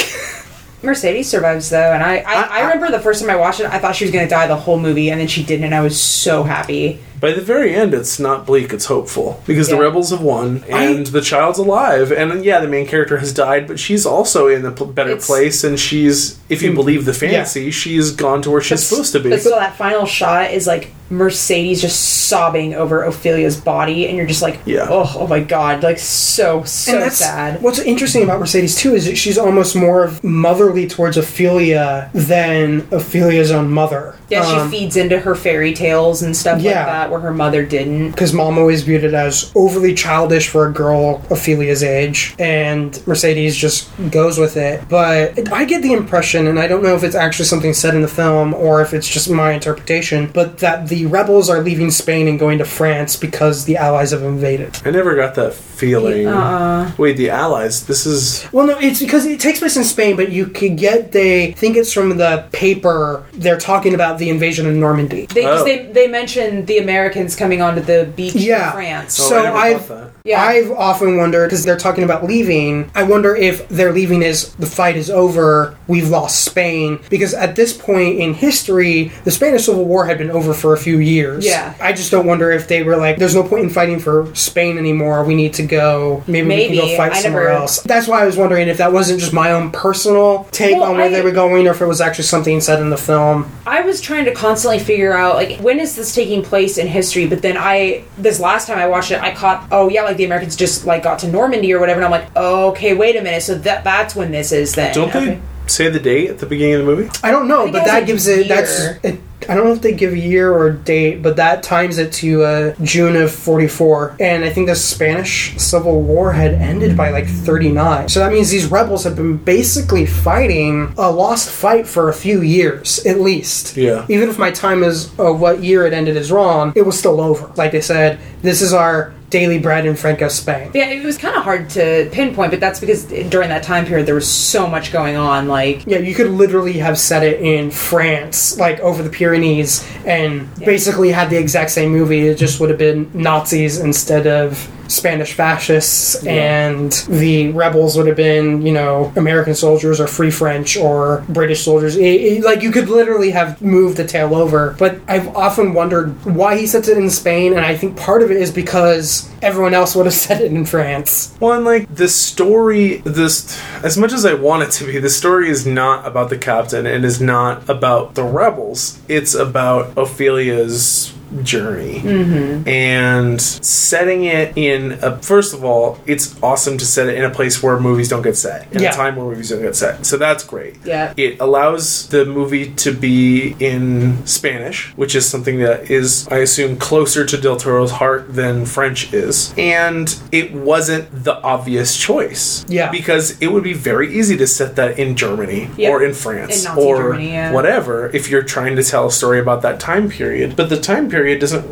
Mercedes 0.83 1.29
survives 1.31 1.71
though, 1.71 1.93
and 1.93 2.03
I, 2.03 2.19
I, 2.19 2.35
I, 2.35 2.47
I- 2.59 2.63
remember 2.75 2.91
the 2.91 3.03
first 3.03 3.21
time 3.21 3.31
I 3.31 3.37
watched 3.37 3.61
it, 3.61 3.67
I 3.67 3.79
thought 3.79 3.97
she 3.97 4.05
was 4.05 4.13
going 4.13 4.27
to 4.27 4.31
die 4.31 4.47
the 4.47 4.57
whole 4.57 4.79
movie, 4.79 5.11
and 5.11 5.21
then 5.21 5.29
she 5.29 5.43
didn't, 5.43 5.65
and 5.65 5.75
I 5.75 5.81
was 5.81 6.01
so 6.01 6.43
happy. 6.43 7.01
By 7.21 7.33
the 7.33 7.41
very 7.41 7.75
end, 7.75 7.95
it's 7.95 8.21
not 8.21 8.45
bleak; 8.45 8.71
it's 8.75 8.85
hopeful 8.85 9.43
because 9.47 9.71
Yeah. 9.71 9.77
the 9.77 9.83
rebels 9.83 10.11
have 10.11 10.21
won 10.21 10.63
and 10.69 11.07
the 11.07 11.23
child's 11.23 11.59
alive. 11.59 12.13
And 12.13 12.45
yeah, 12.45 12.61
the 12.61 12.69
main 12.69 12.87
character 12.87 13.17
has 13.17 13.33
died, 13.33 13.67
but 13.67 13.81
she's 13.81 14.05
also 14.05 14.47
in 14.47 14.67
a 14.67 14.73
p- 14.73 14.85
better 14.85 15.17
place. 15.17 15.65
And 15.65 15.81
she's, 15.81 16.39
if 16.51 16.61
you 16.61 16.73
mm. 16.73 16.75
believe 16.75 17.07
the 17.07 17.15
fantasy, 17.15 17.71
she's 17.71 18.11
gone 18.11 18.43
to 18.43 18.51
where 18.51 18.61
she's 18.61 18.83
supposed 18.85 19.13
to 19.13 19.21
be. 19.21 19.31
But 19.31 19.41
still, 19.41 19.57
that 19.59 19.77
final 19.77 20.05
shot 20.05 20.51
is 20.51 20.67
like 20.67 20.93
Mercedes 21.11 21.81
just 21.83 22.27
sobbing 22.29 22.75
over 22.75 23.05
Ophelia's 23.05 23.57
body, 23.61 24.07
and 24.09 24.17
you're 24.17 24.27
just 24.27 24.43
like, 24.43 24.59
Yeah. 24.65 24.87
oh, 24.89 25.11
oh 25.21 25.27
my 25.27 25.41
god, 25.41 25.83
like 25.83 25.99
so 25.99 26.65
so 26.65 26.93
and 26.95 27.03
that's 27.03 27.17
sad. 27.17 27.63
what's 27.63 27.79
interesting 27.79 28.23
about 28.23 28.41
Mercedes 28.41 28.77
too 28.77 28.95
is 28.95 29.05
that 29.07 29.17
she's 29.17 29.37
almost 29.39 29.77
more 29.77 30.05
of 30.05 30.23
motherly 30.25 30.87
towards 30.89 31.17
Ophelia 31.17 32.11
than 32.15 32.87
Ophelia's 32.93 33.51
own 33.51 33.71
mother. 33.71 34.15
Yeah, 34.31 34.43
Um, 34.47 34.71
she 34.71 34.79
feeds 34.79 34.97
into 34.97 35.21
her 35.21 35.35
fairy 35.35 35.75
tales 35.75 36.23
and 36.23 36.35
stuff 36.37 36.57
like 36.57 36.65
Yeah. 36.65 36.87
that, 36.87 37.11
where 37.11 37.21
her 37.21 37.33
mother 37.33 37.63
didn't. 37.65 38.13
because 38.13 38.33
mom 38.33 38.59
always 38.59 38.83
viewed 38.83 39.05
it 39.05 39.15
as 39.15 39.51
overly 39.55 39.95
childish 39.95 40.49
for 40.49 40.67
a 40.67 40.73
girl 40.73 41.21
Ophelia's 41.31 41.83
age, 41.83 42.35
and 42.39 42.99
Mercedes 43.07 43.57
just 43.57 43.89
goes 44.11 44.39
with 44.39 44.57
it. 44.57 44.83
But 44.89 45.53
I 45.53 45.65
get 45.65 45.83
the 45.83 45.93
impression, 45.93 46.47
and 46.47 46.59
I 46.59 46.67
don't 46.67 46.83
know 46.83 46.95
if 46.95 47.05
it's 47.05 47.15
actually 47.15 47.45
something 47.47 47.75
said 47.75 47.95
in 47.95 48.03
the 48.03 48.09
film 48.09 48.55
or 48.55 48.81
if 48.81 48.95
it's 48.95 49.09
just 49.09 49.29
my 49.31 49.53
interpretation, 49.53 50.31
but 50.33 50.59
that 50.59 50.89
the 50.89 50.94
rebels 51.07 51.51
are 51.51 51.61
leaving 51.61 51.91
Spain 51.91 52.29
and 52.29 52.39
going 52.39 52.59
to 52.59 52.65
France 52.65 53.17
because 53.17 53.65
the 53.65 53.77
Allies 53.77 54.13
have 54.13 54.23
invaded. 54.23 54.77
I 54.85 54.91
never 54.91 55.15
got 55.17 55.35
that 55.35 55.55
feeling. 55.55 56.27
Uh, 56.27 56.93
Wait, 56.97 57.17
the 57.17 57.31
Allies? 57.31 57.87
This 57.87 58.07
is 58.07 58.47
Well, 58.53 58.67
no, 58.67 58.79
it's 58.79 59.01
because 59.01 59.27
it 59.27 59.41
takes 59.41 59.59
place 59.59 59.77
in 59.77 59.85
Spain, 59.85 60.17
but 60.17 60.31
you 60.31 60.47
could 60.47 60.77
get 60.77 61.13
they 61.13 61.53
think 61.53 61.77
it's 61.77 61.93
from 61.93 62.17
the 62.17 62.47
paper. 62.53 63.25
They're 63.35 63.59
talking 63.59 63.95
about 63.95 64.19
the 64.19 64.31
invasion 64.31 64.67
of 64.67 64.75
Normandy. 64.75 65.27
they, 65.27 65.43
'cause 65.43 65.63
Oh. 65.63 65.65
they 65.65 65.87
they 65.93 66.07
mentioned 66.07 66.67
the 66.67 66.79
Americans 66.79 67.35
coming 67.37 67.61
onto 67.61 67.81
the 67.83 68.09
beach 68.17 68.35
Yeah. 68.37 68.67
in 68.69 68.73
France. 68.73 69.19
Oh, 69.21 69.29
So 69.31 69.39
I 69.39 69.43
never 69.43 69.57
I've 69.57 69.85
thought 69.87 70.13
that. 70.14 70.14
Yeah. 70.27 70.43
I've 70.43 70.71
often 70.71 71.19
wondered 71.19 71.49
because 71.49 71.65
they're 71.67 71.77
talking 71.77 72.03
about 72.03 72.25
leaving. 72.25 72.91
I 72.95 73.03
wonder 73.03 73.37
if 73.37 73.69
their 73.69 73.93
leaving 73.93 74.23
is 74.23 74.55
the 74.55 74.65
fight 74.65 74.97
is 74.97 75.11
over. 75.11 75.77
We've 75.87 76.09
lost 76.09 76.47
Spain 76.47 76.99
because 77.11 77.35
at 77.35 77.57
this 77.57 77.77
point 77.77 78.19
in 78.19 78.33
history, 78.33 79.13
the 79.25 79.31
Spanish 79.31 79.67
Civil 79.67 79.85
War 79.85 80.07
had 80.07 80.17
been 80.17 80.31
over 80.31 80.55
for 80.55 80.73
a 80.73 80.79
few 80.79 80.97
years. 80.97 81.45
Yeah. 81.45 81.75
I 81.79 81.93
just 81.93 82.11
don't 82.11 82.25
wonder 82.27 82.51
if 82.51 82.69
they 82.69 82.83
were 82.83 82.97
like, 82.97 83.19
"There's 83.19 83.35
no 83.35 83.43
point 83.43 83.65
in 83.65 83.69
fighting 83.69 83.99
for 84.01 84.35
Spain 84.35 84.79
anymore. 84.79 85.25
We 85.25 85.35
need 85.35 85.53
to 85.55 85.63
go. 85.63 86.25
Maybe, 86.27 86.49
we 86.49 86.67
can 86.69 86.77
go 86.89 86.97
fight 86.97 87.13
I 87.13 87.21
somewhere 87.21 87.45
never- 87.49 87.57
else." 87.59 87.81
That's 87.83 88.09
why 88.09 88.23
I 88.23 88.25
was 88.25 88.39
wondering 88.39 88.69
if 88.69 88.79
that 88.79 88.95
wasn't 88.95 89.21
just 89.21 89.35
my 89.35 89.53
own 89.53 89.73
personal 89.73 90.49
take 90.53 90.77
Well, 90.77 90.85
on 90.85 90.97
where 90.97 91.05
I- 91.05 91.09
they 91.11 91.21
were 91.21 91.33
going, 91.33 91.69
or 91.69 91.73
if 91.73 91.83
it 91.83 91.87
was 91.87 92.01
actually 92.01 92.25
something 92.25 92.63
said 92.63 92.81
in 92.81 92.89
the 92.89 92.97
film. 92.97 93.45
I 93.67 93.74
was 93.85 94.01
trying 94.01 94.25
to 94.27 94.35
constantly 94.35 94.79
figure 94.79 95.13
out 95.13 95.37
like 95.37 95.61
when 95.61 95.81
is 95.81 95.97
this 95.97 96.15
taking 96.15 96.43
place 96.43 96.79
in 96.79 96.87
history, 96.87 97.27
but 97.27 97.43
then 97.43 97.57
I 97.57 98.05
this 98.19 98.41
last 98.41 98.67
time 98.67 98.79
I 98.79 98.87
watched 98.87 99.11
it, 99.11 99.21
I 99.21 99.35
caught 99.35 99.69
oh 99.71 99.89
yeah, 99.89 100.03
like 100.03 100.17
the 100.17 100.25
Americans 100.25 100.57
just 100.57 100.85
like 100.85 101.03
got 101.03 101.21
to 101.21 101.31
Normandy 101.31 101.73
or 101.73 101.81
whatever, 101.81 102.01
and 102.01 102.07
I'm 102.07 102.11
like, 102.11 102.35
okay, 102.37 102.95
wait 102.95 103.17
a 103.17 103.23
minute, 103.23 103.43
so 103.43 103.55
that 103.57 103.85
that's 103.85 104.15
when 104.15 104.33
this 104.33 104.53
is 104.53 104.75
then. 104.75 104.95
Don't 104.95 105.09
okay. 105.09 105.35
they 105.35 105.41
say 105.67 105.89
the 105.89 106.01
date 106.01 106.31
at 106.31 106.39
the 106.39 106.47
beginning 106.47 106.75
of 106.75 106.81
the 106.81 106.87
movie? 106.87 107.11
I 107.23 107.31
don't 107.31 107.49
know, 107.49 107.65
think 107.65 107.77
but 107.77 107.85
that 107.85 108.03
a 108.03 108.07
gives 108.07 108.27
it. 108.27 108.49
That's. 108.49 109.05
It, 109.05 109.21
I 109.49 109.55
don't 109.55 109.65
know 109.65 109.73
if 109.73 109.83
they 109.83 109.95
give 109.95 110.13
a 110.13 110.19
year 110.19 110.53
or 110.53 110.69
a 110.69 110.75
date, 110.75 111.23
but 111.23 111.37
that 111.37 111.63
times 111.63 111.99
it 111.99 112.13
to 112.15 112.45
uh, 112.45 112.75
June 112.83 113.17
of 113.17 113.33
44. 113.33 114.17
And 114.21 114.45
I 114.45 114.51
think 114.51 114.69
the 114.69 114.75
Spanish 114.75 115.57
Civil 115.59 116.03
War 116.03 116.33
had 116.33 116.55
ended 116.55 116.97
by 116.97 117.11
like 117.11 117.27
39. 117.27 118.09
So 118.09 118.21
that 118.21 118.33
means 118.33 118.51
these 118.51 118.67
rebels 118.67 119.05
have 119.05 119.17
been 119.17 119.37
basically 119.37 120.07
fighting 120.07 120.95
a 120.97 121.11
lost 121.11 121.51
fight 121.51 121.87
for 121.87 122.09
a 122.09 122.15
few 122.15 122.43
years, 122.43 123.05
at 123.07 123.21
least. 123.21 123.77
Yeah. 123.77 124.07
Even 124.09 124.29
if 124.29 124.39
my 124.39 124.51
time 124.51 124.83
is 124.83 125.09
of 125.19 125.41
what 125.41 125.63
year 125.63 125.87
it 125.87 125.93
ended 125.93 126.17
is 126.17 126.31
wrong, 126.31 126.73
it 126.75 126.83
was 126.83 126.99
still 126.99 127.21
over. 127.21 127.53
Like 127.57 127.73
they 127.73 127.81
said, 127.81 128.19
this 128.43 128.63
is 128.63 128.73
our 128.73 129.15
daily 129.35 129.59
bread 129.59 129.85
in 129.85 129.97
Franco 129.97 130.29
Spain. 130.29 130.71
Yeah, 130.75 130.91
it 130.91 131.05
was 131.05 131.19
kind 131.19 131.35
of 131.35 131.43
hard 131.43 131.69
to 131.71 132.09
pinpoint, 132.13 132.53
but 132.53 132.61
that's 132.61 132.79
because 132.79 133.03
during 133.03 133.49
that 133.49 133.65
time 133.65 133.85
period 133.85 134.07
there 134.07 134.15
was 134.15 134.31
so 134.31 134.69
much 134.69 134.93
going 134.93 135.17
on. 135.17 135.49
Like, 135.49 135.83
Yeah, 135.87 135.99
you 135.99 136.15
could 136.15 136.31
literally 136.31 136.75
have 136.75 136.97
set 136.97 137.25
it 137.25 137.41
in 137.41 137.73
France, 137.73 138.57
like 138.61 138.79
over 138.79 139.03
the 139.03 139.11
Pyrenees, 139.11 139.85
and 140.07 140.49
basically 140.61 141.11
had 141.11 141.31
the 141.31 141.37
exact 141.37 141.73
same 141.73 141.91
movie. 141.91 142.29
It 142.29 142.37
just 142.37 142.61
would 142.61 142.71
have 142.71 142.79
been 142.79 143.11
Nazis 143.13 143.81
instead 143.81 144.29
of 144.29 144.71
Spanish 144.95 145.33
fascists, 145.33 146.25
and 146.27 146.93
the 147.09 147.51
rebels 147.53 147.97
would 147.97 148.07
have 148.07 148.17
been, 148.17 148.65
you 148.65 148.73
know, 148.73 149.13
American 149.17 149.55
soldiers 149.55 150.01
or 150.01 150.07
Free 150.07 150.31
French 150.31 150.77
or 150.77 151.25
British 151.29 151.65
soldiers. 151.65 151.97
It- 151.97 152.03
it- 152.05 152.45
like, 152.45 152.63
you 152.63 152.71
could 152.71 152.89
literally 152.89 153.31
have 153.31 153.61
moved 153.63 153.97
the 153.97 154.05
tale 154.05 154.35
over. 154.35 154.75
But 154.79 154.99
I've 155.09 155.29
often 155.37 155.75
wondered 155.75 156.15
why 156.25 156.57
he 156.57 156.67
sets 156.67 156.89
it 156.89 156.97
in 156.99 157.11
Spain, 157.11 157.53
and 157.55 157.65
I 157.65 157.75
think 157.77 157.97
part 157.97 158.23
of 158.23 158.31
it 158.31 158.37
is 158.37 158.51
because 158.51 159.29
everyone 159.43 159.75
else 159.75 159.95
would 159.95 160.07
have 160.07 160.15
set 160.29 160.41
it 160.41 160.51
in 160.53 160.65
France. 160.65 161.33
Well, 161.41 161.53
and 161.53 161.65
like 161.65 161.95
the 161.95 162.09
story, 162.09 163.03
this 163.05 163.59
as 163.83 163.97
much 163.99 164.13
as 164.13 164.25
I 164.25 164.35
want 164.35 164.63
it 164.63 164.71
to 164.73 164.85
be, 164.85 164.99
the 164.99 165.11
story 165.11 165.49
is 165.51 165.67
not 165.67 166.07
about 166.07 166.31
the 166.31 166.39
captain 166.39 166.87
and 166.87 167.05
is 167.05 167.21
not 167.21 167.69
about 167.69 168.15
the 168.15 168.23
rebels. 168.25 168.99
It's 169.09 169.35
about 169.35 169.97
Ophelia's 169.97 171.13
journey 171.43 172.01
mm-hmm. 172.01 172.69
and 172.69 173.41
setting 173.41 174.25
it 174.25 174.57
in 174.57 174.93
a 175.03 175.19
first 175.19 175.55
of 175.55 175.65
all 175.65 175.99
it's 176.07 176.41
awesome 176.43 176.79
to 176.79 176.85
set 176.87 177.09
it 177.09 177.17
in 177.17 177.25
a 177.25 177.31
place 177.31 177.63
where 177.63 177.79
movies 177.81 178.09
don't 178.09 178.23
get 178.23 178.37
set 178.37 178.71
in 178.73 178.83
Yeah. 178.83 178.91
a 178.91 178.93
time 178.95 179.17
where 179.17 179.27
movies 179.27 179.51
don't 179.51 179.63
get 179.63 179.75
set 179.77 180.07
so 180.07 180.17
that's 180.17 180.45
great 180.45 180.77
Yeah. 180.85 181.13
it 181.17 181.41
allows 181.41 182.09
the 182.09 182.25
movie 182.25 182.71
to 182.77 182.93
be 182.93 183.57
in 183.59 184.25
spanish 184.27 184.93
which 184.97 185.15
is 185.15 185.27
something 185.27 185.59
that 185.61 185.91
is 185.91 186.29
i 186.29 186.39
assume 186.39 186.77
closer 186.77 187.25
to 187.25 187.37
del 187.37 187.57
toro's 187.57 187.91
heart 187.93 188.35
than 188.35 188.65
french 188.67 189.13
is 189.13 189.53
and 189.59 190.17
it 190.33 190.53
wasn't 190.53 191.09
the 191.25 191.35
obvious 191.43 191.97
choice 191.97 192.65
Yeah. 192.69 192.91
because 192.91 193.41
it 193.41 193.49
would 193.49 193.65
be 193.65 193.73
very 193.73 194.15
easy 194.17 194.37
to 194.37 194.47
set 194.47 194.77
that 194.77 194.99
in 194.99 195.17
germany 195.17 195.71
Yep. 195.77 195.91
or 195.93 196.03
in 196.05 196.15
france 196.15 196.65
In 196.65 196.79
or 196.79 196.97
Germany, 196.99 197.33
yeah. 197.33 197.53
whatever 197.53 198.11
if 198.15 198.31
you're 198.31 198.43
trying 198.43 198.77
to 198.77 198.83
tell 198.83 199.07
a 199.07 199.13
story 199.13 199.39
about 199.41 199.63
that 199.63 199.81
time 199.81 200.09
period 200.09 200.55
but 200.57 200.69
the 200.69 200.79
time 200.81 201.09
period 201.09 201.24
doesn't 201.41 201.65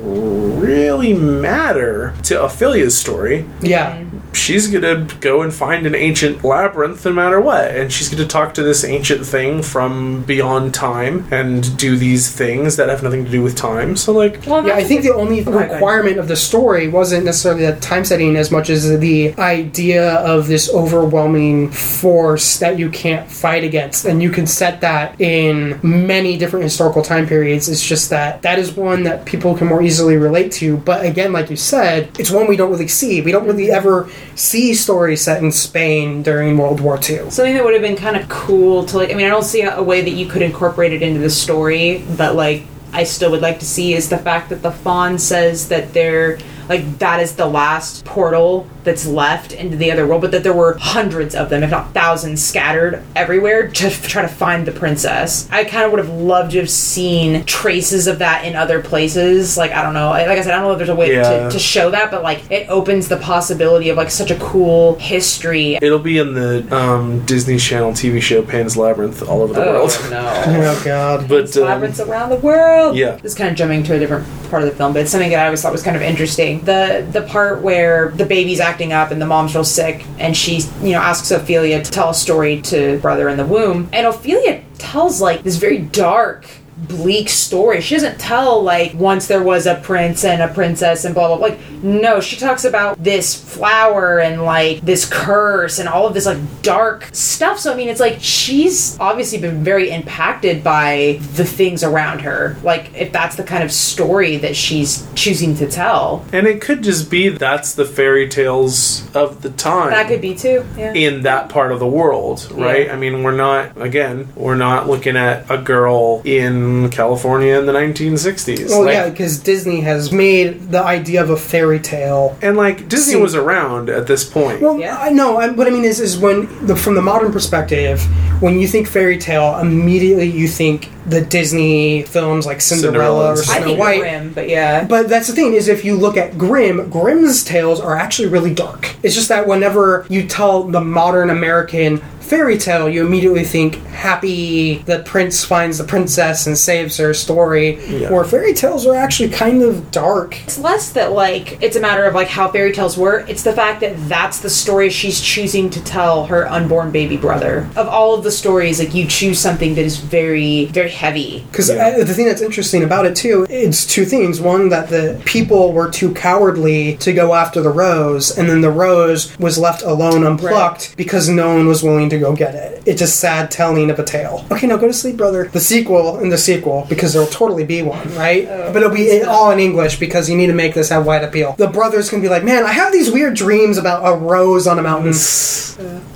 really 0.60 1.12
matter 1.12 2.14
to 2.24 2.42
Ophelia's 2.42 2.96
story 2.96 3.44
Yeah. 3.60 4.04
She's 4.32 4.68
gonna 4.68 5.06
go 5.20 5.42
and 5.42 5.52
find 5.52 5.86
an 5.86 5.94
ancient 5.94 6.44
labyrinth 6.44 7.04
no 7.04 7.12
matter 7.12 7.40
what 7.40 7.70
and 7.70 7.92
she's 7.92 8.08
gonna 8.08 8.26
talk 8.26 8.54
to 8.54 8.62
this 8.62 8.84
ancient 8.84 9.24
thing 9.24 9.62
from 9.62 10.22
beyond 10.24 10.74
time 10.74 11.26
and 11.30 11.76
do 11.78 11.96
these 11.96 12.30
things 12.30 12.76
that 12.76 12.88
have 12.88 13.02
nothing 13.02 13.24
to 13.24 13.30
do 13.30 13.42
with 13.42 13.56
time 13.56 13.96
so 13.96 14.12
like 14.12 14.42
well, 14.46 14.66
Yeah, 14.66 14.74
I 14.74 14.84
think 14.84 15.02
the 15.02 15.14
only 15.14 15.42
requirement 15.42 16.18
of 16.18 16.28
the 16.28 16.36
story 16.36 16.88
wasn't 16.88 17.24
necessarily 17.24 17.66
the 17.66 17.76
time 17.80 18.04
setting 18.04 18.36
as 18.36 18.50
much 18.50 18.70
as 18.70 18.98
the 18.98 19.34
idea 19.38 20.16
of 20.16 20.46
this 20.46 20.72
overwhelming 20.72 21.70
force 21.70 22.58
that 22.58 22.78
you 22.78 22.90
can't 22.90 23.30
fight 23.30 23.64
against. 23.64 24.04
And 24.04 24.22
you 24.22 24.30
can 24.30 24.46
set 24.46 24.80
that 24.80 25.20
in 25.20 25.78
many 25.82 26.36
different 26.36 26.64
historical 26.64 27.02
time 27.02 27.26
periods. 27.26 27.68
It's 27.68 27.86
just 27.86 28.10
that 28.10 28.42
that 28.42 28.58
is 28.58 28.72
one 28.72 29.02
that 29.04 29.24
people 29.24 29.56
can 29.56 29.66
more 29.66 29.82
easily 29.82 30.16
relate 30.16 30.52
to. 30.52 30.76
But 30.76 31.04
again, 31.04 31.32
like 31.32 31.50
you 31.50 31.56
said, 31.56 32.10
it's 32.18 32.30
one 32.30 32.46
we 32.48 32.56
don't 32.56 32.70
really 32.70 32.88
see. 32.88 33.20
We 33.20 33.32
don't 33.32 33.46
really 33.46 33.70
ever 33.70 34.08
see 34.34 34.74
story 34.74 35.16
set 35.16 35.42
in 35.42 35.52
Spain 35.52 36.22
during 36.22 36.56
World 36.56 36.80
War 36.80 36.96
II. 36.96 37.30
something 37.30 37.54
that 37.54 37.64
would 37.64 37.74
have 37.74 37.82
been 37.82 37.96
kind 37.96 38.16
of 38.16 38.28
cool 38.28 38.84
to 38.86 38.96
like 38.98 39.10
i 39.10 39.14
mean 39.14 39.26
i 39.26 39.28
don't 39.28 39.44
see 39.44 39.62
a 39.62 39.82
way 39.82 40.00
that 40.00 40.10
you 40.10 40.26
could 40.26 40.42
incorporate 40.42 40.92
it 40.92 41.02
into 41.02 41.20
the 41.20 41.30
story 41.30 42.04
but 42.16 42.34
like 42.34 42.64
i 42.92 43.04
still 43.04 43.30
would 43.30 43.42
like 43.42 43.58
to 43.58 43.66
see 43.66 43.94
is 43.94 44.08
the 44.08 44.18
fact 44.18 44.48
that 44.48 44.62
the 44.62 44.70
faun 44.70 45.18
says 45.18 45.68
that 45.68 45.92
they're 45.92 46.38
like 46.68 46.98
that 46.98 47.20
is 47.20 47.36
the 47.36 47.46
last 47.46 48.04
portal 48.04 48.66
that's 48.84 49.06
left 49.06 49.52
into 49.52 49.76
the 49.76 49.90
other 49.92 50.06
world 50.06 50.20
but 50.22 50.30
that 50.30 50.42
there 50.42 50.52
were 50.52 50.76
hundreds 50.78 51.34
of 51.34 51.48
them 51.50 51.62
if 51.62 51.70
not 51.70 51.92
thousands 51.94 52.42
scattered 52.42 53.02
everywhere 53.16 53.68
to 53.68 53.86
f- 53.86 54.06
try 54.08 54.22
to 54.22 54.28
find 54.28 54.66
the 54.66 54.72
princess 54.72 55.48
i 55.52 55.64
kind 55.64 55.84
of 55.84 55.90
would 55.92 55.98
have 56.04 56.08
loved 56.14 56.52
to 56.52 56.58
have 56.58 56.70
seen 56.70 57.44
traces 57.44 58.06
of 58.06 58.18
that 58.18 58.44
in 58.44 58.54
other 58.56 58.80
places 58.82 59.56
like 59.56 59.70
i 59.72 59.82
don't 59.82 59.94
know 59.94 60.10
like 60.10 60.26
i 60.28 60.40
said 60.42 60.52
i 60.52 60.56
don't 60.58 60.64
know 60.68 60.72
if 60.72 60.78
there's 60.78 60.88
a 60.88 60.94
way 60.94 61.12
Yeah. 61.14 61.44
to, 61.44 61.50
to 61.50 61.58
show 61.58 61.90
that 61.90 62.10
but 62.10 62.22
like 62.22 62.50
it 62.50 62.68
opens 62.68 63.08
the 63.08 63.16
possibility 63.18 63.88
of 63.88 63.96
like 63.96 64.10
such 64.10 64.30
a 64.30 64.38
cool 64.38 64.96
history 64.96 65.74
it'll 65.82 65.98
be 65.98 66.18
in 66.18 66.34
the 66.34 66.66
um, 66.76 67.24
disney 67.26 67.58
channel 67.58 67.92
tv 67.92 68.20
show 68.20 68.42
pan's 68.42 68.76
labyrinth 68.76 69.22
all 69.28 69.42
over 69.42 69.52
the 69.54 69.60
world 69.60 69.90
Oh 69.92 70.08
no! 70.10 70.62
Oh, 70.72 70.82
God. 70.84 71.28
but 71.28 71.56
um, 71.56 71.64
Labyrinths 71.64 72.00
around 72.00 72.30
the 72.30 72.36
world. 72.36 72.96
yeah. 72.96 73.16
This 73.16 73.34
kind 73.34 73.50
of 73.50 73.56
jumping 73.56 73.82
to 73.84 73.94
a 73.94 73.98
different 73.98 74.26
part 74.48 74.62
of 74.62 74.68
the 74.70 74.74
film, 74.74 74.92
but 74.92 75.02
it's 75.02 75.10
something 75.10 75.30
that 75.30 75.40
I 75.40 75.44
always 75.46 75.60
thought 75.62 75.72
was 75.72 75.82
kind 75.82 75.96
of 75.96 76.02
interesting. 76.02 76.60
The 76.64 77.06
the 77.10 77.22
part 77.22 77.62
where 77.62 78.10
the 78.10 78.24
baby's 78.24 78.60
acting 78.72 78.92
up 78.94 79.10
and 79.10 79.20
the 79.20 79.26
mom's 79.26 79.54
real 79.54 79.64
sick, 79.64 80.06
and 80.18 80.34
she 80.34 80.62
you 80.82 80.92
know 80.92 81.00
asks 81.00 81.30
Ophelia 81.30 81.82
to 81.82 81.90
tell 81.90 82.10
a 82.10 82.14
story 82.14 82.62
to 82.62 82.98
brother 83.00 83.28
in 83.28 83.36
the 83.36 83.44
womb, 83.44 83.88
and 83.92 84.06
Ophelia 84.06 84.62
tells 84.78 85.20
like 85.20 85.42
this 85.42 85.56
very 85.56 85.78
dark. 85.78 86.46
Bleak 86.88 87.28
story. 87.28 87.80
She 87.80 87.94
doesn't 87.94 88.18
tell 88.18 88.60
like 88.60 88.92
once 88.94 89.28
there 89.28 89.42
was 89.42 89.66
a 89.66 89.76
prince 89.76 90.24
and 90.24 90.42
a 90.42 90.48
princess 90.52 91.04
and 91.04 91.14
blah 91.14 91.28
blah. 91.28 91.36
blah. 91.36 91.48
Like 91.48 91.58
no, 91.82 92.20
she 92.20 92.36
talks 92.36 92.64
about 92.64 93.02
this 93.02 93.34
flower 93.34 94.20
and 94.20 94.42
like 94.42 94.80
this 94.80 95.08
curse 95.08 95.78
and 95.78 95.88
all 95.88 96.06
of 96.06 96.14
this 96.14 96.26
like 96.26 96.38
dark 96.62 97.08
stuff. 97.12 97.58
So 97.58 97.72
I 97.72 97.76
mean, 97.76 97.88
it's 97.88 98.00
like 98.00 98.18
she's 98.20 98.98
obviously 99.00 99.38
been 99.38 99.62
very 99.64 99.90
impacted 99.90 100.62
by 100.62 101.18
the 101.34 101.44
things 101.44 101.82
around 101.82 102.20
her. 102.20 102.56
Like 102.62 102.94
if 102.94 103.12
that's 103.12 103.36
the 103.36 103.44
kind 103.44 103.62
of 103.64 103.72
story 103.72 104.36
that 104.38 104.56
she's 104.56 105.06
choosing 105.14 105.54
to 105.56 105.68
tell, 105.68 106.24
and 106.32 106.46
it 106.46 106.60
could 106.60 106.82
just 106.82 107.10
be 107.10 107.28
that's 107.28 107.74
the 107.74 107.84
fairy 107.84 108.28
tales 108.28 109.04
of 109.14 109.42
the 109.42 109.50
time 109.50 109.90
that 109.90 110.08
could 110.08 110.20
be 110.20 110.34
too. 110.34 110.64
Yeah. 110.76 110.92
in 110.94 111.22
that 111.22 111.48
part 111.48 111.72
of 111.72 111.78
the 111.80 111.86
world, 111.86 112.48
right? 112.52 112.86
Yeah. 112.86 112.92
I 112.94 112.96
mean, 112.96 113.22
we're 113.22 113.36
not 113.36 113.80
again, 113.80 114.28
we're 114.36 114.54
not 114.56 114.88
looking 114.88 115.16
at 115.16 115.50
a 115.50 115.58
girl 115.58 116.22
in 116.24 116.90
California 116.90 117.58
in 117.58 117.66
the 117.66 117.72
1960s. 117.72 118.68
Well, 118.68 118.84
Like- 118.84 118.92
yeah, 118.94 119.08
because 119.10 119.38
Disney 119.40 119.80
has 119.80 120.12
made 120.12 120.70
the 120.70 120.82
idea 120.82 121.22
of 121.22 121.30
a 121.30 121.36
fairy 121.36 121.71
tale 121.80 122.36
and 122.42 122.56
like 122.56 122.88
Disney 122.88 123.14
See- 123.14 123.20
was 123.20 123.34
around 123.34 123.88
at 123.90 124.06
this 124.06 124.24
point. 124.28 124.60
Well, 124.60 124.78
Yeah. 124.78 124.96
I 124.98 125.10
know. 125.10 125.36
I, 125.36 125.48
what 125.50 125.66
I 125.66 125.70
mean 125.70 125.84
is, 125.84 126.00
is 126.00 126.18
when 126.18 126.66
the, 126.66 126.74
from 126.76 126.94
the 126.94 127.02
modern 127.02 127.32
perspective, 127.32 128.00
when 128.42 128.58
you 128.58 128.66
think 128.68 128.88
fairy 128.88 129.18
tale, 129.18 129.58
immediately 129.58 130.26
you 130.28 130.48
think 130.48 130.90
the 131.06 131.20
Disney 131.20 132.02
films 132.02 132.46
like 132.46 132.60
Cinderella 132.60 133.32
or 133.32 133.36
Cinderella. 133.36 133.52
I 133.54 133.58
Snow 133.58 133.66
think 133.66 133.78
White. 133.80 134.00
Grimm, 134.00 134.32
but 134.32 134.48
yeah. 134.48 134.84
But 134.84 135.08
that's 135.08 135.26
the 135.28 135.32
thing 135.34 135.54
is, 135.54 135.68
if 135.68 135.84
you 135.84 135.96
look 135.96 136.16
at 136.16 136.38
Grimm, 136.38 136.88
Grimm's 136.90 137.42
tales 137.44 137.80
are 137.80 137.96
actually 137.96 138.28
really 138.28 138.54
dark. 138.54 138.94
It's 139.02 139.14
just 139.14 139.28
that 139.28 139.46
whenever 139.46 140.06
you 140.08 140.26
tell 140.26 140.62
the 140.64 140.80
modern 140.80 141.30
American 141.30 142.00
fairy 142.32 142.56
tale, 142.56 142.88
you 142.88 143.04
immediately 143.04 143.44
think 143.44 143.74
happy. 143.88 144.78
The 144.86 145.00
prince 145.00 145.44
finds 145.44 145.76
the 145.76 145.84
princess 145.84 146.46
and 146.46 146.56
saves 146.56 146.96
her 146.96 147.12
story. 147.12 147.78
Yeah. 147.84 148.10
Where 148.10 148.24
fairy 148.24 148.54
tales 148.54 148.86
are 148.86 148.94
actually 148.94 149.28
kind 149.28 149.62
of 149.62 149.90
dark. 149.90 150.42
It's 150.44 150.58
less 150.58 150.92
that 150.92 151.12
like 151.12 151.62
it's 151.62 151.76
a 151.76 151.80
matter 151.80 152.06
of 152.06 152.14
like 152.14 152.28
how 152.28 152.50
fairy 152.50 152.72
tales 152.72 152.96
were, 152.96 153.18
It's 153.28 153.42
the 153.42 153.52
fact 153.52 153.82
that 153.82 153.94
that's 154.08 154.40
the 154.40 154.48
story 154.48 154.88
she's 154.88 155.20
choosing 155.20 155.68
to 155.70 155.84
tell 155.84 156.24
her 156.24 156.48
unborn 156.48 156.90
baby 156.90 157.18
brother. 157.18 157.68
Of 157.76 157.86
all 157.86 158.14
of 158.14 158.24
the 158.24 158.30
stories, 158.30 158.78
like 158.78 158.94
you 158.94 159.06
choose 159.06 159.38
something 159.38 159.74
that 159.74 159.84
is 159.84 159.98
very, 159.98 160.64
very 160.66 160.90
heavy. 160.90 161.44
Because 161.50 161.68
Yeah. 161.68 161.98
Uh, 162.00 162.04
the 162.04 162.14
thing 162.14 162.24
that's 162.24 162.40
interesting 162.40 162.82
about 162.82 163.04
it 163.04 163.14
too, 163.14 163.46
it's 163.50 163.84
two 163.84 164.06
things. 164.06 164.40
One, 164.40 164.70
that 164.70 164.88
the 164.88 165.20
people 165.26 165.74
were 165.74 165.90
too 165.90 166.14
cowardly 166.14 166.96
to 166.96 167.12
go 167.12 167.34
after 167.34 167.60
the 167.60 167.68
rose, 167.68 168.38
and 168.38 168.48
then 168.48 168.62
the 168.62 168.70
rose 168.70 169.38
was 169.38 169.58
left 169.58 169.82
alone 169.82 170.24
unplucked 170.24 170.96
because 170.96 171.28
no 171.28 171.56
one 171.56 171.68
was 171.68 171.82
willing 171.82 172.08
to 172.08 172.21
go 172.22 172.34
get 172.34 172.54
it. 172.54 172.82
It's 172.86 173.02
a 173.02 173.06
sad 173.06 173.50
telling 173.50 173.90
of 173.90 173.98
a 173.98 174.04
tale. 174.04 174.46
Okay, 174.50 174.66
now 174.66 174.76
go 174.76 174.86
to 174.86 174.92
sleep, 174.92 175.16
brother. 175.16 175.48
The 175.48 175.60
sequel 175.60 176.18
and 176.18 176.32
the 176.32 176.38
sequel, 176.38 176.86
because 176.88 177.12
there'll 177.12 177.28
totally 177.28 177.64
be 177.64 177.82
one, 177.82 178.14
right? 178.14 178.46
Oh. 178.48 178.72
but 178.72 178.82
it'll 178.82 178.94
be 178.94 179.22
all 179.22 179.50
in 179.50 179.58
English 179.58 179.98
because 179.98 180.28
you 180.30 180.36
need 180.36 180.46
to 180.48 180.54
make 180.54 180.74
this 180.74 180.88
have 180.88 181.06
wide 181.06 181.24
appeal. 181.24 181.54
The 181.58 181.68
brother's 181.68 182.10
gonna 182.10 182.22
be 182.22 182.28
like, 182.28 182.44
man, 182.44 182.64
I 182.64 182.72
have 182.72 182.92
these 182.92 183.10
weird 183.10 183.34
dreams 183.34 183.78
about 183.78 184.02
a 184.04 184.16
rose 184.16 184.66
on 184.66 184.78
a 184.78 184.82
mountain. 184.82 185.12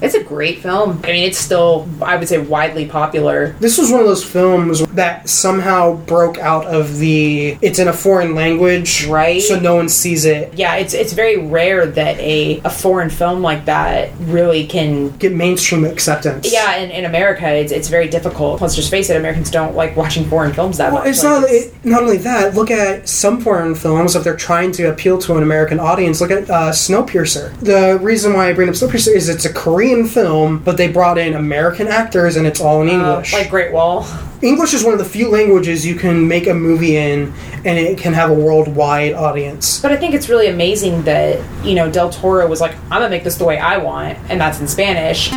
It's 0.02 0.14
a 0.14 0.22
great 0.22 0.60
film. 0.60 1.00
I 1.02 1.12
mean, 1.12 1.24
it's 1.24 1.38
still, 1.38 1.88
I 2.02 2.16
would 2.16 2.28
say, 2.28 2.38
widely 2.38 2.86
popular. 2.86 3.56
This 3.60 3.78
was 3.78 3.90
one 3.90 4.00
of 4.00 4.06
those 4.06 4.24
films 4.24 4.86
that 4.88 5.28
somehow 5.28 5.96
broke 5.96 6.38
out 6.38 6.66
of 6.66 6.98
the 6.98 7.58
it's 7.62 7.78
in 7.78 7.88
a 7.88 7.92
foreign 7.92 8.34
language, 8.34 9.06
Right. 9.06 9.42
So 9.42 9.58
no 9.58 9.74
one 9.74 9.88
sees 9.88 10.24
it. 10.24 10.54
Yeah, 10.54 10.76
it's 10.76 10.94
it's 10.94 11.12
very 11.12 11.38
rare 11.38 11.86
that 11.86 12.18
a, 12.18 12.60
a 12.64 12.70
foreign 12.70 13.10
film 13.10 13.42
like 13.42 13.64
that 13.64 14.10
really 14.20 14.66
can 14.66 15.16
Get 15.16 15.32
mainstream 15.32 15.84
acceptance. 15.90 16.50
Yeah, 16.52 16.76
in, 16.76 16.90
in 16.90 17.04
America, 17.04 17.46
it's, 17.48 17.72
it's 17.72 17.88
very 17.88 18.08
difficult. 18.08 18.60
Let's 18.60 18.74
just 18.74 18.90
face 18.90 19.10
it, 19.10 19.16
Americans 19.16 19.50
don't 19.50 19.74
like 19.74 19.96
watching 19.96 20.24
foreign 20.28 20.52
films 20.52 20.78
that 20.78 20.92
Well, 20.92 21.02
much. 21.02 21.10
it's 21.10 21.24
Like, 21.24 21.40
not 21.42 21.50
it, 21.50 21.84
not 21.84 22.02
only 22.02 22.18
that. 22.18 22.54
Look 22.54 22.70
at 22.70 23.08
some 23.08 23.40
foreign 23.40 23.74
films 23.74 24.14
if 24.16 24.24
they're 24.24 24.36
trying 24.36 24.72
to 24.72 24.90
appeal 24.90 25.18
to 25.18 25.36
an 25.36 25.42
American 25.42 25.78
audience. 25.80 26.20
Look 26.20 26.30
at 26.30 26.48
uh, 26.50 26.70
Snowpiercer. 26.72 27.58
The 27.60 27.98
reason 28.00 28.32
why 28.32 28.48
I 28.48 28.52
bring 28.52 28.68
up 28.68 28.74
Snowpiercer 28.74 29.14
is 29.14 29.28
it's 29.28 29.44
a 29.44 29.52
Korean 29.52 30.06
film, 30.06 30.58
but 30.58 30.76
they 30.76 30.88
brought 30.88 31.18
in 31.18 31.34
American 31.34 31.88
actors 31.88 32.36
and 32.36 32.46
it's 32.46 32.60
all 32.60 32.82
in 32.82 32.88
uh, 32.88 32.92
English. 32.92 33.32
like 33.32 33.50
Great 33.50 33.72
Wall. 33.72 34.06
English 34.42 34.74
is 34.74 34.84
one 34.84 34.92
of 34.92 34.98
the 34.98 35.04
few 35.04 35.30
languages 35.30 35.84
you 35.86 35.94
can 35.94 36.28
make 36.28 36.46
a 36.46 36.52
movie 36.52 36.98
in, 36.98 37.32
and 37.64 37.78
it 37.78 37.96
can 37.96 38.12
have 38.12 38.28
a 38.30 38.34
worldwide 38.34 39.14
audience. 39.14 39.80
But 39.80 39.92
I 39.92 39.96
think 39.96 40.14
it's 40.14 40.28
really 40.28 40.48
amazing 40.48 41.02
that, 41.04 41.40
you 41.64 41.74
know, 41.74 41.90
Del 41.90 42.10
Toro 42.10 42.46
was 42.46 42.60
like, 42.60 42.74
I'm 42.84 43.00
gonna 43.00 43.08
make 43.08 43.24
this 43.24 43.36
the 43.36 43.46
way 43.46 43.58
I 43.58 43.78
want, 43.78 44.18
and 44.28 44.38
that's 44.38 44.60
in 44.60 44.68
Spanish. 44.68 45.32